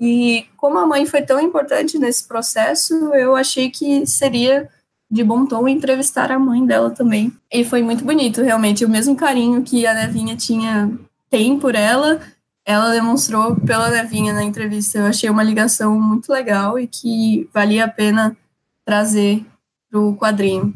E 0.00 0.46
como 0.56 0.78
a 0.78 0.86
mãe 0.86 1.06
foi 1.06 1.22
tão 1.22 1.38
importante 1.38 1.98
nesse 1.98 2.26
processo, 2.26 2.94
eu 3.14 3.36
achei 3.36 3.70
que 3.70 4.04
seria 4.06 4.68
de 5.10 5.24
bom 5.24 5.44
tom 5.44 5.66
entrevistar 5.66 6.30
a 6.30 6.38
mãe 6.38 6.64
dela 6.64 6.90
também. 6.90 7.32
E 7.52 7.64
foi 7.64 7.82
muito 7.82 8.04
bonito, 8.04 8.42
realmente. 8.42 8.84
O 8.84 8.88
mesmo 8.88 9.16
carinho 9.16 9.62
que 9.62 9.86
a 9.86 9.92
Nevinha 9.92 10.36
tinha 10.36 10.90
tem 11.28 11.58
por 11.58 11.74
ela, 11.74 12.20
ela 12.64 12.92
demonstrou 12.92 13.56
pela 13.56 13.90
Nevinha 13.90 14.32
na 14.32 14.44
entrevista. 14.44 14.98
Eu 14.98 15.06
achei 15.06 15.28
uma 15.28 15.42
ligação 15.42 16.00
muito 16.00 16.32
legal 16.32 16.78
e 16.78 16.86
que 16.86 17.48
valia 17.52 17.86
a 17.86 17.88
pena 17.88 18.36
trazer 18.84 19.44
pro 19.90 20.16
quadrinho. 20.16 20.72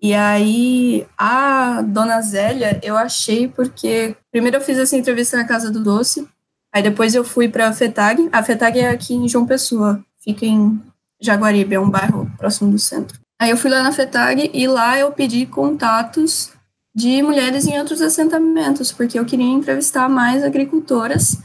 E 0.00 0.14
aí, 0.14 1.06
a 1.18 1.82
Dona 1.82 2.20
Zélia, 2.22 2.80
eu 2.82 2.96
achei 2.96 3.48
porque. 3.48 4.16
Primeiro 4.30 4.58
eu 4.58 4.60
fiz 4.60 4.78
essa 4.78 4.96
entrevista 4.96 5.36
na 5.36 5.44
Casa 5.44 5.70
do 5.70 5.82
Doce, 5.82 6.28
aí 6.72 6.82
depois 6.82 7.14
eu 7.14 7.24
fui 7.24 7.48
para 7.48 7.68
a 7.68 7.72
FETAG. 7.72 8.28
A 8.30 8.42
FETAG 8.42 8.78
é 8.78 8.90
aqui 8.90 9.14
em 9.14 9.28
João 9.28 9.46
Pessoa, 9.46 10.04
fica 10.18 10.44
em 10.44 10.80
Jaguaribe, 11.20 11.74
é 11.74 11.80
um 11.80 11.88
bairro 11.88 12.30
próximo 12.38 12.70
do 12.70 12.78
centro. 12.78 13.18
Aí 13.38 13.50
eu 13.50 13.56
fui 13.56 13.70
lá 13.70 13.82
na 13.82 13.92
FETAG 13.92 14.50
e 14.52 14.66
lá 14.66 14.98
eu 14.98 15.12
pedi 15.12 15.44
contatos 15.46 16.52
de 16.94 17.22
mulheres 17.22 17.66
em 17.66 17.78
outros 17.78 18.00
assentamentos, 18.00 18.90
porque 18.90 19.18
eu 19.18 19.24
queria 19.26 19.44
entrevistar 19.44 20.08
mais 20.08 20.42
agricultoras 20.42 21.38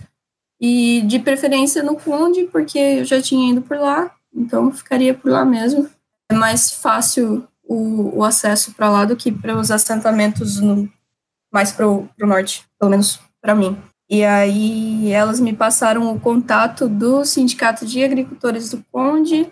e 0.60 1.02
de 1.02 1.20
preferência 1.20 1.84
no 1.84 1.98
Conde, 1.98 2.46
porque 2.46 2.80
eu 2.80 3.06
já 3.06 3.22
tinha 3.22 3.52
ido 3.52 3.62
por 3.62 3.78
lá, 3.78 4.16
então 4.34 4.72
ficaria 4.72 5.14
por 5.14 5.30
lá 5.30 5.44
mesmo. 5.44 5.90
É 6.30 6.34
mais 6.34 6.72
fácil 6.72 7.46
o, 7.64 8.20
o 8.20 8.24
acesso 8.24 8.74
para 8.74 8.90
lá 8.90 9.04
do 9.04 9.18
que 9.18 9.32
para 9.32 9.58
os 9.58 9.72
assentamentos 9.72 10.62
no, 10.62 10.90
mais 11.52 11.72
para 11.74 11.88
o 11.88 12.08
norte, 12.20 12.66
pelo 12.80 12.92
menos 12.92 13.20
para 13.42 13.54
mim. 13.54 13.78
E 14.10 14.24
aí 14.24 15.12
elas 15.12 15.40
me 15.40 15.54
passaram 15.54 16.14
o 16.14 16.20
contato 16.20 16.88
do 16.88 17.26
Sindicato 17.26 17.86
de 17.86 18.04
Agricultores 18.04 18.70
do 18.70 18.84
Conde, 18.92 19.50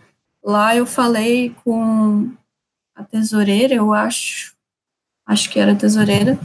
Lá 0.50 0.76
eu 0.76 0.88
falei 0.88 1.56
com 1.64 2.28
a 2.96 3.04
tesoureira, 3.04 3.76
eu 3.76 3.94
acho, 3.94 4.56
acho 5.24 5.48
que 5.48 5.60
era 5.60 5.74
a 5.74 5.76
tesoureira, 5.76 6.40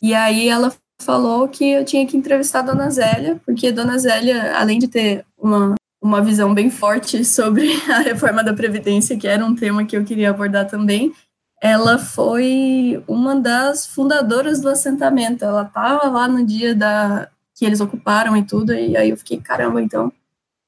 e 0.00 0.14
aí 0.14 0.48
ela 0.48 0.74
falou 1.02 1.46
que 1.46 1.62
eu 1.62 1.84
tinha 1.84 2.06
que 2.06 2.16
entrevistar 2.16 2.60
a 2.60 2.62
Dona 2.62 2.88
Zélia, 2.88 3.38
porque 3.44 3.66
a 3.66 3.70
Dona 3.70 3.98
Zélia, 3.98 4.56
além 4.56 4.78
de 4.78 4.88
ter 4.88 5.26
uma, 5.36 5.74
uma 6.02 6.22
visão 6.22 6.54
bem 6.54 6.70
forte 6.70 7.22
sobre 7.22 7.68
a 7.92 7.98
reforma 7.98 8.42
da 8.42 8.54
Previdência, 8.54 9.18
que 9.18 9.28
era 9.28 9.44
um 9.44 9.54
tema 9.54 9.84
que 9.84 9.94
eu 9.94 10.04
queria 10.06 10.30
abordar 10.30 10.66
também, 10.66 11.12
ela 11.60 11.98
foi 11.98 13.04
uma 13.06 13.36
das 13.36 13.86
fundadoras 13.86 14.62
do 14.62 14.70
assentamento. 14.70 15.44
Ela 15.44 15.64
estava 15.64 16.08
lá 16.08 16.26
no 16.26 16.46
dia 16.46 16.74
da 16.74 17.28
que 17.54 17.66
eles 17.66 17.82
ocuparam 17.82 18.34
e 18.38 18.42
tudo, 18.42 18.72
e 18.72 18.96
aí 18.96 19.10
eu 19.10 19.18
fiquei, 19.18 19.38
caramba, 19.38 19.82
então 19.82 20.10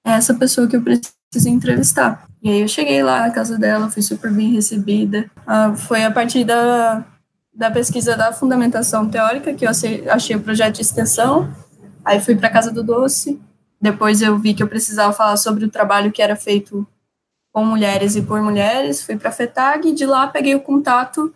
é 0.05 0.13
essa 0.13 0.35
pessoa 0.35 0.69
que 0.69 0.77
eu 0.77 0.83
preciso 0.83 1.16
entrevistar. 1.45 2.27
E 2.43 2.49
aí 2.49 2.61
eu 2.61 2.69
cheguei 2.69 3.03
lá 3.03 3.21
na 3.21 3.31
casa 3.31 3.59
dela, 3.59 3.91
fui 3.91 4.03
super 4.03 4.33
bem 4.33 4.53
recebida. 4.53 5.29
Ah, 5.47 5.75
foi 5.75 6.05
a 6.05 6.11
partir 6.11 6.45
da, 6.45 7.05
da 7.53 7.71
pesquisa 7.71 8.17
da 8.17 8.33
fundamentação 8.33 9.09
teórica 9.09 9.53
que 9.53 9.67
eu 9.67 9.71
achei 9.71 10.37
o 10.37 10.41
projeto 10.41 10.77
de 10.77 10.83
extensão. 10.83 11.53
Aí 12.05 12.21
fui 12.21 12.37
para 12.37 12.49
a 12.49 12.53
Casa 12.53 12.71
do 12.71 12.85
Doce. 12.85 13.41
Depois 13.81 14.23
eu 14.23 14.39
vi 14.39 14.55
que 14.55 14.63
eu 14.63 14.69
precisava 14.69 15.13
falar 15.13 15.37
sobre 15.37 15.65
o 15.65 15.71
trabalho 15.71 16.13
que 16.13 16.23
era 16.23 16.37
feito 16.37 16.87
com 17.53 17.65
mulheres 17.65 18.15
e 18.15 18.23
por 18.23 18.41
mulheres. 18.41 19.03
Fui 19.03 19.17
para 19.17 19.31
a 19.31 19.33
FETAG 19.33 19.89
e 19.89 19.95
de 19.95 20.07
lá 20.07 20.27
peguei 20.27 20.55
o 20.55 20.61
contato 20.61 21.35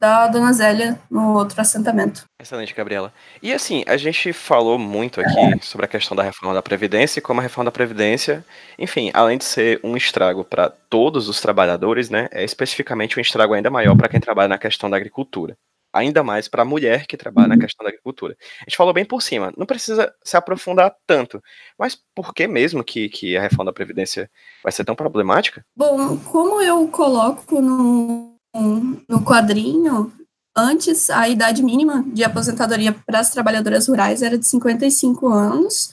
da 0.00 0.26
Dona 0.28 0.50
Zélia 0.54 0.98
no 1.10 1.34
outro 1.34 1.60
assentamento. 1.60 2.24
Excelente, 2.40 2.74
Gabriela. 2.74 3.12
E 3.42 3.52
assim, 3.52 3.84
a 3.86 3.98
gente 3.98 4.32
falou 4.32 4.78
muito 4.78 5.20
aqui 5.20 5.62
sobre 5.62 5.84
a 5.84 5.88
questão 5.88 6.16
da 6.16 6.22
reforma 6.22 6.54
da 6.54 6.62
Previdência 6.62 7.18
e 7.18 7.22
como 7.22 7.40
a 7.40 7.42
reforma 7.42 7.66
da 7.66 7.72
Previdência, 7.72 8.42
enfim, 8.78 9.10
além 9.12 9.36
de 9.36 9.44
ser 9.44 9.78
um 9.84 9.96
estrago 9.96 10.42
para 10.42 10.70
todos 10.70 11.28
os 11.28 11.40
trabalhadores, 11.40 12.08
né, 12.08 12.28
é 12.32 12.42
especificamente 12.42 13.18
um 13.18 13.20
estrago 13.20 13.52
ainda 13.52 13.68
maior 13.68 13.94
para 13.94 14.08
quem 14.08 14.18
trabalha 14.18 14.48
na 14.48 14.58
questão 14.58 14.88
da 14.88 14.96
agricultura. 14.96 15.54
ainda 15.92 16.22
mais 16.22 16.48
para 16.48 16.62
a 16.62 16.64
mulher 16.64 17.06
que 17.06 17.16
trabalha 17.16 17.48
na 17.48 17.58
questão 17.58 17.84
da 17.84 17.90
agricultura. 17.90 18.36
A 18.60 18.64
gente 18.64 18.76
falou 18.76 18.94
bem 18.94 19.04
por 19.04 19.20
cima, 19.20 19.52
não 19.56 19.66
precisa 19.66 20.14
se 20.22 20.36
aprofundar 20.36 20.94
tanto, 21.06 21.42
mas 21.78 21.98
por 22.14 22.32
que 22.32 22.46
mesmo 22.46 22.84
que, 22.84 23.08
que 23.08 23.36
a 23.36 23.42
reforma 23.42 23.66
da 23.66 23.72
Previdência 23.72 24.30
vai 24.62 24.72
ser 24.72 24.84
tão 24.84 24.94
problemática? 24.94 25.64
Bom, 25.76 26.16
como 26.18 26.62
eu 26.62 26.86
coloco 26.88 27.60
no, 27.60 28.29
no 28.54 29.24
quadrinho, 29.24 30.12
antes 30.56 31.10
a 31.10 31.28
idade 31.28 31.62
mínima 31.62 32.04
de 32.12 32.24
aposentadoria 32.24 32.92
para 32.92 33.20
as 33.20 33.30
trabalhadoras 33.30 33.88
rurais 33.88 34.22
era 34.22 34.38
de 34.38 34.46
55 34.46 35.28
anos, 35.28 35.92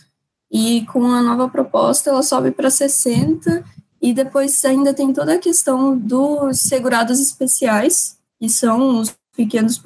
e 0.51 0.85
com 0.85 1.05
a 1.05 1.21
nova 1.21 1.49
proposta 1.49 2.09
ela 2.09 2.23
sobe 2.23 2.51
para 2.51 2.69
60, 2.69 3.63
e 4.01 4.13
depois 4.13 4.63
ainda 4.65 4.93
tem 4.93 5.11
toda 5.11 5.33
a 5.33 5.39
questão 5.39 5.97
dos 5.97 6.61
segurados 6.61 7.19
especiais, 7.19 8.17
que 8.39 8.49
são 8.49 8.99
os 8.99 9.15
pequenos 9.35 9.81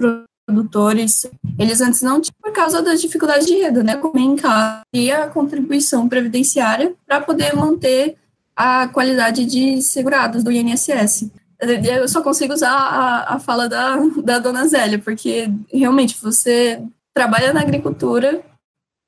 produtores, 0.47 1.25
eles 1.57 1.81
antes 1.81 2.01
não 2.01 2.21
tinham 2.21 2.35
por 2.41 2.51
causa 2.51 2.81
das 2.81 3.01
dificuldades 3.01 3.47
de 3.47 3.55
renda, 3.55 3.83
né, 3.83 3.97
como 3.97 4.17
em 4.17 4.35
casa, 4.35 4.81
e 4.93 5.11
a 5.11 5.27
contribuição 5.27 6.07
previdenciária 6.07 6.93
para 7.05 7.21
poder 7.21 7.55
manter 7.55 8.17
a 8.55 8.87
qualidade 8.89 9.45
de 9.45 9.81
segurados 9.81 10.43
do 10.43 10.51
INSS. 10.51 11.31
Eu 11.61 12.07
só 12.07 12.23
consigo 12.23 12.53
usar 12.53 12.71
a, 12.71 13.35
a 13.35 13.39
fala 13.39 13.69
da, 13.69 13.97
da 14.23 14.39
dona 14.39 14.67
Zélia, 14.67 14.97
porque 14.97 15.47
realmente 15.71 16.17
você 16.19 16.83
trabalha 17.13 17.53
na 17.53 17.61
agricultura 17.61 18.41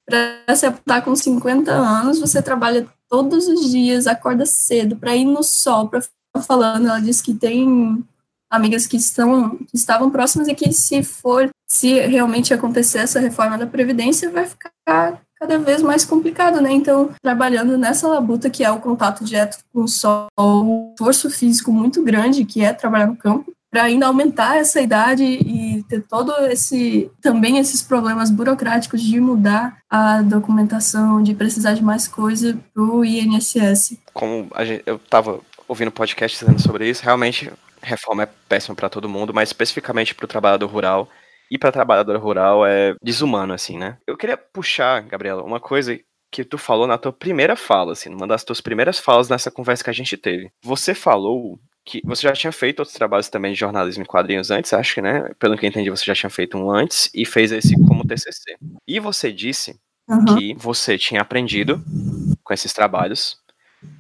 para 0.06 0.56
se 0.56 0.66
apontar 0.66 1.04
com 1.04 1.16
50 1.16 1.72
anos, 1.72 2.20
você 2.20 2.42
trabalha 2.42 2.88
todos 3.10 3.48
os 3.48 3.72
dias, 3.72 4.06
acorda 4.06 4.46
cedo 4.46 4.96
para 4.96 5.16
ir 5.16 5.26
no 5.26 5.44
sol, 5.44 5.88
para 5.90 6.02
falando. 6.46 6.88
Ela 6.88 7.00
disse 7.00 7.24
que 7.24 7.34
tem 7.34 8.04
amigas 8.50 8.86
que 8.86 8.98
estão 8.98 9.58
que 9.58 9.76
estavam 9.76 10.12
próximas 10.12 10.48
e 10.48 10.54
que 10.54 10.72
se 10.72 11.02
for, 11.02 11.50
se 11.68 12.00
realmente 12.02 12.54
acontecer 12.54 13.00
essa 13.00 13.20
reforma 13.20 13.58
da 13.58 13.66
previdência, 13.66 14.30
vai 14.30 14.46
ficar 14.46 15.22
cada 15.44 15.60
vez 15.60 15.82
mais 15.82 16.06
complicado, 16.06 16.62
né? 16.62 16.72
Então, 16.72 17.10
trabalhando 17.22 17.78
nessa 17.78 18.08
labuta 18.08 18.50
que 18.50 18.64
é 18.64 18.72
o 18.72 18.80
contato 18.80 19.26
direto 19.26 19.58
com 19.74 19.84
o 19.84 19.88
sol, 19.88 20.28
um 20.40 20.94
esforço 20.94 21.30
físico 21.30 21.72
muito 21.72 22.02
grande 22.02 22.46
que 22.46 22.64
é 22.64 22.72
trabalhar 22.72 23.08
no 23.08 23.18
campo, 23.18 23.54
para 23.70 23.84
ainda 23.84 24.08
aumentar 24.08 24.58
essa 24.58 24.80
idade 24.80 25.24
e 25.24 25.84
ter 25.90 26.02
todo 26.04 26.32
esse 26.46 27.12
também 27.22 27.58
esses 27.58 27.82
problemas 27.82 28.30
burocráticos 28.30 29.02
de 29.02 29.20
mudar 29.20 29.80
a 29.90 30.22
documentação, 30.22 31.22
de 31.22 31.34
precisar 31.34 31.74
de 31.74 31.84
mais 31.84 32.08
coisa 32.08 32.58
para 32.74 32.84
o 32.84 33.04
INSS. 33.04 33.98
Como 34.14 34.48
gente, 34.62 34.84
eu 34.86 34.96
estava 34.96 35.40
ouvindo 35.68 35.92
podcast 35.92 36.40
dizendo 36.40 36.62
sobre 36.62 36.90
isso, 36.90 37.04
realmente 37.04 37.52
reforma 37.82 38.24
é 38.24 38.30
péssima 38.48 38.76
para 38.76 38.90
todo 38.90 39.10
mundo, 39.10 39.34
mas 39.34 39.50
especificamente 39.50 40.16
para 40.16 40.26
o 40.26 40.28
trabalhador 40.28 40.68
rural 40.68 41.10
e 41.54 41.58
para 41.60 41.72
trabalhadora 41.72 42.18
rural 42.18 42.66
é 42.66 42.96
desumano, 43.00 43.54
assim, 43.54 43.78
né? 43.78 44.00
Eu 44.08 44.18
queria 44.18 44.36
puxar, 44.36 45.04
Gabriela, 45.04 45.44
uma 45.44 45.60
coisa 45.60 46.00
que 46.32 46.44
tu 46.44 46.58
falou 46.58 46.88
na 46.88 46.98
tua 46.98 47.14
primeira 47.14 47.56
fala, 47.56 47.92
assim, 47.92 48.10
numa 48.10 48.26
das 48.26 48.44
tuas 48.44 48.60
primeiras 48.60 48.98
falas 48.98 49.30
nessa 49.30 49.52
conversa 49.52 49.84
que 49.84 49.90
a 49.92 49.94
gente 49.94 50.18
teve. 50.18 50.52
Você 50.64 50.96
falou 50.96 51.60
que 51.86 52.02
você 52.04 52.24
já 52.24 52.34
tinha 52.34 52.52
feito 52.52 52.80
outros 52.80 52.98
trabalhos 52.98 53.30
também 53.30 53.54
de 53.54 53.60
jornalismo 53.60 54.02
em 54.02 54.08
quadrinhos 54.08 54.50
antes, 54.50 54.74
acho 54.74 54.96
que, 54.96 55.02
né? 55.04 55.30
Pelo 55.38 55.56
que 55.56 55.64
eu 55.64 55.70
entendi, 55.70 55.92
você 55.92 56.04
já 56.04 56.16
tinha 56.16 56.30
feito 56.32 56.58
um 56.58 56.72
antes 56.72 57.12
e 57.14 57.24
fez 57.24 57.52
esse 57.52 57.76
como 57.86 58.04
TCC. 58.04 58.58
E 58.88 59.00
você 59.00 59.32
disse 59.32 59.80
uhum. 60.10 60.26
que 60.26 60.56
você 60.56 60.98
tinha 60.98 61.22
aprendido 61.22 61.84
com 62.44 62.52
esses 62.52 62.74
trabalhos 62.74 63.38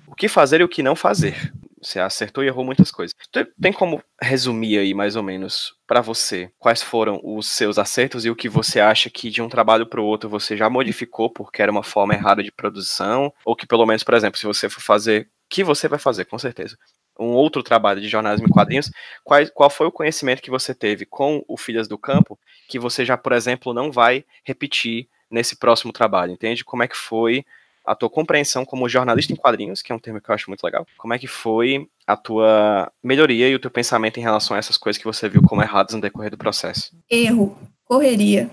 o 0.07 0.15
que 0.15 0.27
fazer 0.27 0.61
e 0.61 0.63
o 0.63 0.69
que 0.69 0.81
não 0.81 0.95
fazer. 0.95 1.53
Você 1.83 1.99
acertou 1.99 2.43
e 2.43 2.47
errou 2.47 2.63
muitas 2.63 2.91
coisas. 2.91 3.13
Tem 3.61 3.73
como 3.73 4.01
resumir 4.21 4.79
aí, 4.79 4.93
mais 4.93 5.15
ou 5.15 5.23
menos, 5.23 5.75
para 5.85 6.01
você, 6.01 6.51
quais 6.57 6.81
foram 6.81 7.19
os 7.23 7.47
seus 7.47 7.77
acertos 7.77 8.25
e 8.25 8.29
o 8.29 8.35
que 8.35 8.47
você 8.47 8.79
acha 8.79 9.09
que 9.09 9.29
de 9.29 9.41
um 9.41 9.49
trabalho 9.49 9.85
para 9.85 10.01
o 10.01 10.05
outro 10.05 10.29
você 10.29 10.55
já 10.55 10.69
modificou 10.69 11.29
porque 11.29 11.61
era 11.61 11.71
uma 11.71 11.83
forma 11.83 12.13
errada 12.13 12.41
de 12.41 12.51
produção? 12.51 13.33
Ou 13.45 13.55
que, 13.55 13.67
pelo 13.67 13.85
menos, 13.85 14.03
por 14.03 14.13
exemplo, 14.13 14.39
se 14.39 14.45
você 14.45 14.69
for 14.69 14.81
fazer, 14.81 15.29
que 15.49 15.63
você 15.63 15.87
vai 15.87 15.99
fazer, 15.99 16.25
com 16.25 16.39
certeza, 16.39 16.77
um 17.19 17.27
outro 17.27 17.61
trabalho 17.61 18.01
de 18.01 18.07
jornalismo 18.07 18.47
em 18.47 18.51
quadrinhos, 18.51 18.89
qual, 19.23 19.45
qual 19.53 19.69
foi 19.69 19.87
o 19.87 19.91
conhecimento 19.91 20.41
que 20.41 20.49
você 20.49 20.73
teve 20.73 21.05
com 21.05 21.43
o 21.47 21.57
Filhas 21.57 21.87
do 21.87 21.97
Campo 21.97 22.39
que 22.67 22.79
você 22.79 23.05
já, 23.05 23.17
por 23.17 23.33
exemplo, 23.33 23.73
não 23.73 23.91
vai 23.91 24.25
repetir 24.43 25.07
nesse 25.29 25.57
próximo 25.57 25.91
trabalho, 25.91 26.31
entende? 26.31 26.63
Como 26.63 26.83
é 26.83 26.87
que 26.87 26.97
foi 26.97 27.45
a 27.85 27.95
tua 27.95 28.09
compreensão 28.09 28.65
como 28.65 28.87
jornalista 28.87 29.33
em 29.33 29.35
quadrinhos, 29.35 29.81
que 29.81 29.91
é 29.91 29.95
um 29.95 29.99
termo 29.99 30.21
que 30.21 30.29
eu 30.29 30.35
acho 30.35 30.49
muito 30.49 30.63
legal. 30.63 30.85
Como 30.97 31.13
é 31.13 31.19
que 31.19 31.27
foi 31.27 31.87
a 32.07 32.15
tua 32.15 32.91
melhoria 33.03 33.49
e 33.49 33.55
o 33.55 33.59
teu 33.59 33.71
pensamento 33.71 34.19
em 34.19 34.23
relação 34.23 34.55
a 34.55 34.59
essas 34.59 34.77
coisas 34.77 34.97
que 34.97 35.05
você 35.05 35.27
viu 35.27 35.41
como 35.41 35.61
erradas 35.61 35.93
no 35.93 36.01
decorrer 36.01 36.31
do 36.31 36.37
processo? 36.37 36.95
Erro, 37.09 37.57
correria. 37.85 38.49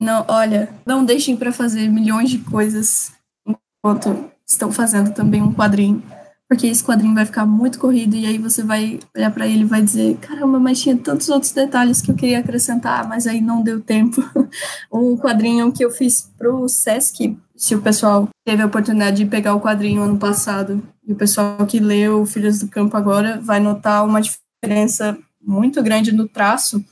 Não, 0.00 0.24
olha, 0.28 0.72
não 0.86 1.04
deixem 1.04 1.36
para 1.36 1.52
fazer 1.52 1.88
milhões 1.88 2.30
de 2.30 2.38
coisas 2.38 3.12
enquanto 3.46 4.30
estão 4.46 4.70
fazendo 4.70 5.12
também 5.12 5.42
um 5.42 5.52
quadrinho 5.52 6.02
porque 6.54 6.68
esse 6.68 6.84
quadrinho 6.84 7.14
vai 7.14 7.26
ficar 7.26 7.44
muito 7.44 7.80
corrido 7.80 8.14
e 8.14 8.26
aí 8.26 8.38
você 8.38 8.62
vai 8.62 9.00
olhar 9.14 9.32
para 9.32 9.44
ele 9.44 9.62
e 9.62 9.64
vai 9.64 9.82
dizer: 9.82 10.16
caramba, 10.18 10.60
mas 10.60 10.80
tinha 10.80 10.96
tantos 10.96 11.28
outros 11.28 11.50
detalhes 11.50 12.00
que 12.00 12.12
eu 12.12 12.14
queria 12.14 12.38
acrescentar, 12.38 13.08
mas 13.08 13.26
aí 13.26 13.40
não 13.40 13.60
deu 13.60 13.80
tempo. 13.80 14.22
um 14.92 15.16
quadrinho 15.16 15.72
que 15.72 15.84
eu 15.84 15.90
fiz 15.90 16.30
pro 16.38 16.68
Sesc, 16.68 17.36
se 17.56 17.74
o 17.74 17.82
pessoal 17.82 18.28
teve 18.46 18.62
a 18.62 18.66
oportunidade 18.66 19.16
de 19.16 19.26
pegar 19.26 19.54
o 19.54 19.60
quadrinho 19.60 20.02
ano 20.02 20.16
passado 20.16 20.80
e 21.04 21.12
o 21.12 21.16
pessoal 21.16 21.66
que 21.66 21.80
leu 21.80 22.24
Filhos 22.24 22.60
do 22.60 22.68
Campo 22.68 22.96
agora 22.96 23.40
vai 23.42 23.58
notar 23.58 24.04
uma 24.04 24.20
diferença 24.20 25.18
muito 25.44 25.82
grande 25.82 26.12
no 26.12 26.28
traço. 26.28 26.84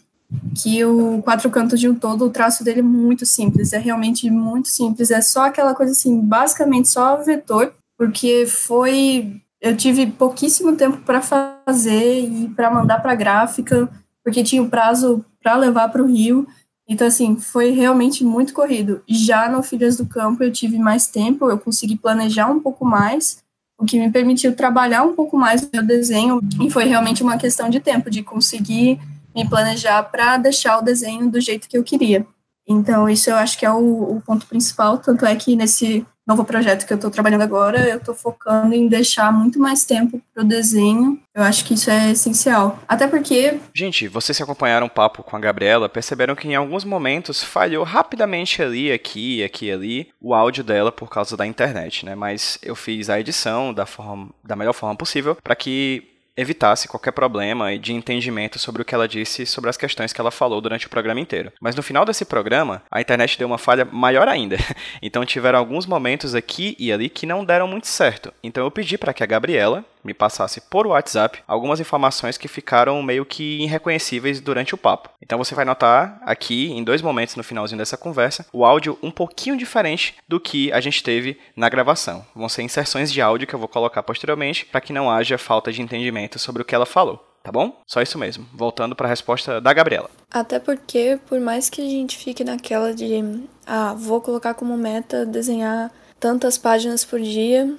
Que 0.60 0.82
o 0.84 1.20
Quatro 1.22 1.50
Cantos 1.50 1.78
de 1.78 1.88
um 1.88 1.94
Todo, 1.94 2.24
o 2.24 2.30
traço 2.30 2.64
dele 2.64 2.80
é 2.80 2.82
muito 2.82 3.24
simples, 3.26 3.72
é 3.74 3.78
realmente 3.78 4.28
muito 4.30 4.68
simples, 4.68 5.10
é 5.10 5.20
só 5.20 5.44
aquela 5.44 5.74
coisa 5.74 5.92
assim, 5.92 6.18
basicamente 6.20 6.88
só 6.88 7.22
vetor, 7.22 7.74
porque 7.98 8.46
foi 8.46 9.41
eu 9.62 9.76
tive 9.76 10.06
pouquíssimo 10.08 10.76
tempo 10.76 10.98
para 10.98 11.22
fazer 11.22 12.24
e 12.24 12.48
para 12.48 12.68
mandar 12.68 13.00
para 13.00 13.12
a 13.12 13.14
gráfica, 13.14 13.88
porque 14.24 14.42
tinha 14.42 14.60
o 14.60 14.66
um 14.66 14.68
prazo 14.68 15.24
para 15.40 15.54
levar 15.54 15.88
para 15.88 16.02
o 16.02 16.06
Rio. 16.06 16.48
Então, 16.88 17.06
assim, 17.06 17.36
foi 17.36 17.70
realmente 17.70 18.24
muito 18.24 18.52
corrido. 18.52 19.02
Já 19.08 19.48
no 19.48 19.62
Filhas 19.62 19.96
do 19.96 20.04
Campo 20.04 20.42
eu 20.42 20.50
tive 20.50 20.80
mais 20.80 21.06
tempo, 21.06 21.48
eu 21.48 21.56
consegui 21.56 21.96
planejar 21.96 22.48
um 22.48 22.58
pouco 22.58 22.84
mais, 22.84 23.40
o 23.78 23.84
que 23.84 24.00
me 24.00 24.10
permitiu 24.10 24.54
trabalhar 24.56 25.04
um 25.04 25.14
pouco 25.14 25.38
mais 25.38 25.62
no 25.62 25.68
meu 25.72 25.86
desenho, 25.86 26.40
e 26.60 26.68
foi 26.68 26.84
realmente 26.84 27.22
uma 27.22 27.38
questão 27.38 27.70
de 27.70 27.78
tempo, 27.78 28.10
de 28.10 28.20
conseguir 28.22 28.98
me 29.34 29.48
planejar 29.48 30.02
para 30.02 30.38
deixar 30.38 30.78
o 30.78 30.82
desenho 30.82 31.30
do 31.30 31.40
jeito 31.40 31.68
que 31.68 31.78
eu 31.78 31.84
queria. 31.84 32.26
Então, 32.66 33.08
isso 33.08 33.30
eu 33.30 33.36
acho 33.36 33.56
que 33.56 33.64
é 33.64 33.70
o, 33.70 34.16
o 34.16 34.22
ponto 34.26 34.44
principal, 34.46 34.98
tanto 34.98 35.24
é 35.24 35.36
que 35.36 35.54
nesse 35.54 36.04
novo 36.26 36.44
projeto 36.44 36.86
que 36.86 36.92
eu 36.92 36.96
estou 36.96 37.10
trabalhando 37.10 37.42
agora, 37.42 37.88
eu 37.88 37.98
estou 37.98 38.14
focando 38.14 38.74
em 38.74 38.88
deixar 38.88 39.32
muito 39.32 39.58
mais 39.58 39.84
tempo 39.84 40.20
para 40.32 40.44
o 40.44 40.46
desenho. 40.46 41.20
Eu 41.34 41.42
acho 41.42 41.64
que 41.64 41.74
isso 41.74 41.90
é 41.90 42.10
essencial. 42.10 42.78
Até 42.86 43.06
porque. 43.06 43.58
Gente, 43.74 44.06
vocês 44.08 44.36
que 44.36 44.42
acompanharam 44.42 44.86
o 44.86 44.90
papo 44.90 45.22
com 45.22 45.36
a 45.36 45.40
Gabriela 45.40 45.88
perceberam 45.88 46.34
que 46.34 46.46
em 46.46 46.54
alguns 46.54 46.84
momentos 46.84 47.42
falhou 47.42 47.84
rapidamente 47.84 48.62
ali, 48.62 48.92
aqui, 48.92 49.42
aqui 49.42 49.70
ali, 49.70 50.08
o 50.20 50.34
áudio 50.34 50.62
dela 50.62 50.92
por 50.92 51.08
causa 51.08 51.36
da 51.36 51.46
internet, 51.46 52.04
né? 52.04 52.14
Mas 52.14 52.58
eu 52.62 52.76
fiz 52.76 53.08
a 53.08 53.18
edição 53.18 53.72
da, 53.72 53.86
forma, 53.86 54.28
da 54.44 54.54
melhor 54.54 54.74
forma 54.74 54.94
possível 54.94 55.36
para 55.42 55.56
que 55.56 56.11
evitasse 56.36 56.88
qualquer 56.88 57.12
problema 57.12 57.78
de 57.78 57.92
entendimento 57.92 58.58
sobre 58.58 58.82
o 58.82 58.84
que 58.84 58.94
ela 58.94 59.08
disse 59.08 59.44
sobre 59.44 59.68
as 59.68 59.76
questões 59.76 60.12
que 60.12 60.20
ela 60.20 60.30
falou 60.30 60.60
durante 60.60 60.86
o 60.86 60.90
programa 60.90 61.20
inteiro. 61.20 61.52
Mas 61.60 61.74
no 61.74 61.82
final 61.82 62.04
desse 62.04 62.24
programa, 62.24 62.82
a 62.90 63.00
internet 63.00 63.38
deu 63.38 63.46
uma 63.46 63.58
falha 63.58 63.84
maior 63.84 64.28
ainda. 64.28 64.56
Então 65.00 65.24
tiveram 65.24 65.58
alguns 65.58 65.84
momentos 65.84 66.34
aqui 66.34 66.76
e 66.78 66.92
ali 66.92 67.08
que 67.08 67.26
não 67.26 67.44
deram 67.44 67.66
muito 67.66 67.86
certo. 67.86 68.32
Então 68.42 68.64
eu 68.64 68.70
pedi 68.70 68.96
para 68.96 69.12
que 69.12 69.22
a 69.22 69.26
Gabriela, 69.26 69.84
me 70.04 70.14
passasse 70.14 70.60
por 70.60 70.86
WhatsApp 70.86 71.42
algumas 71.46 71.80
informações 71.80 72.36
que 72.36 72.48
ficaram 72.48 73.02
meio 73.02 73.24
que 73.24 73.62
irreconhecíveis 73.62 74.40
durante 74.40 74.74
o 74.74 74.78
papo. 74.78 75.10
Então 75.20 75.38
você 75.38 75.54
vai 75.54 75.64
notar 75.64 76.20
aqui, 76.24 76.70
em 76.70 76.82
dois 76.82 77.02
momentos 77.02 77.36
no 77.36 77.44
finalzinho 77.44 77.78
dessa 77.78 77.96
conversa, 77.96 78.46
o 78.52 78.64
áudio 78.64 78.98
um 79.02 79.10
pouquinho 79.10 79.56
diferente 79.56 80.16
do 80.28 80.40
que 80.40 80.72
a 80.72 80.80
gente 80.80 81.02
teve 81.02 81.38
na 81.56 81.68
gravação. 81.68 82.24
Vão 82.34 82.48
ser 82.48 82.62
inserções 82.62 83.12
de 83.12 83.20
áudio 83.20 83.46
que 83.46 83.54
eu 83.54 83.58
vou 83.58 83.68
colocar 83.68 84.02
posteriormente 84.02 84.64
para 84.66 84.80
que 84.80 84.92
não 84.92 85.10
haja 85.10 85.38
falta 85.38 85.72
de 85.72 85.82
entendimento 85.82 86.38
sobre 86.38 86.62
o 86.62 86.64
que 86.64 86.74
ela 86.74 86.86
falou. 86.86 87.28
Tá 87.42 87.50
bom? 87.50 87.76
Só 87.86 88.00
isso 88.00 88.16
mesmo. 88.18 88.46
Voltando 88.54 88.94
para 88.94 89.06
a 89.06 89.10
resposta 89.10 89.60
da 89.60 89.72
Gabriela. 89.72 90.08
Até 90.30 90.60
porque, 90.60 91.18
por 91.26 91.40
mais 91.40 91.68
que 91.68 91.82
a 91.82 91.90
gente 91.90 92.16
fique 92.16 92.44
naquela 92.44 92.94
de, 92.94 93.42
ah, 93.66 93.94
vou 93.94 94.20
colocar 94.20 94.54
como 94.54 94.76
meta 94.76 95.26
desenhar 95.26 95.90
tantas 96.20 96.56
páginas 96.56 97.04
por 97.04 97.18
dia, 97.18 97.74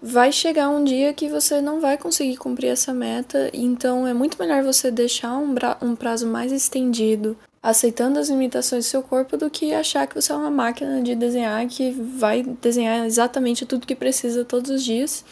vai 0.00 0.30
chegar 0.30 0.68
um 0.68 0.84
dia 0.84 1.12
que 1.12 1.28
você 1.28 1.60
não 1.60 1.80
vai 1.80 1.96
conseguir 1.96 2.36
cumprir 2.36 2.68
essa 2.68 2.92
meta, 2.92 3.50
então 3.52 4.06
é 4.06 4.12
muito 4.12 4.38
melhor 4.38 4.62
você 4.62 4.90
deixar 4.90 5.36
um, 5.36 5.54
um 5.82 5.96
prazo 5.96 6.26
mais 6.26 6.52
estendido, 6.52 7.36
aceitando 7.62 8.18
as 8.18 8.28
limitações 8.28 8.84
do 8.84 8.88
seu 8.88 9.02
corpo, 9.02 9.36
do 9.36 9.50
que 9.50 9.72
achar 9.72 10.06
que 10.06 10.14
você 10.14 10.32
é 10.32 10.36
uma 10.36 10.50
máquina 10.50 11.02
de 11.02 11.14
desenhar 11.14 11.66
que 11.66 11.90
vai 11.90 12.42
desenhar 12.42 13.06
exatamente 13.06 13.66
tudo 13.66 13.86
que 13.86 13.96
precisa 13.96 14.44
todos 14.44 14.70
os 14.70 14.84
dias. 14.84 15.24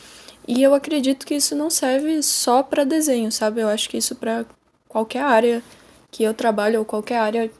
E 0.46 0.62
eu 0.62 0.74
acredito 0.74 1.24
que 1.24 1.34
isso 1.34 1.54
não 1.54 1.70
serve 1.70 2.22
só 2.22 2.62
para 2.62 2.84
desenho, 2.84 3.30
sabe? 3.32 3.60
Eu 3.60 3.68
acho 3.68 3.88
que 3.88 3.96
isso 3.96 4.14
para 4.14 4.44
qualquer 4.88 5.22
área 5.22 5.62
que 6.10 6.22
eu 6.22 6.34
trabalho 6.34 6.80
ou 6.80 6.84
qualquer 6.84 7.18
área 7.18 7.50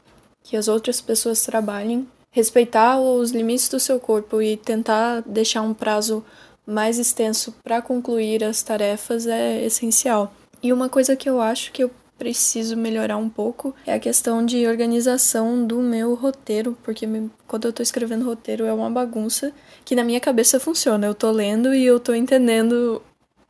que 0.43 0.55
as 0.55 0.67
outras 0.67 1.01
pessoas 1.01 1.41
trabalhem, 1.41 2.07
respeitar 2.29 2.99
os 2.99 3.31
limites 3.31 3.69
do 3.69 3.79
seu 3.79 3.99
corpo 3.99 4.41
e 4.41 4.57
tentar 4.57 5.23
deixar 5.25 5.61
um 5.61 5.73
prazo 5.73 6.23
mais 6.65 6.97
extenso 6.97 7.53
para 7.63 7.81
concluir 7.81 8.43
as 8.43 8.61
tarefas 8.61 9.27
é 9.27 9.63
essencial. 9.63 10.33
E 10.61 10.73
uma 10.73 10.89
coisa 10.89 11.15
que 11.15 11.29
eu 11.29 11.39
acho 11.41 11.71
que 11.71 11.83
eu 11.83 11.91
preciso 12.17 12.77
melhorar 12.77 13.17
um 13.17 13.29
pouco 13.29 13.75
é 13.85 13.93
a 13.93 13.99
questão 13.99 14.45
de 14.45 14.65
organização 14.65 15.65
do 15.65 15.79
meu 15.79 16.15
roteiro, 16.15 16.77
porque 16.83 17.07
quando 17.47 17.65
eu 17.65 17.73
tô 17.73 17.83
escrevendo 17.83 18.25
roteiro 18.25 18.65
é 18.65 18.73
uma 18.73 18.89
bagunça 18.89 19.51
que 19.83 19.95
na 19.95 20.03
minha 20.03 20.19
cabeça 20.19 20.59
funciona. 20.59 21.05
Eu 21.05 21.13
tô 21.13 21.29
lendo 21.31 21.73
e 21.73 21.85
eu 21.85 21.99
tô 21.99 22.13
entendendo 22.13 23.01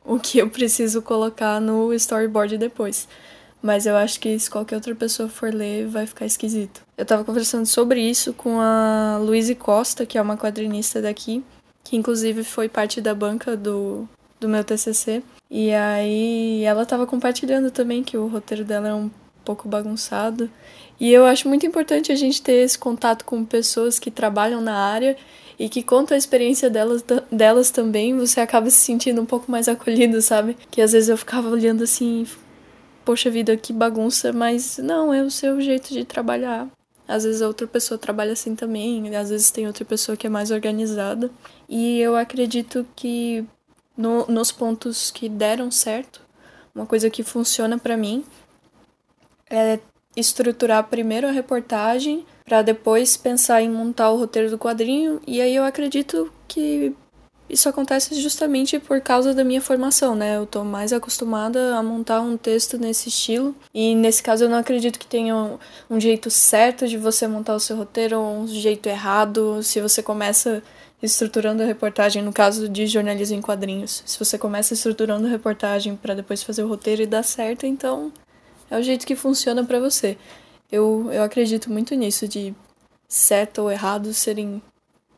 o 0.04 0.18
que 0.18 0.38
eu 0.38 0.48
preciso 0.50 1.00
colocar 1.02 1.60
no 1.60 1.92
storyboard 1.94 2.58
depois. 2.58 3.08
Mas 3.62 3.86
eu 3.86 3.96
acho 3.96 4.20
que 4.20 4.38
se 4.38 4.50
qualquer 4.50 4.76
outra 4.76 4.94
pessoa 4.94 5.28
for 5.28 5.52
ler, 5.52 5.86
vai 5.86 6.06
ficar 6.06 6.26
esquisito. 6.26 6.82
Eu 6.96 7.04
tava 7.04 7.24
conversando 7.24 7.66
sobre 7.66 8.00
isso 8.00 8.32
com 8.32 8.60
a 8.60 9.18
Luíse 9.20 9.54
Costa, 9.54 10.06
que 10.06 10.18
é 10.18 10.22
uma 10.22 10.36
quadrinista 10.36 11.00
daqui, 11.02 11.42
que 11.86 11.96
inclusive 11.96 12.42
foi 12.42 12.68
parte 12.68 13.00
da 13.00 13.14
banca 13.14 13.56
do, 13.56 14.08
do 14.40 14.48
meu 14.48 14.64
TCC. 14.64 15.22
E 15.48 15.72
aí 15.72 16.64
ela 16.64 16.82
estava 16.82 17.06
compartilhando 17.06 17.70
também 17.70 18.02
que 18.02 18.16
o 18.16 18.26
roteiro 18.26 18.64
dela 18.64 18.88
é 18.88 18.94
um 18.94 19.08
pouco 19.44 19.68
bagunçado. 19.68 20.50
E 20.98 21.12
eu 21.12 21.24
acho 21.24 21.48
muito 21.48 21.64
importante 21.64 22.10
a 22.10 22.16
gente 22.16 22.42
ter 22.42 22.64
esse 22.64 22.76
contato 22.76 23.24
com 23.24 23.44
pessoas 23.44 24.00
que 24.00 24.10
trabalham 24.10 24.60
na 24.60 24.76
área 24.76 25.16
e 25.56 25.68
que 25.68 25.80
contam 25.80 26.16
a 26.16 26.18
experiência 26.18 26.68
delas, 26.68 27.04
delas 27.30 27.70
também, 27.70 28.16
você 28.16 28.40
acaba 28.40 28.68
se 28.68 28.78
sentindo 28.78 29.22
um 29.22 29.26
pouco 29.26 29.50
mais 29.50 29.68
acolhido, 29.68 30.20
sabe? 30.20 30.56
Que 30.70 30.82
às 30.82 30.92
vezes 30.92 31.08
eu 31.08 31.16
ficava 31.16 31.48
olhando 31.48 31.84
assim, 31.84 32.26
poxa 33.04 33.30
vida, 33.30 33.56
que 33.56 33.72
bagunça, 33.72 34.32
mas 34.32 34.78
não, 34.78 35.14
é 35.14 35.22
o 35.22 35.30
seu 35.30 35.60
jeito 35.60 35.94
de 35.94 36.04
trabalhar. 36.04 36.68
Às 37.08 37.24
vezes 37.24 37.42
a 37.42 37.46
outra 37.46 37.66
pessoa 37.66 37.96
trabalha 37.98 38.32
assim 38.32 38.56
também, 38.56 39.14
às 39.16 39.30
vezes 39.30 39.50
tem 39.50 39.66
outra 39.66 39.84
pessoa 39.84 40.16
que 40.16 40.26
é 40.26 40.30
mais 40.30 40.50
organizada. 40.50 41.30
E 41.68 42.00
eu 42.00 42.16
acredito 42.16 42.86
que 42.96 43.44
no, 43.96 44.26
nos 44.26 44.50
pontos 44.50 45.10
que 45.10 45.28
deram 45.28 45.70
certo, 45.70 46.20
uma 46.74 46.86
coisa 46.86 47.08
que 47.08 47.22
funciona 47.22 47.78
para 47.78 47.96
mim 47.96 48.24
é 49.48 49.78
estruturar 50.16 50.84
primeiro 50.84 51.28
a 51.28 51.30
reportagem 51.30 52.26
para 52.44 52.62
depois 52.62 53.16
pensar 53.16 53.62
em 53.62 53.70
montar 53.70 54.10
o 54.10 54.16
roteiro 54.16 54.50
do 54.50 54.58
quadrinho 54.58 55.20
e 55.26 55.40
aí 55.40 55.54
eu 55.54 55.64
acredito 55.64 56.32
que 56.48 56.94
isso 57.48 57.68
acontece 57.68 58.20
justamente 58.20 58.78
por 58.78 59.00
causa 59.00 59.32
da 59.32 59.44
minha 59.44 59.60
formação, 59.60 60.14
né? 60.14 60.36
Eu 60.36 60.46
tô 60.46 60.64
mais 60.64 60.92
acostumada 60.92 61.76
a 61.76 61.82
montar 61.82 62.20
um 62.20 62.36
texto 62.36 62.76
nesse 62.76 63.08
estilo. 63.08 63.54
E 63.72 63.94
nesse 63.94 64.22
caso 64.22 64.44
eu 64.44 64.48
não 64.48 64.58
acredito 64.58 64.98
que 64.98 65.06
tenha 65.06 65.34
um, 65.34 65.58
um 65.88 66.00
jeito 66.00 66.30
certo 66.30 66.88
de 66.88 66.98
você 66.98 67.26
montar 67.26 67.54
o 67.54 67.60
seu 67.60 67.76
roteiro 67.76 68.18
ou 68.18 68.40
um 68.40 68.46
jeito 68.48 68.88
errado. 68.88 69.62
Se 69.62 69.80
você 69.80 70.02
começa 70.02 70.62
estruturando 71.02 71.62
a 71.62 71.66
reportagem, 71.66 72.22
no 72.22 72.32
caso 72.32 72.68
de 72.68 72.86
jornalismo 72.86 73.36
em 73.36 73.42
quadrinhos. 73.42 74.02
Se 74.06 74.18
você 74.18 74.36
começa 74.38 74.74
estruturando 74.74 75.26
a 75.26 75.30
reportagem 75.30 75.94
para 75.94 76.14
depois 76.14 76.42
fazer 76.42 76.62
o 76.64 76.68
roteiro 76.68 77.02
e 77.02 77.06
dá 77.06 77.22
certo, 77.22 77.66
então 77.66 78.12
é 78.70 78.78
o 78.78 78.82
jeito 78.82 79.06
que 79.06 79.14
funciona 79.14 79.64
para 79.64 79.78
você. 79.78 80.16
Eu, 80.70 81.10
eu 81.12 81.22
acredito 81.22 81.70
muito 81.70 81.94
nisso, 81.94 82.26
de 82.26 82.54
certo 83.08 83.62
ou 83.62 83.70
errado 83.70 84.12
serem 84.12 84.60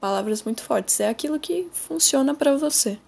palavras 0.01 0.43
muito 0.43 0.63
fortes. 0.63 1.01
É 1.01 1.09
aquilo 1.09 1.39
que 1.39 1.69
funciona 1.73 2.35
para 2.35 2.57
você. 2.57 2.99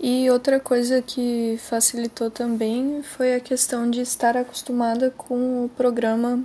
E 0.00 0.30
outra 0.30 0.60
coisa 0.60 1.02
que 1.02 1.58
facilitou 1.68 2.30
também 2.30 3.02
foi 3.02 3.34
a 3.34 3.40
questão 3.40 3.90
de 3.90 4.00
estar 4.00 4.36
acostumada 4.36 5.12
com 5.16 5.64
o 5.64 5.70
programa 5.70 6.44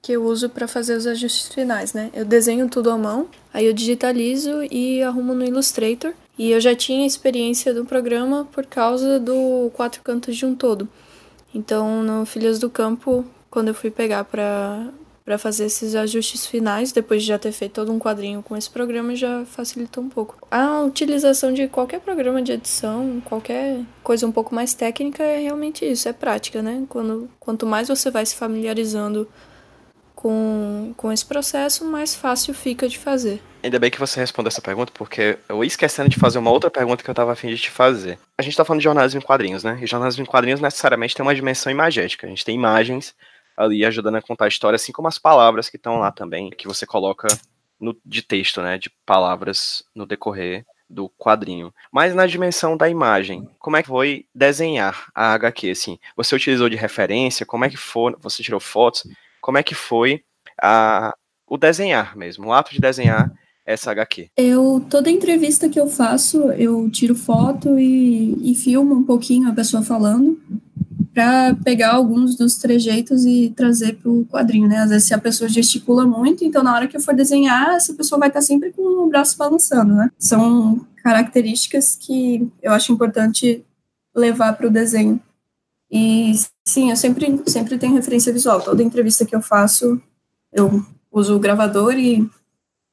que 0.00 0.12
eu 0.12 0.24
uso 0.24 0.50
para 0.50 0.68
fazer 0.68 0.94
os 0.96 1.06
ajustes 1.06 1.48
finais, 1.48 1.92
né? 1.94 2.10
Eu 2.12 2.24
desenho 2.24 2.68
tudo 2.68 2.90
à 2.90 2.98
mão, 2.98 3.26
aí 3.52 3.64
eu 3.64 3.72
digitalizo 3.72 4.62
e 4.70 5.02
arrumo 5.02 5.34
no 5.34 5.44
Illustrator. 5.44 6.12
E 6.38 6.50
eu 6.50 6.60
já 6.60 6.74
tinha 6.74 7.06
experiência 7.06 7.72
do 7.72 7.84
programa 7.84 8.46
por 8.52 8.66
causa 8.66 9.18
do 9.18 9.70
quatro 9.72 10.02
cantos 10.02 10.36
de 10.36 10.44
um 10.44 10.54
todo. 10.54 10.88
Então, 11.54 12.02
no 12.02 12.26
Filhas 12.26 12.58
do 12.58 12.68
Campo, 12.68 13.24
quando 13.48 13.68
eu 13.68 13.74
fui 13.74 13.90
pegar 13.90 14.24
para 14.24 14.88
para 15.24 15.38
fazer 15.38 15.64
esses 15.64 15.94
ajustes 15.94 16.46
finais, 16.46 16.92
depois 16.92 17.22
de 17.22 17.28
já 17.28 17.38
ter 17.38 17.50
feito 17.50 17.72
todo 17.72 17.90
um 17.90 17.98
quadrinho 17.98 18.42
com 18.42 18.54
esse 18.54 18.68
programa, 18.68 19.16
já 19.16 19.44
facilitou 19.46 20.04
um 20.04 20.08
pouco. 20.08 20.36
A 20.50 20.82
utilização 20.82 21.52
de 21.52 21.66
qualquer 21.66 22.00
programa 22.00 22.42
de 22.42 22.52
edição, 22.52 23.22
qualquer 23.24 23.80
coisa 24.02 24.26
um 24.26 24.32
pouco 24.32 24.54
mais 24.54 24.74
técnica, 24.74 25.22
é 25.22 25.40
realmente 25.40 25.84
isso, 25.84 26.08
é 26.08 26.12
prática, 26.12 26.60
né? 26.60 26.84
Quando, 26.90 27.30
quanto 27.40 27.66
mais 27.66 27.88
você 27.88 28.10
vai 28.10 28.26
se 28.26 28.36
familiarizando 28.36 29.26
com, 30.14 30.92
com 30.96 31.10
esse 31.10 31.24
processo, 31.24 31.86
mais 31.86 32.14
fácil 32.14 32.52
fica 32.52 32.86
de 32.86 32.98
fazer. 32.98 33.42
Ainda 33.62 33.78
bem 33.78 33.90
que 33.90 33.98
você 33.98 34.20
respondeu 34.20 34.48
essa 34.48 34.60
pergunta, 34.60 34.92
porque 34.94 35.38
eu 35.48 35.64
ia 35.64 35.68
esquecendo 35.68 36.10
de 36.10 36.18
fazer 36.18 36.38
uma 36.38 36.50
outra 36.50 36.70
pergunta 36.70 37.02
que 37.02 37.08
eu 37.08 37.12
estava 37.12 37.32
afim 37.32 37.48
de 37.48 37.56
te 37.56 37.70
fazer. 37.70 38.18
A 38.36 38.42
gente 38.42 38.52
está 38.52 38.62
falando 38.62 38.80
de 38.80 38.84
jornalismo 38.84 39.20
em 39.20 39.22
quadrinhos, 39.22 39.64
né? 39.64 39.78
E 39.80 39.86
jornalismo 39.86 40.22
em 40.22 40.26
quadrinhos 40.26 40.60
necessariamente 40.60 41.14
tem 41.14 41.24
uma 41.24 41.34
dimensão 41.34 41.72
imagética. 41.72 42.26
A 42.26 42.30
gente 42.30 42.44
tem 42.44 42.54
imagens 42.54 43.14
ali 43.56 43.84
ajudando 43.84 44.16
a 44.16 44.22
contar 44.22 44.46
a 44.46 44.48
história, 44.48 44.76
assim 44.76 44.92
como 44.92 45.08
as 45.08 45.18
palavras 45.18 45.68
que 45.68 45.76
estão 45.76 45.98
lá 45.98 46.10
também, 46.10 46.50
que 46.50 46.66
você 46.66 46.86
coloca 46.86 47.28
no, 47.80 47.96
de 48.04 48.22
texto, 48.22 48.62
né? 48.62 48.78
De 48.78 48.90
palavras 49.06 49.84
no 49.94 50.06
decorrer 50.06 50.64
do 50.88 51.08
quadrinho. 51.08 51.72
Mas 51.90 52.14
na 52.14 52.26
dimensão 52.26 52.76
da 52.76 52.88
imagem, 52.88 53.48
como 53.58 53.76
é 53.76 53.82
que 53.82 53.88
foi 53.88 54.26
desenhar 54.34 55.08
a 55.14 55.32
HQ, 55.32 55.70
assim? 55.70 55.98
Você 56.16 56.34
utilizou 56.34 56.68
de 56.68 56.76
referência? 56.76 57.46
Como 57.46 57.64
é 57.64 57.70
que 57.70 57.76
foi? 57.76 58.14
Você 58.20 58.42
tirou 58.42 58.60
fotos? 58.60 59.04
como 59.44 59.58
é 59.58 59.62
que 59.62 59.74
foi 59.74 60.22
a, 60.60 61.14
o 61.46 61.58
desenhar 61.58 62.16
mesmo, 62.16 62.46
o 62.46 62.52
ato 62.54 62.72
de 62.72 62.80
desenhar 62.80 63.30
essa 63.66 63.90
HQ? 63.90 64.28
Eu, 64.38 64.82
toda 64.88 65.10
entrevista 65.10 65.68
que 65.68 65.78
eu 65.78 65.86
faço, 65.86 66.50
eu 66.52 66.88
tiro 66.88 67.14
foto 67.14 67.78
e, 67.78 68.52
e 68.52 68.54
filmo 68.54 68.94
um 68.94 69.04
pouquinho 69.04 69.50
a 69.50 69.52
pessoa 69.52 69.82
falando, 69.82 70.40
para 71.14 71.54
pegar 71.54 71.92
alguns 71.94 72.36
dos 72.36 72.56
trejeitos 72.56 73.24
e 73.24 73.52
trazer 73.56 73.94
para 73.94 74.10
o 74.10 74.26
quadrinho, 74.26 74.68
né? 74.68 74.78
Às 74.78 74.90
vezes, 74.90 75.06
se 75.06 75.14
a 75.14 75.18
pessoa 75.18 75.48
gesticula 75.48 76.04
muito, 76.04 76.44
então 76.44 76.62
na 76.62 76.74
hora 76.74 76.88
que 76.88 76.96
eu 76.96 77.00
for 77.00 77.14
desenhar, 77.14 77.76
essa 77.76 77.94
pessoa 77.94 78.18
vai 78.18 78.28
estar 78.28 78.42
sempre 78.42 78.72
com 78.72 78.82
o 78.82 79.08
braço 79.08 79.38
balançando, 79.38 79.94
né? 79.94 80.10
São 80.18 80.84
características 80.96 81.94
que 81.94 82.50
eu 82.60 82.72
acho 82.72 82.92
importante 82.92 83.64
levar 84.14 84.54
para 84.54 84.66
o 84.66 84.70
desenho. 84.70 85.20
E 85.88 86.32
sim, 86.64 86.90
eu 86.90 86.96
sempre, 86.96 87.40
sempre 87.46 87.78
tenho 87.78 87.94
referência 87.94 88.32
visual. 88.32 88.60
Toda 88.60 88.82
entrevista 88.82 89.24
que 89.24 89.36
eu 89.36 89.40
faço, 89.40 90.00
eu 90.52 90.84
uso 91.12 91.36
o 91.36 91.40
gravador 91.40 91.94
e 91.94 92.28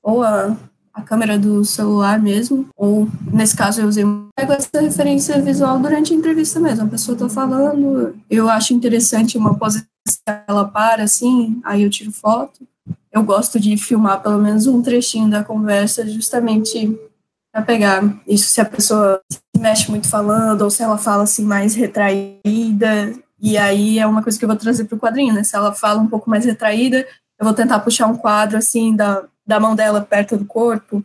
ou 0.04 0.22
a, 0.22 0.56
a 0.94 1.02
câmera 1.02 1.38
do 1.38 1.64
celular 1.64 2.20
mesmo, 2.20 2.68
ou 2.76 3.08
nesse 3.32 3.56
caso 3.56 3.82
eu 3.82 3.88
usei 3.88 4.04
pego 4.36 4.54
essa 4.54 4.82
referência 4.82 5.42
visual 5.42 5.80
durante 5.80 6.14
a 6.14 6.16
entrevista 6.16 6.60
mesmo. 6.60 6.86
A 6.86 6.90
pessoa 6.90 7.16
está 7.16 7.30
falando, 7.30 8.16
eu 8.30 8.50
acho 8.50 8.74
interessante 8.74 9.38
uma 9.38 9.58
posição 9.58 9.86
ela 10.48 10.66
para 10.66 11.04
assim, 11.04 11.62
aí 11.64 11.84
eu 11.84 11.90
tiro 11.90 12.12
foto. 12.12 12.68
Eu 13.12 13.24
gosto 13.24 13.60
de 13.60 13.78
filmar 13.78 14.22
pelo 14.22 14.38
menos 14.38 14.68
um 14.68 14.82
trechinho 14.82 15.30
da 15.30 15.44
conversa, 15.44 16.08
justamente 16.08 16.98
para 17.54 17.62
pegar 17.62 18.02
isso 18.26 18.50
se 18.50 18.62
a 18.62 18.66
pessoa 18.66 19.22
se 19.30 19.40
mexe 19.60 19.92
muito 19.92 20.08
falando 20.08 20.62
ou 20.62 20.70
se 20.70 20.82
ela 20.82 20.98
fala 20.98 21.24
assim 21.24 21.44
mais 21.44 21.76
retraída 21.76 23.14
e 23.42 23.58
aí 23.58 24.00
é 24.00 24.06
uma 24.06 24.22
coisa 24.22 24.38
que 24.38 24.46
eu 24.46 24.50
vou 24.50 24.58
trazer 24.58 24.86
para 24.86 24.96
o 24.96 25.00
quadrinho, 25.00 25.34
né? 25.34 25.44
Se 25.44 25.56
ela 25.56 25.74
fala 25.74 26.00
um 26.00 26.08
pouco 26.08 26.30
mais 26.30 26.46
retraída, 26.46 27.06
eu 27.40 27.46
vou 27.46 27.54
tentar 27.54 27.80
puxar 27.80 28.06
um 28.06 28.16
quadro 28.16 28.58
assim 28.58 28.96
da, 28.96 29.24
da 29.52 29.60
mão 29.60 29.76
dela 29.76 30.00
perto 30.00 30.38
do 30.38 30.46
corpo 30.46 31.04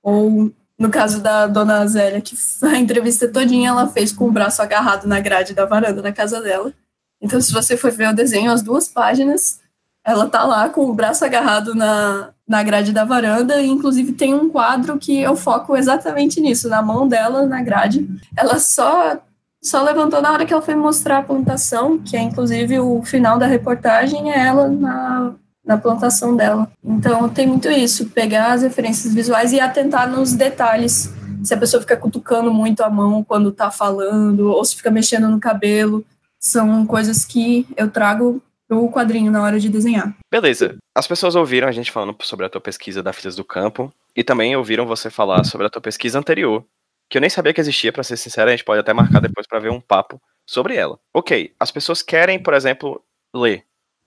ou 0.00 0.52
no 0.78 0.88
caso 0.88 1.20
da 1.20 1.48
dona 1.48 1.84
Zélia, 1.88 2.20
que 2.20 2.36
a 2.62 2.78
entrevista 2.78 3.26
todinha 3.26 3.70
ela 3.70 3.88
fez 3.88 4.12
com 4.12 4.28
o 4.28 4.32
braço 4.32 4.62
agarrado 4.62 5.08
na 5.08 5.18
grade 5.18 5.52
da 5.52 5.64
varanda 5.64 6.00
da 6.00 6.12
casa 6.12 6.40
dela. 6.40 6.72
Então, 7.20 7.40
se 7.40 7.52
você 7.52 7.76
for 7.76 7.90
ver 7.90 8.10
o 8.10 8.14
desenho, 8.14 8.52
as 8.52 8.62
duas 8.62 8.86
páginas, 8.86 9.58
ela 10.04 10.28
tá 10.28 10.44
lá 10.44 10.68
com 10.68 10.88
o 10.88 10.94
braço 10.94 11.24
agarrado 11.24 11.74
na, 11.74 12.30
na 12.46 12.62
grade 12.62 12.92
da 12.92 13.04
varanda, 13.04 13.60
e 13.60 13.66
inclusive 13.66 14.12
tem 14.12 14.32
um 14.32 14.48
quadro 14.48 14.96
que 14.96 15.20
eu 15.20 15.34
foco 15.34 15.76
exatamente 15.76 16.40
nisso, 16.40 16.68
na 16.68 16.80
mão 16.80 17.08
dela, 17.08 17.44
na 17.44 17.60
grade. 17.60 18.08
Ela 18.36 18.60
só 18.60 19.20
só 19.60 19.82
levantou 19.82 20.22
na 20.22 20.30
hora 20.30 20.46
que 20.46 20.52
ela 20.52 20.62
foi 20.62 20.76
mostrar 20.76 21.18
a 21.18 21.22
plantação, 21.24 21.98
que 21.98 22.16
é 22.16 22.22
inclusive 22.22 22.78
o 22.78 23.02
final 23.02 23.36
da 23.36 23.46
reportagem, 23.48 24.30
é 24.30 24.46
ela 24.46 24.68
na, 24.68 25.34
na 25.68 25.76
plantação 25.76 26.34
dela. 26.34 26.72
Então 26.82 27.28
tem 27.28 27.46
muito 27.46 27.70
isso, 27.70 28.08
pegar 28.08 28.52
as 28.52 28.62
referências 28.62 29.14
visuais 29.14 29.52
e 29.52 29.60
atentar 29.60 30.10
nos 30.10 30.32
detalhes. 30.32 31.12
Se 31.44 31.52
a 31.52 31.58
pessoa 31.58 31.82
fica 31.82 31.94
cutucando 31.94 32.50
muito 32.50 32.82
a 32.82 32.88
mão 32.88 33.22
quando 33.22 33.52
tá 33.52 33.70
falando, 33.70 34.48
ou 34.48 34.64
se 34.64 34.74
fica 34.74 34.90
mexendo 34.90 35.28
no 35.28 35.38
cabelo, 35.38 36.02
são 36.40 36.86
coisas 36.86 37.22
que 37.26 37.66
eu 37.76 37.90
trago 37.90 38.42
o 38.70 38.90
quadrinho 38.90 39.30
na 39.30 39.42
hora 39.42 39.60
de 39.60 39.68
desenhar. 39.68 40.16
Beleza. 40.30 40.78
As 40.94 41.06
pessoas 41.06 41.36
ouviram 41.36 41.68
a 41.68 41.72
gente 41.72 41.92
falando 41.92 42.16
sobre 42.22 42.46
a 42.46 42.48
tua 42.48 42.60
pesquisa 42.62 43.02
da 43.02 43.12
Filhas 43.12 43.36
do 43.36 43.44
Campo 43.44 43.92
e 44.16 44.24
também 44.24 44.56
ouviram 44.56 44.86
você 44.86 45.10
falar 45.10 45.44
sobre 45.44 45.66
a 45.66 45.70
tua 45.70 45.82
pesquisa 45.82 46.18
anterior, 46.18 46.64
que 47.10 47.18
eu 47.18 47.20
nem 47.20 47.30
sabia 47.30 47.52
que 47.52 47.60
existia, 47.60 47.92
para 47.92 48.02
ser 48.02 48.16
sincero, 48.16 48.48
a 48.48 48.52
gente 48.52 48.64
pode 48.64 48.80
até 48.80 48.92
marcar 48.94 49.20
depois 49.20 49.46
para 49.46 49.60
ver 49.60 49.70
um 49.70 49.80
papo 49.80 50.20
sobre 50.46 50.76
ela. 50.76 50.98
OK, 51.12 51.54
as 51.60 51.70
pessoas 51.70 52.02
querem, 52.02 52.42
por 52.42 52.54
exemplo, 52.54 53.02
ler. 53.34 53.64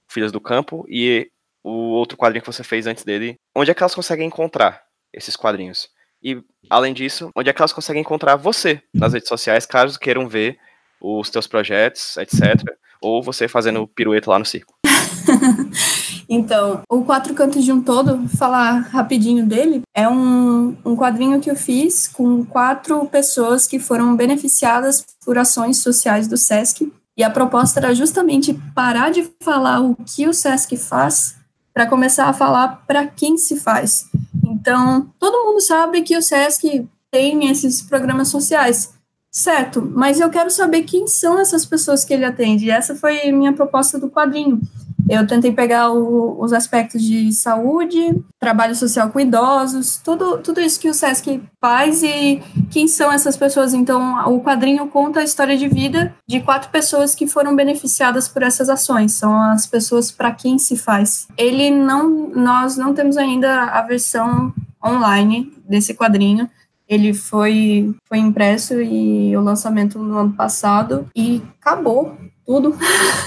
Filhas 0.08 0.32
do 0.32 0.42
Campo 0.42 0.86
e 0.90 1.32
o 1.64 1.92
outro 1.92 2.18
quadrinho 2.18 2.42
que 2.42 2.52
você 2.52 2.64
fez 2.64 2.88
antes 2.88 3.04
dele. 3.04 3.36
Onde 3.56 3.72
é 3.72 3.74
que 3.74 3.82
elas 3.82 3.96
conseguem 3.96 4.28
encontrar 4.28 4.82
esses 5.14 5.36
quadrinhos? 5.36 5.90
E, 6.24 6.42
além 6.70 6.94
disso, 6.94 7.32
onde 7.36 7.50
é 7.50 7.54
que 7.54 7.62
elas 7.62 7.74
conseguem 7.74 8.02
encontrar 8.02 8.36
você 8.36 8.82
nas 8.94 9.14
redes 9.14 9.28
sociais, 9.28 9.66
caso 9.66 10.00
queiram 10.00 10.28
ver 10.28 10.58
os 11.02 11.30
teus 11.30 11.48
projetos, 11.48 12.16
etc. 12.18 12.64
Ou 13.02 13.24
você 13.24 13.48
fazendo 13.48 13.88
pirueta 13.88 14.30
lá 14.30 14.38
no 14.38 14.46
circo. 14.46 14.76
então, 16.30 16.82
o 16.88 17.04
Quatro 17.04 17.34
Cantos 17.34 17.64
de 17.64 17.72
um 17.72 17.82
Todo, 17.82 18.28
falar 18.38 18.82
rapidinho 18.82 19.46
dele, 19.46 19.82
é 19.96 20.08
um, 20.08 20.78
um 20.86 20.96
quadrinho 20.96 21.42
que 21.42 21.50
eu 21.50 21.56
fiz 21.56 22.08
com 22.08 22.46
quatro 22.46 23.04
pessoas 23.08 23.68
que 23.68 23.80
foram 23.80 24.16
beneficiadas 24.16 25.04
por 25.26 25.38
ações 25.40 25.82
sociais 25.82 26.28
do 26.28 26.38
SESC. 26.38 26.92
E 27.18 27.24
a 27.24 27.30
proposta 27.30 27.80
era 27.80 27.94
justamente 27.94 28.54
parar 28.76 29.12
de 29.12 29.30
falar 29.42 29.82
o 29.82 29.96
que 29.96 30.28
o 30.28 30.34
SESC 30.34 30.78
faz 30.78 31.41
para 31.82 31.90
começar 31.90 32.28
a 32.28 32.34
falar 32.34 32.84
para 32.86 33.08
quem 33.08 33.38
se 33.38 33.60
faz. 33.60 34.06
Então, 34.46 35.12
todo 35.18 35.46
mundo 35.46 35.60
sabe 35.60 36.04
que 36.04 36.16
o 36.16 36.22
SESC 36.22 36.88
tem 37.10 37.50
esses 37.50 37.82
programas 37.82 38.28
sociais, 38.28 38.94
certo, 39.32 39.82
mas 39.82 40.20
eu 40.20 40.30
quero 40.30 40.52
saber 40.52 40.84
quem 40.84 41.08
são 41.08 41.40
essas 41.40 41.66
pessoas 41.66 42.06
que 42.06 42.14
ele 42.14 42.24
atende. 42.24 42.66
E 42.66 42.72
essa 42.72 42.94
foi 42.94 43.32
minha 43.32 43.52
proposta 43.52 43.98
do 43.98 44.12
quadrinho. 44.12 44.62
Eu 45.10 45.26
tentei 45.28 45.52
pegar 45.52 45.92
o, 45.92 46.42
os 46.42 46.54
aspectos 46.54 47.02
de 47.02 47.32
saúde, 47.34 48.16
trabalho 48.40 48.76
social 48.76 49.10
com 49.10 49.20
idosos, 49.20 49.98
tudo, 50.04 50.38
tudo 50.40 50.60
isso 50.60 50.80
que 50.80 50.90
o 50.90 50.94
SESC 50.94 51.42
faz 51.60 52.02
e 52.04 52.42
quem 52.70 52.88
são 52.88 53.12
essas 53.12 53.36
pessoas. 53.38 53.74
Então, 53.74 54.34
o 54.34 54.42
quadrinho 54.42 54.88
conta 54.88 55.20
a 55.20 55.24
história 55.24 55.58
de 55.58 55.68
vida 55.68 56.14
de 56.28 56.40
quatro 56.40 56.70
pessoas 56.70 57.14
que 57.14 57.28
foram 57.28 57.56
beneficiadas 57.56 58.28
por 58.28 58.44
essas 58.44 58.70
ações. 58.70 59.14
São 59.14 59.36
as 59.36 59.68
pessoas 59.68 60.12
para 60.12 60.32
quem 60.32 60.58
se 60.58 60.78
faz. 60.78 61.28
Ele 61.38 61.70
não, 61.70 62.30
nós 62.30 62.78
não 62.78 62.94
temos 62.94 63.18
ainda 63.18 63.66
a 63.66 63.82
versão 63.82 64.54
online 64.84 65.52
desse 65.68 65.94
quadrinho. 65.94 66.50
Ele 66.88 67.14
foi, 67.14 67.96
foi 68.06 68.18
impresso 68.18 68.82
e 68.82 69.36
o 69.38 69.42
lançamento 69.42 69.98
no 70.00 70.18
ano 70.18 70.34
passado 70.34 71.08
e 71.16 71.42
acabou 71.60 72.18
tudo. 72.52 72.78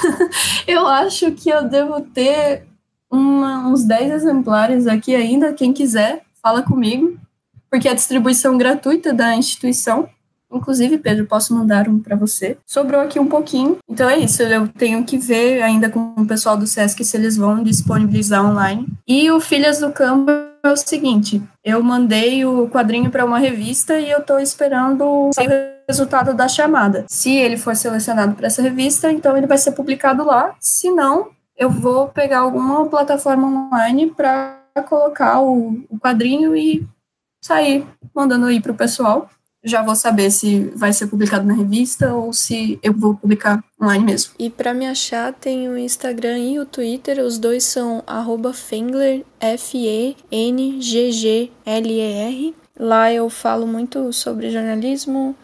eu 0.68 0.86
acho 0.86 1.32
que 1.32 1.48
eu 1.48 1.66
devo 1.66 2.02
ter 2.02 2.66
uma, 3.10 3.66
uns 3.68 3.82
10 3.82 4.12
exemplares 4.12 4.86
aqui 4.86 5.14
ainda. 5.14 5.54
Quem 5.54 5.72
quiser, 5.72 6.22
fala 6.42 6.62
comigo, 6.62 7.18
porque 7.70 7.88
a 7.88 7.94
distribuição 7.94 8.58
gratuita 8.58 9.14
da 9.14 9.34
instituição. 9.34 10.06
Inclusive, 10.54 10.98
Pedro, 10.98 11.26
posso 11.26 11.54
mandar 11.54 11.88
um 11.88 11.98
para 11.98 12.16
você. 12.16 12.56
Sobrou 12.64 13.00
aqui 13.00 13.18
um 13.18 13.26
pouquinho. 13.26 13.78
Então 13.88 14.08
é 14.08 14.18
isso, 14.18 14.42
eu 14.42 14.68
tenho 14.68 15.04
que 15.04 15.18
ver 15.18 15.62
ainda 15.62 15.90
com 15.90 16.14
o 16.16 16.26
pessoal 16.26 16.56
do 16.56 16.66
SESC 16.66 17.04
se 17.04 17.16
eles 17.16 17.36
vão 17.36 17.62
disponibilizar 17.62 18.44
online. 18.44 18.86
E 19.06 19.30
o 19.30 19.40
Filhas 19.40 19.80
do 19.80 19.92
Campo 19.92 20.30
é 20.30 20.72
o 20.72 20.76
seguinte: 20.76 21.42
eu 21.62 21.82
mandei 21.82 22.44
o 22.44 22.68
quadrinho 22.68 23.10
para 23.10 23.24
uma 23.24 23.38
revista 23.38 23.98
e 23.98 24.10
eu 24.10 24.18
estou 24.18 24.38
esperando 24.40 25.04
o 25.04 25.30
resultado 25.88 26.34
da 26.34 26.48
chamada. 26.48 27.04
Se 27.08 27.34
ele 27.34 27.56
for 27.56 27.76
selecionado 27.76 28.34
para 28.34 28.46
essa 28.46 28.62
revista, 28.62 29.12
então 29.12 29.36
ele 29.36 29.46
vai 29.46 29.58
ser 29.58 29.72
publicado 29.72 30.24
lá. 30.24 30.54
Se 30.58 30.90
não, 30.90 31.28
eu 31.56 31.70
vou 31.70 32.08
pegar 32.08 32.40
alguma 32.40 32.86
plataforma 32.86 33.68
online 33.68 34.10
para 34.10 34.58
colocar 34.88 35.40
o, 35.40 35.84
o 35.88 35.98
quadrinho 35.98 36.56
e 36.56 36.86
sair 37.42 37.86
mandando 38.14 38.46
aí 38.46 38.60
para 38.60 38.72
o 38.72 38.76
pessoal 38.76 39.28
já 39.64 39.82
vou 39.82 39.96
saber 39.96 40.30
se 40.30 40.70
vai 40.76 40.92
ser 40.92 41.06
publicado 41.06 41.46
na 41.46 41.54
revista 41.54 42.14
ou 42.14 42.34
se 42.34 42.78
eu 42.82 42.92
vou 42.92 43.14
publicar 43.16 43.64
online 43.82 44.04
mesmo. 44.04 44.34
E 44.38 44.50
para 44.50 44.74
me 44.74 44.86
achar, 44.86 45.32
tem 45.32 45.68
o 45.68 45.78
Instagram 45.78 46.38
e 46.38 46.58
o 46.58 46.66
Twitter, 46.66 47.18
os 47.24 47.38
dois 47.38 47.64
são 47.64 48.04
Fengler, 48.52 49.24
F-E-N-G-G-L-E-R. 49.40 50.14
Lá 52.78 53.12
eu 53.12 53.30
falo 53.30 53.66
muito 53.66 54.12
sobre 54.12 54.50
jornalismo, 54.50 55.34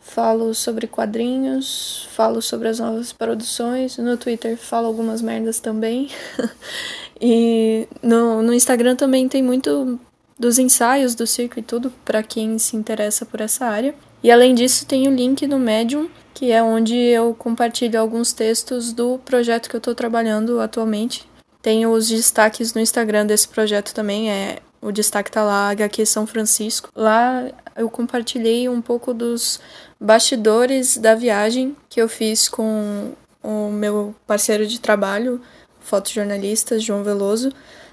falo 0.00 0.54
sobre 0.54 0.86
quadrinhos, 0.86 2.08
falo 2.12 2.42
sobre 2.42 2.68
as 2.68 2.80
novas 2.80 3.12
produções. 3.12 3.98
No 3.98 4.16
Twitter 4.16 4.56
falo 4.56 4.86
algumas 4.86 5.22
merdas 5.22 5.60
também. 5.60 6.08
e 7.20 7.86
no, 8.02 8.42
no 8.42 8.52
Instagram 8.52 8.96
também 8.96 9.28
tem 9.28 9.42
muito 9.42 10.00
dos 10.38 10.58
ensaios 10.58 11.14
do 11.14 11.26
circo 11.26 11.58
e 11.58 11.62
tudo, 11.62 11.92
para 12.04 12.22
quem 12.22 12.58
se 12.58 12.76
interessa 12.76 13.24
por 13.24 13.40
essa 13.40 13.66
área. 13.66 13.94
E 14.22 14.30
além 14.30 14.54
disso, 14.54 14.86
tem 14.86 15.08
o 15.08 15.14
link 15.14 15.46
no 15.46 15.58
Medium, 15.58 16.08
que 16.34 16.50
é 16.50 16.62
onde 16.62 16.94
eu 16.94 17.34
compartilho 17.34 18.00
alguns 18.00 18.32
textos 18.32 18.92
do 18.92 19.18
projeto 19.24 19.68
que 19.68 19.76
eu 19.76 19.78
estou 19.78 19.94
trabalhando 19.94 20.60
atualmente. 20.60 21.26
Tem 21.62 21.86
os 21.86 22.08
destaques 22.08 22.74
no 22.74 22.80
Instagram 22.80 23.26
desse 23.26 23.48
projeto 23.48 23.94
também, 23.94 24.30
é 24.30 24.58
o 24.80 24.92
destaque 24.92 25.30
tá 25.30 25.42
lá, 25.42 25.70
HQ 25.70 26.06
São 26.06 26.26
Francisco. 26.26 26.90
Lá 26.94 27.50
eu 27.74 27.90
compartilhei 27.90 28.68
um 28.68 28.80
pouco 28.80 29.12
dos 29.12 29.58
bastidores 30.00 30.96
da 30.96 31.14
viagem 31.14 31.76
que 31.88 32.00
eu 32.00 32.08
fiz 32.08 32.48
com 32.48 33.12
o 33.42 33.70
meu 33.70 34.14
parceiro 34.26 34.66
de 34.66 34.80
trabalho, 34.80 35.40
fotojornalista 35.80 36.78
João 36.78 37.02
Veloso, 37.02 37.50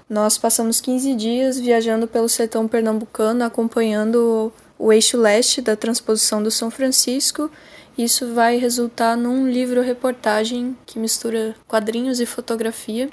nós 0.08 0.36
passamos 0.36 0.80
15 0.80 1.14
dias 1.14 1.58
viajando 1.58 2.06
pelo 2.06 2.28
sertão 2.28 2.68
pernambucano, 2.68 3.44
acompanhando 3.44 4.52
o 4.78 4.92
eixo 4.92 5.16
leste 5.16 5.62
da 5.62 5.76
transposição 5.76 6.42
do 6.42 6.50
São 6.50 6.70
Francisco. 6.70 7.50
Isso 7.96 8.34
vai 8.34 8.56
resultar 8.56 9.16
num 9.16 9.48
livro-reportagem 9.48 10.76
que 10.84 10.98
mistura 10.98 11.54
quadrinhos 11.66 12.20
e 12.20 12.26
fotografia, 12.26 13.08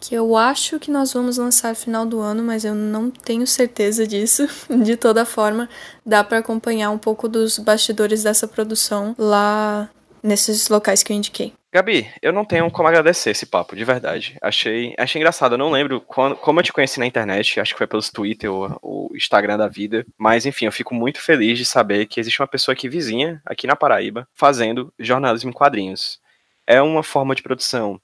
que 0.00 0.14
eu 0.14 0.36
acho 0.36 0.78
que 0.78 0.90
nós 0.90 1.12
vamos 1.12 1.36
lançar 1.36 1.74
final 1.74 2.06
do 2.06 2.20
ano, 2.20 2.42
mas 2.42 2.64
eu 2.64 2.74
não 2.74 3.10
tenho 3.10 3.46
certeza 3.46 4.06
disso. 4.06 4.48
De 4.82 4.96
toda 4.96 5.26
forma, 5.26 5.68
dá 6.06 6.24
para 6.24 6.38
acompanhar 6.38 6.90
um 6.90 6.98
pouco 6.98 7.28
dos 7.28 7.58
bastidores 7.58 8.22
dessa 8.22 8.48
produção 8.48 9.14
lá 9.18 9.90
nesses 10.22 10.68
locais 10.68 11.02
que 11.02 11.12
eu 11.12 11.16
indiquei. 11.16 11.52
Gabi, 11.72 12.10
eu 12.20 12.32
não 12.32 12.44
tenho 12.44 12.68
como 12.68 12.88
agradecer 12.88 13.30
esse 13.30 13.46
papo, 13.46 13.76
de 13.76 13.84
verdade. 13.84 14.36
Achei, 14.42 14.92
achei 14.98 15.20
engraçado, 15.20 15.54
eu 15.54 15.58
não 15.58 15.70
lembro 15.70 16.00
quando, 16.00 16.34
como 16.34 16.58
eu 16.58 16.64
te 16.64 16.72
conheci 16.72 16.98
na 16.98 17.06
internet, 17.06 17.60
acho 17.60 17.74
que 17.74 17.78
foi 17.78 17.86
pelos 17.86 18.10
Twitter 18.10 18.50
ou 18.50 18.76
o 18.82 19.16
Instagram 19.16 19.56
da 19.56 19.68
vida, 19.68 20.04
mas 20.18 20.46
enfim, 20.46 20.66
eu 20.66 20.72
fico 20.72 20.94
muito 20.94 21.20
feliz 21.20 21.56
de 21.56 21.64
saber 21.64 22.06
que 22.06 22.18
existe 22.18 22.42
uma 22.42 22.48
pessoa 22.48 22.72
aqui 22.72 22.88
vizinha, 22.88 23.40
aqui 23.46 23.68
na 23.68 23.76
Paraíba, 23.76 24.26
fazendo 24.34 24.92
jornalismo 24.98 25.50
em 25.50 25.52
quadrinhos. 25.52 26.20
É 26.66 26.82
uma 26.82 27.04
forma 27.04 27.36
de 27.36 27.42
produção 27.42 28.00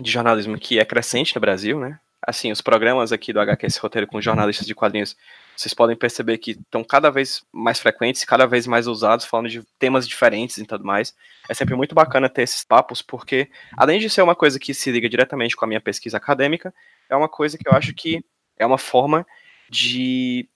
de 0.00 0.10
jornalismo 0.10 0.56
que 0.56 0.78
é 0.78 0.84
crescente 0.84 1.34
no 1.34 1.40
Brasil, 1.40 1.80
né? 1.80 1.98
Assim, 2.26 2.52
os 2.52 2.60
programas 2.60 3.12
aqui 3.12 3.32
do 3.32 3.40
HQS 3.40 3.78
Roteiro 3.78 4.06
com 4.06 4.20
jornalistas 4.20 4.66
de 4.66 4.74
quadrinhos 4.74 5.16
vocês 5.60 5.74
podem 5.74 5.94
perceber 5.94 6.38
que 6.38 6.52
estão 6.52 6.82
cada 6.82 7.10
vez 7.10 7.44
mais 7.52 7.78
frequentes, 7.78 8.24
cada 8.24 8.46
vez 8.46 8.66
mais 8.66 8.86
usados, 8.86 9.26
falando 9.26 9.50
de 9.50 9.62
temas 9.78 10.08
diferentes 10.08 10.56
e 10.56 10.64
tudo 10.64 10.84
mais. 10.84 11.14
É 11.50 11.54
sempre 11.54 11.74
muito 11.74 11.94
bacana 11.94 12.30
ter 12.30 12.42
esses 12.42 12.64
papos, 12.64 13.02
porque 13.02 13.50
além 13.76 14.00
de 14.00 14.08
ser 14.08 14.22
uma 14.22 14.34
coisa 14.34 14.58
que 14.58 14.72
se 14.72 14.90
liga 14.90 15.06
diretamente 15.06 15.54
com 15.54 15.66
a 15.66 15.68
minha 15.68 15.80
pesquisa 15.80 16.16
acadêmica, 16.16 16.72
é 17.10 17.14
uma 17.14 17.28
coisa 17.28 17.58
que 17.58 17.68
eu 17.68 17.72
acho 17.72 17.92
que 17.92 18.24
é 18.58 18.64
uma 18.64 18.78
forma 18.78 19.26
de 19.68 20.48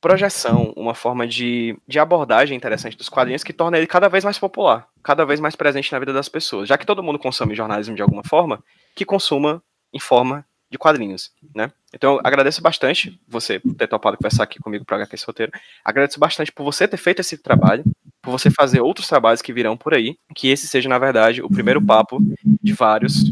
projeção, 0.00 0.72
uma 0.76 0.94
forma 0.94 1.26
de, 1.26 1.76
de 1.88 1.98
abordagem 1.98 2.56
interessante 2.56 2.96
dos 2.96 3.08
quadrinhos 3.08 3.42
que 3.42 3.52
torna 3.52 3.76
ele 3.76 3.88
cada 3.88 4.08
vez 4.08 4.22
mais 4.22 4.38
popular, 4.38 4.86
cada 5.02 5.24
vez 5.24 5.40
mais 5.40 5.56
presente 5.56 5.90
na 5.90 5.98
vida 5.98 6.12
das 6.12 6.28
pessoas. 6.28 6.68
Já 6.68 6.78
que 6.78 6.86
todo 6.86 7.02
mundo 7.02 7.18
consome 7.18 7.56
jornalismo 7.56 7.96
de 7.96 8.02
alguma 8.02 8.22
forma, 8.22 8.62
que 8.94 9.04
consuma 9.04 9.60
em 9.92 9.98
forma 9.98 10.46
de 10.74 10.78
quadrinhos, 10.78 11.30
né? 11.54 11.70
Então, 11.94 12.18
agradeço 12.24 12.60
bastante 12.60 13.16
você 13.28 13.60
ter 13.78 13.86
topado 13.86 14.16
conversar 14.16 14.42
aqui 14.42 14.58
comigo 14.58 14.84
para 14.84 14.96
HQ 14.96 15.14
esse 15.14 15.24
roteiro. 15.24 15.52
Agradeço 15.84 16.18
bastante 16.18 16.50
por 16.50 16.64
você 16.64 16.88
ter 16.88 16.96
feito 16.96 17.20
esse 17.20 17.38
trabalho, 17.38 17.84
por 18.20 18.32
você 18.32 18.50
fazer 18.50 18.80
outros 18.80 19.06
trabalhos 19.06 19.40
que 19.40 19.52
virão 19.52 19.76
por 19.76 19.94
aí, 19.94 20.16
que 20.34 20.48
esse 20.48 20.66
seja, 20.66 20.88
na 20.88 20.98
verdade, 20.98 21.40
o 21.40 21.48
primeiro 21.48 21.80
papo 21.80 22.18
de 22.60 22.72
vários 22.72 23.22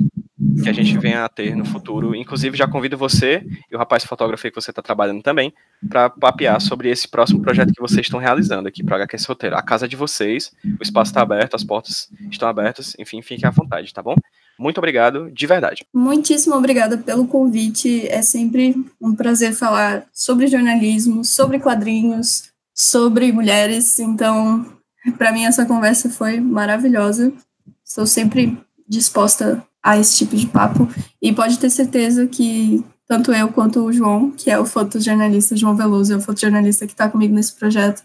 que 0.62 0.68
a 0.68 0.72
gente 0.72 0.96
venha 0.98 1.24
a 1.24 1.28
ter 1.28 1.56
no 1.56 1.64
futuro. 1.64 2.14
Inclusive, 2.14 2.56
já 2.56 2.68
convido 2.68 2.96
você 2.96 3.44
e 3.68 3.74
o 3.74 3.78
rapaz 3.78 4.04
fotógrafo 4.04 4.48
que 4.48 4.54
você 4.54 4.70
está 4.70 4.82
trabalhando 4.82 5.20
também 5.20 5.52
para 5.88 6.08
papear 6.08 6.60
sobre 6.60 6.88
esse 6.90 7.08
próximo 7.08 7.42
projeto 7.42 7.72
que 7.72 7.80
vocês 7.80 8.06
estão 8.06 8.20
realizando 8.20 8.68
aqui 8.68 8.84
para 8.84 8.96
HQ 8.96 9.16
Roteiro. 9.26 9.56
A 9.56 9.62
casa 9.62 9.88
de 9.88 9.96
vocês, 9.96 10.52
o 10.78 10.82
espaço 10.82 11.10
está 11.10 11.22
aberto, 11.22 11.56
as 11.56 11.64
portas 11.64 12.08
estão 12.30 12.48
abertas, 12.48 12.94
enfim, 13.00 13.20
fiquem 13.20 13.48
à 13.48 13.50
vontade, 13.50 13.92
tá 13.92 14.02
bom? 14.02 14.14
Muito 14.58 14.78
obrigado, 14.78 15.30
de 15.30 15.46
verdade. 15.46 15.84
Muitíssimo 15.92 16.54
obrigada 16.54 16.98
pelo 16.98 17.26
convite. 17.26 18.06
É 18.08 18.22
sempre 18.22 18.74
um 19.00 19.14
prazer 19.14 19.54
falar 19.54 20.06
sobre 20.12 20.46
jornalismo, 20.46 21.24
sobre 21.24 21.58
quadrinhos, 21.58 22.50
sobre 22.74 23.32
mulheres. 23.32 23.98
Então, 23.98 24.66
para 25.18 25.32
mim, 25.32 25.44
essa 25.44 25.66
conversa 25.66 26.08
foi 26.08 26.40
maravilhosa. 26.40 27.32
Estou 27.84 28.06
sempre 28.06 28.56
disposta 28.88 29.64
a 29.82 29.98
esse 29.98 30.18
tipo 30.18 30.36
de 30.36 30.46
papo. 30.46 30.88
E 31.20 31.32
pode 31.32 31.58
ter 31.58 31.70
certeza 31.70 32.26
que 32.26 32.84
tanto 33.06 33.32
eu 33.32 33.48
quanto 33.48 33.80
o 33.80 33.92
João, 33.92 34.30
que 34.30 34.50
é 34.50 34.58
o 34.58 34.64
fotojornalista, 34.64 35.56
João 35.56 35.76
Veloso, 35.76 36.14
é 36.14 36.16
o 36.16 36.20
fotojornalista 36.20 36.86
que 36.86 36.92
está 36.92 37.08
comigo 37.08 37.34
nesse 37.34 37.52
projeto, 37.52 38.02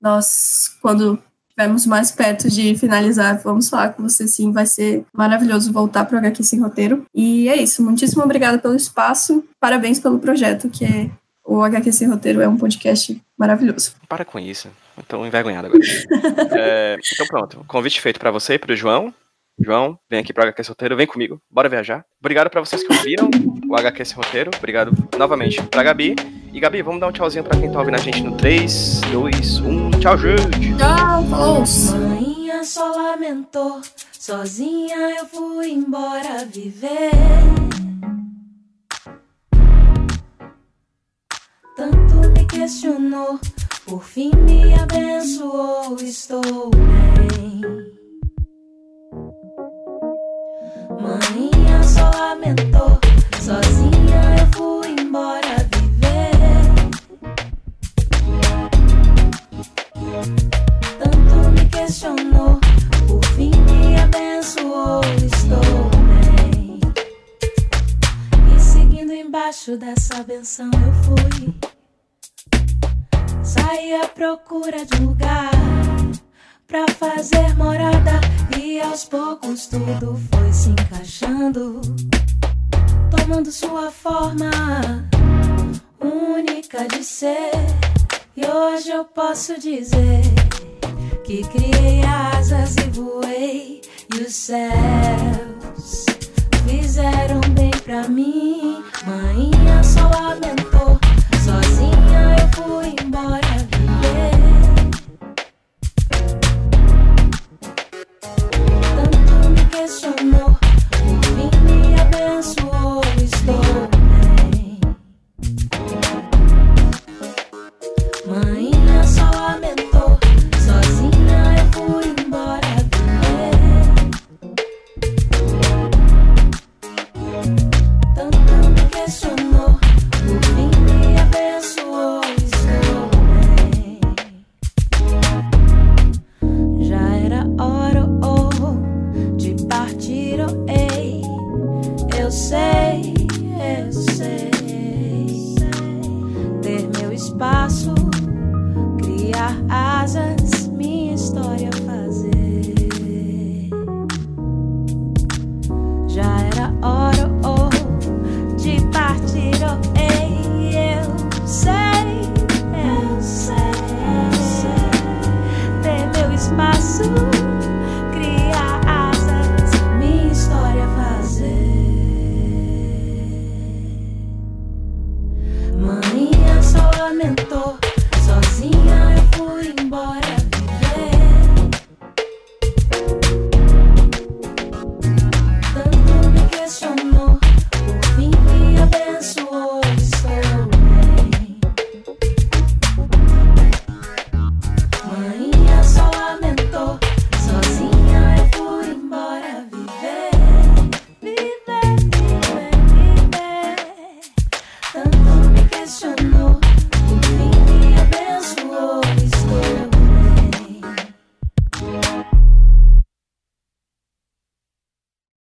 nós, 0.00 0.76
quando 0.80 1.18
estivermos 1.56 1.86
mais 1.86 2.12
perto 2.12 2.50
de 2.50 2.76
finalizar, 2.76 3.40
vamos 3.42 3.70
falar 3.70 3.94
com 3.94 4.02
você 4.02 4.28
sim. 4.28 4.52
Vai 4.52 4.66
ser 4.66 5.04
maravilhoso 5.12 5.72
voltar 5.72 6.04
para 6.04 6.16
o 6.16 6.18
HQ 6.18 6.44
Sem 6.44 6.60
Roteiro. 6.60 7.06
E 7.14 7.48
é 7.48 7.56
isso. 7.56 7.82
Muitíssimo 7.82 8.22
obrigada 8.22 8.58
pelo 8.58 8.76
espaço. 8.76 9.42
Parabéns 9.58 9.98
pelo 9.98 10.18
projeto, 10.18 10.68
que 10.68 10.84
é 10.84 11.10
o 11.42 11.62
HQ 11.62 11.92
Sem 11.92 12.08
Roteiro 12.08 12.42
é 12.42 12.48
um 12.48 12.58
podcast 12.58 13.18
maravilhoso. 13.38 13.94
Para 14.06 14.24
com 14.24 14.38
isso. 14.38 14.68
Estou 14.98 15.26
envergonhado 15.26 15.68
agora. 15.68 15.80
é, 16.52 16.98
então 17.12 17.26
pronto. 17.26 17.64
Convite 17.66 18.02
feito 18.02 18.20
para 18.20 18.30
você 18.30 18.54
e 18.54 18.58
para 18.58 18.72
o 18.72 18.76
João. 18.76 19.14
João, 19.58 19.98
vem 20.10 20.20
aqui 20.20 20.34
para 20.34 20.42
o 20.42 20.48
HQ 20.48 20.62
Sem 20.62 20.70
Roteiro, 20.72 20.96
vem 20.96 21.06
comigo, 21.06 21.40
bora 21.50 21.66
viajar. 21.66 22.04
Obrigado 22.20 22.50
para 22.50 22.60
vocês 22.60 22.82
que 22.82 22.92
ouviram 22.92 23.30
o 23.66 23.74
HQ 23.74 24.04
Sem 24.04 24.16
Roteiro. 24.16 24.50
Obrigado 24.54 24.92
novamente 25.16 25.62
para 25.62 25.82
Gabi. 25.82 26.14
E 26.56 26.58
Gabi, 26.58 26.80
vamos 26.80 27.00
dar 27.00 27.08
um 27.08 27.12
tchauzinho 27.12 27.44
para 27.44 27.60
quem 27.60 27.70
tá 27.70 27.80
ouvindo 27.80 27.96
a 27.96 27.98
gente 27.98 28.22
no 28.22 28.34
3, 28.34 29.02
2, 29.12 29.60
1. 29.60 29.90
Tchau, 30.00 30.16
gente. 30.16 30.74
Tchau, 30.78 31.22
falou. 31.24 31.64
Manhã 32.08 32.64
só 32.64 32.92
lamentou, 32.92 33.82
sozinha 34.18 34.96
eu 35.18 35.26
fui 35.26 35.70
embora 35.70 36.46
viver. 36.46 37.10
Tanto 41.76 42.14
me 42.30 42.46
questionou, 42.46 43.38
por 43.84 44.02
fim 44.02 44.30
me 44.34 44.72
abençoou, 44.80 45.94
estou 46.00 46.70
bem. 46.70 47.60
Manhã 51.02 51.82
só 51.82 52.10
lamentou, 52.18 52.98
sozinha 53.42 53.95
questionou, 61.86 62.58
por 63.06 63.24
fim 63.36 63.50
me 63.50 63.96
abençoou, 63.96 65.00
estou 65.24 65.90
bem. 66.34 66.80
E 68.52 68.60
seguindo 68.60 69.12
embaixo 69.12 69.76
dessa 69.76 70.20
benção 70.24 70.68
eu 70.72 70.92
fui. 71.04 71.54
Saí 73.44 73.94
à 73.94 74.08
procura 74.08 74.84
de 74.84 75.00
um 75.00 75.06
lugar 75.06 75.52
pra 76.66 76.86
fazer 76.88 77.56
morada 77.56 78.20
e 78.58 78.80
aos 78.80 79.04
poucos 79.04 79.66
tudo 79.66 80.20
foi 80.32 80.52
se 80.52 80.70
encaixando, 80.70 81.80
tomando 83.16 83.52
sua 83.52 83.92
forma 83.92 84.50
única 86.00 86.88
de 86.88 87.04
ser. 87.04 87.52
E 88.36 88.44
hoje 88.44 88.90
eu 88.90 89.04
posso 89.04 89.58
dizer 89.60 90.22
que 91.26 91.42
criei 91.42 92.02
asas 92.04 92.76
e 92.76 92.88
voei 92.90 93.80
e 94.14 94.22
os 94.22 94.32
céus 94.32 96.06
fizeram 96.68 97.40
bem 97.50 97.72
pra 97.84 98.08
mim. 98.08 98.80
Manhã 99.04 99.82
só 99.82 100.08
lamentou, 100.08 100.96
sozinha 101.44 102.36
eu 102.38 102.48
fui 102.62 102.94
embora 103.04 103.40
viver. 103.72 104.30
Tanto 108.94 109.50
me 109.50 109.64
questionou, 109.64 110.56
por 110.92 111.18
fim 111.24 111.50
me 111.64 112.00
abençoou, 112.00 113.02
estou 113.16 113.95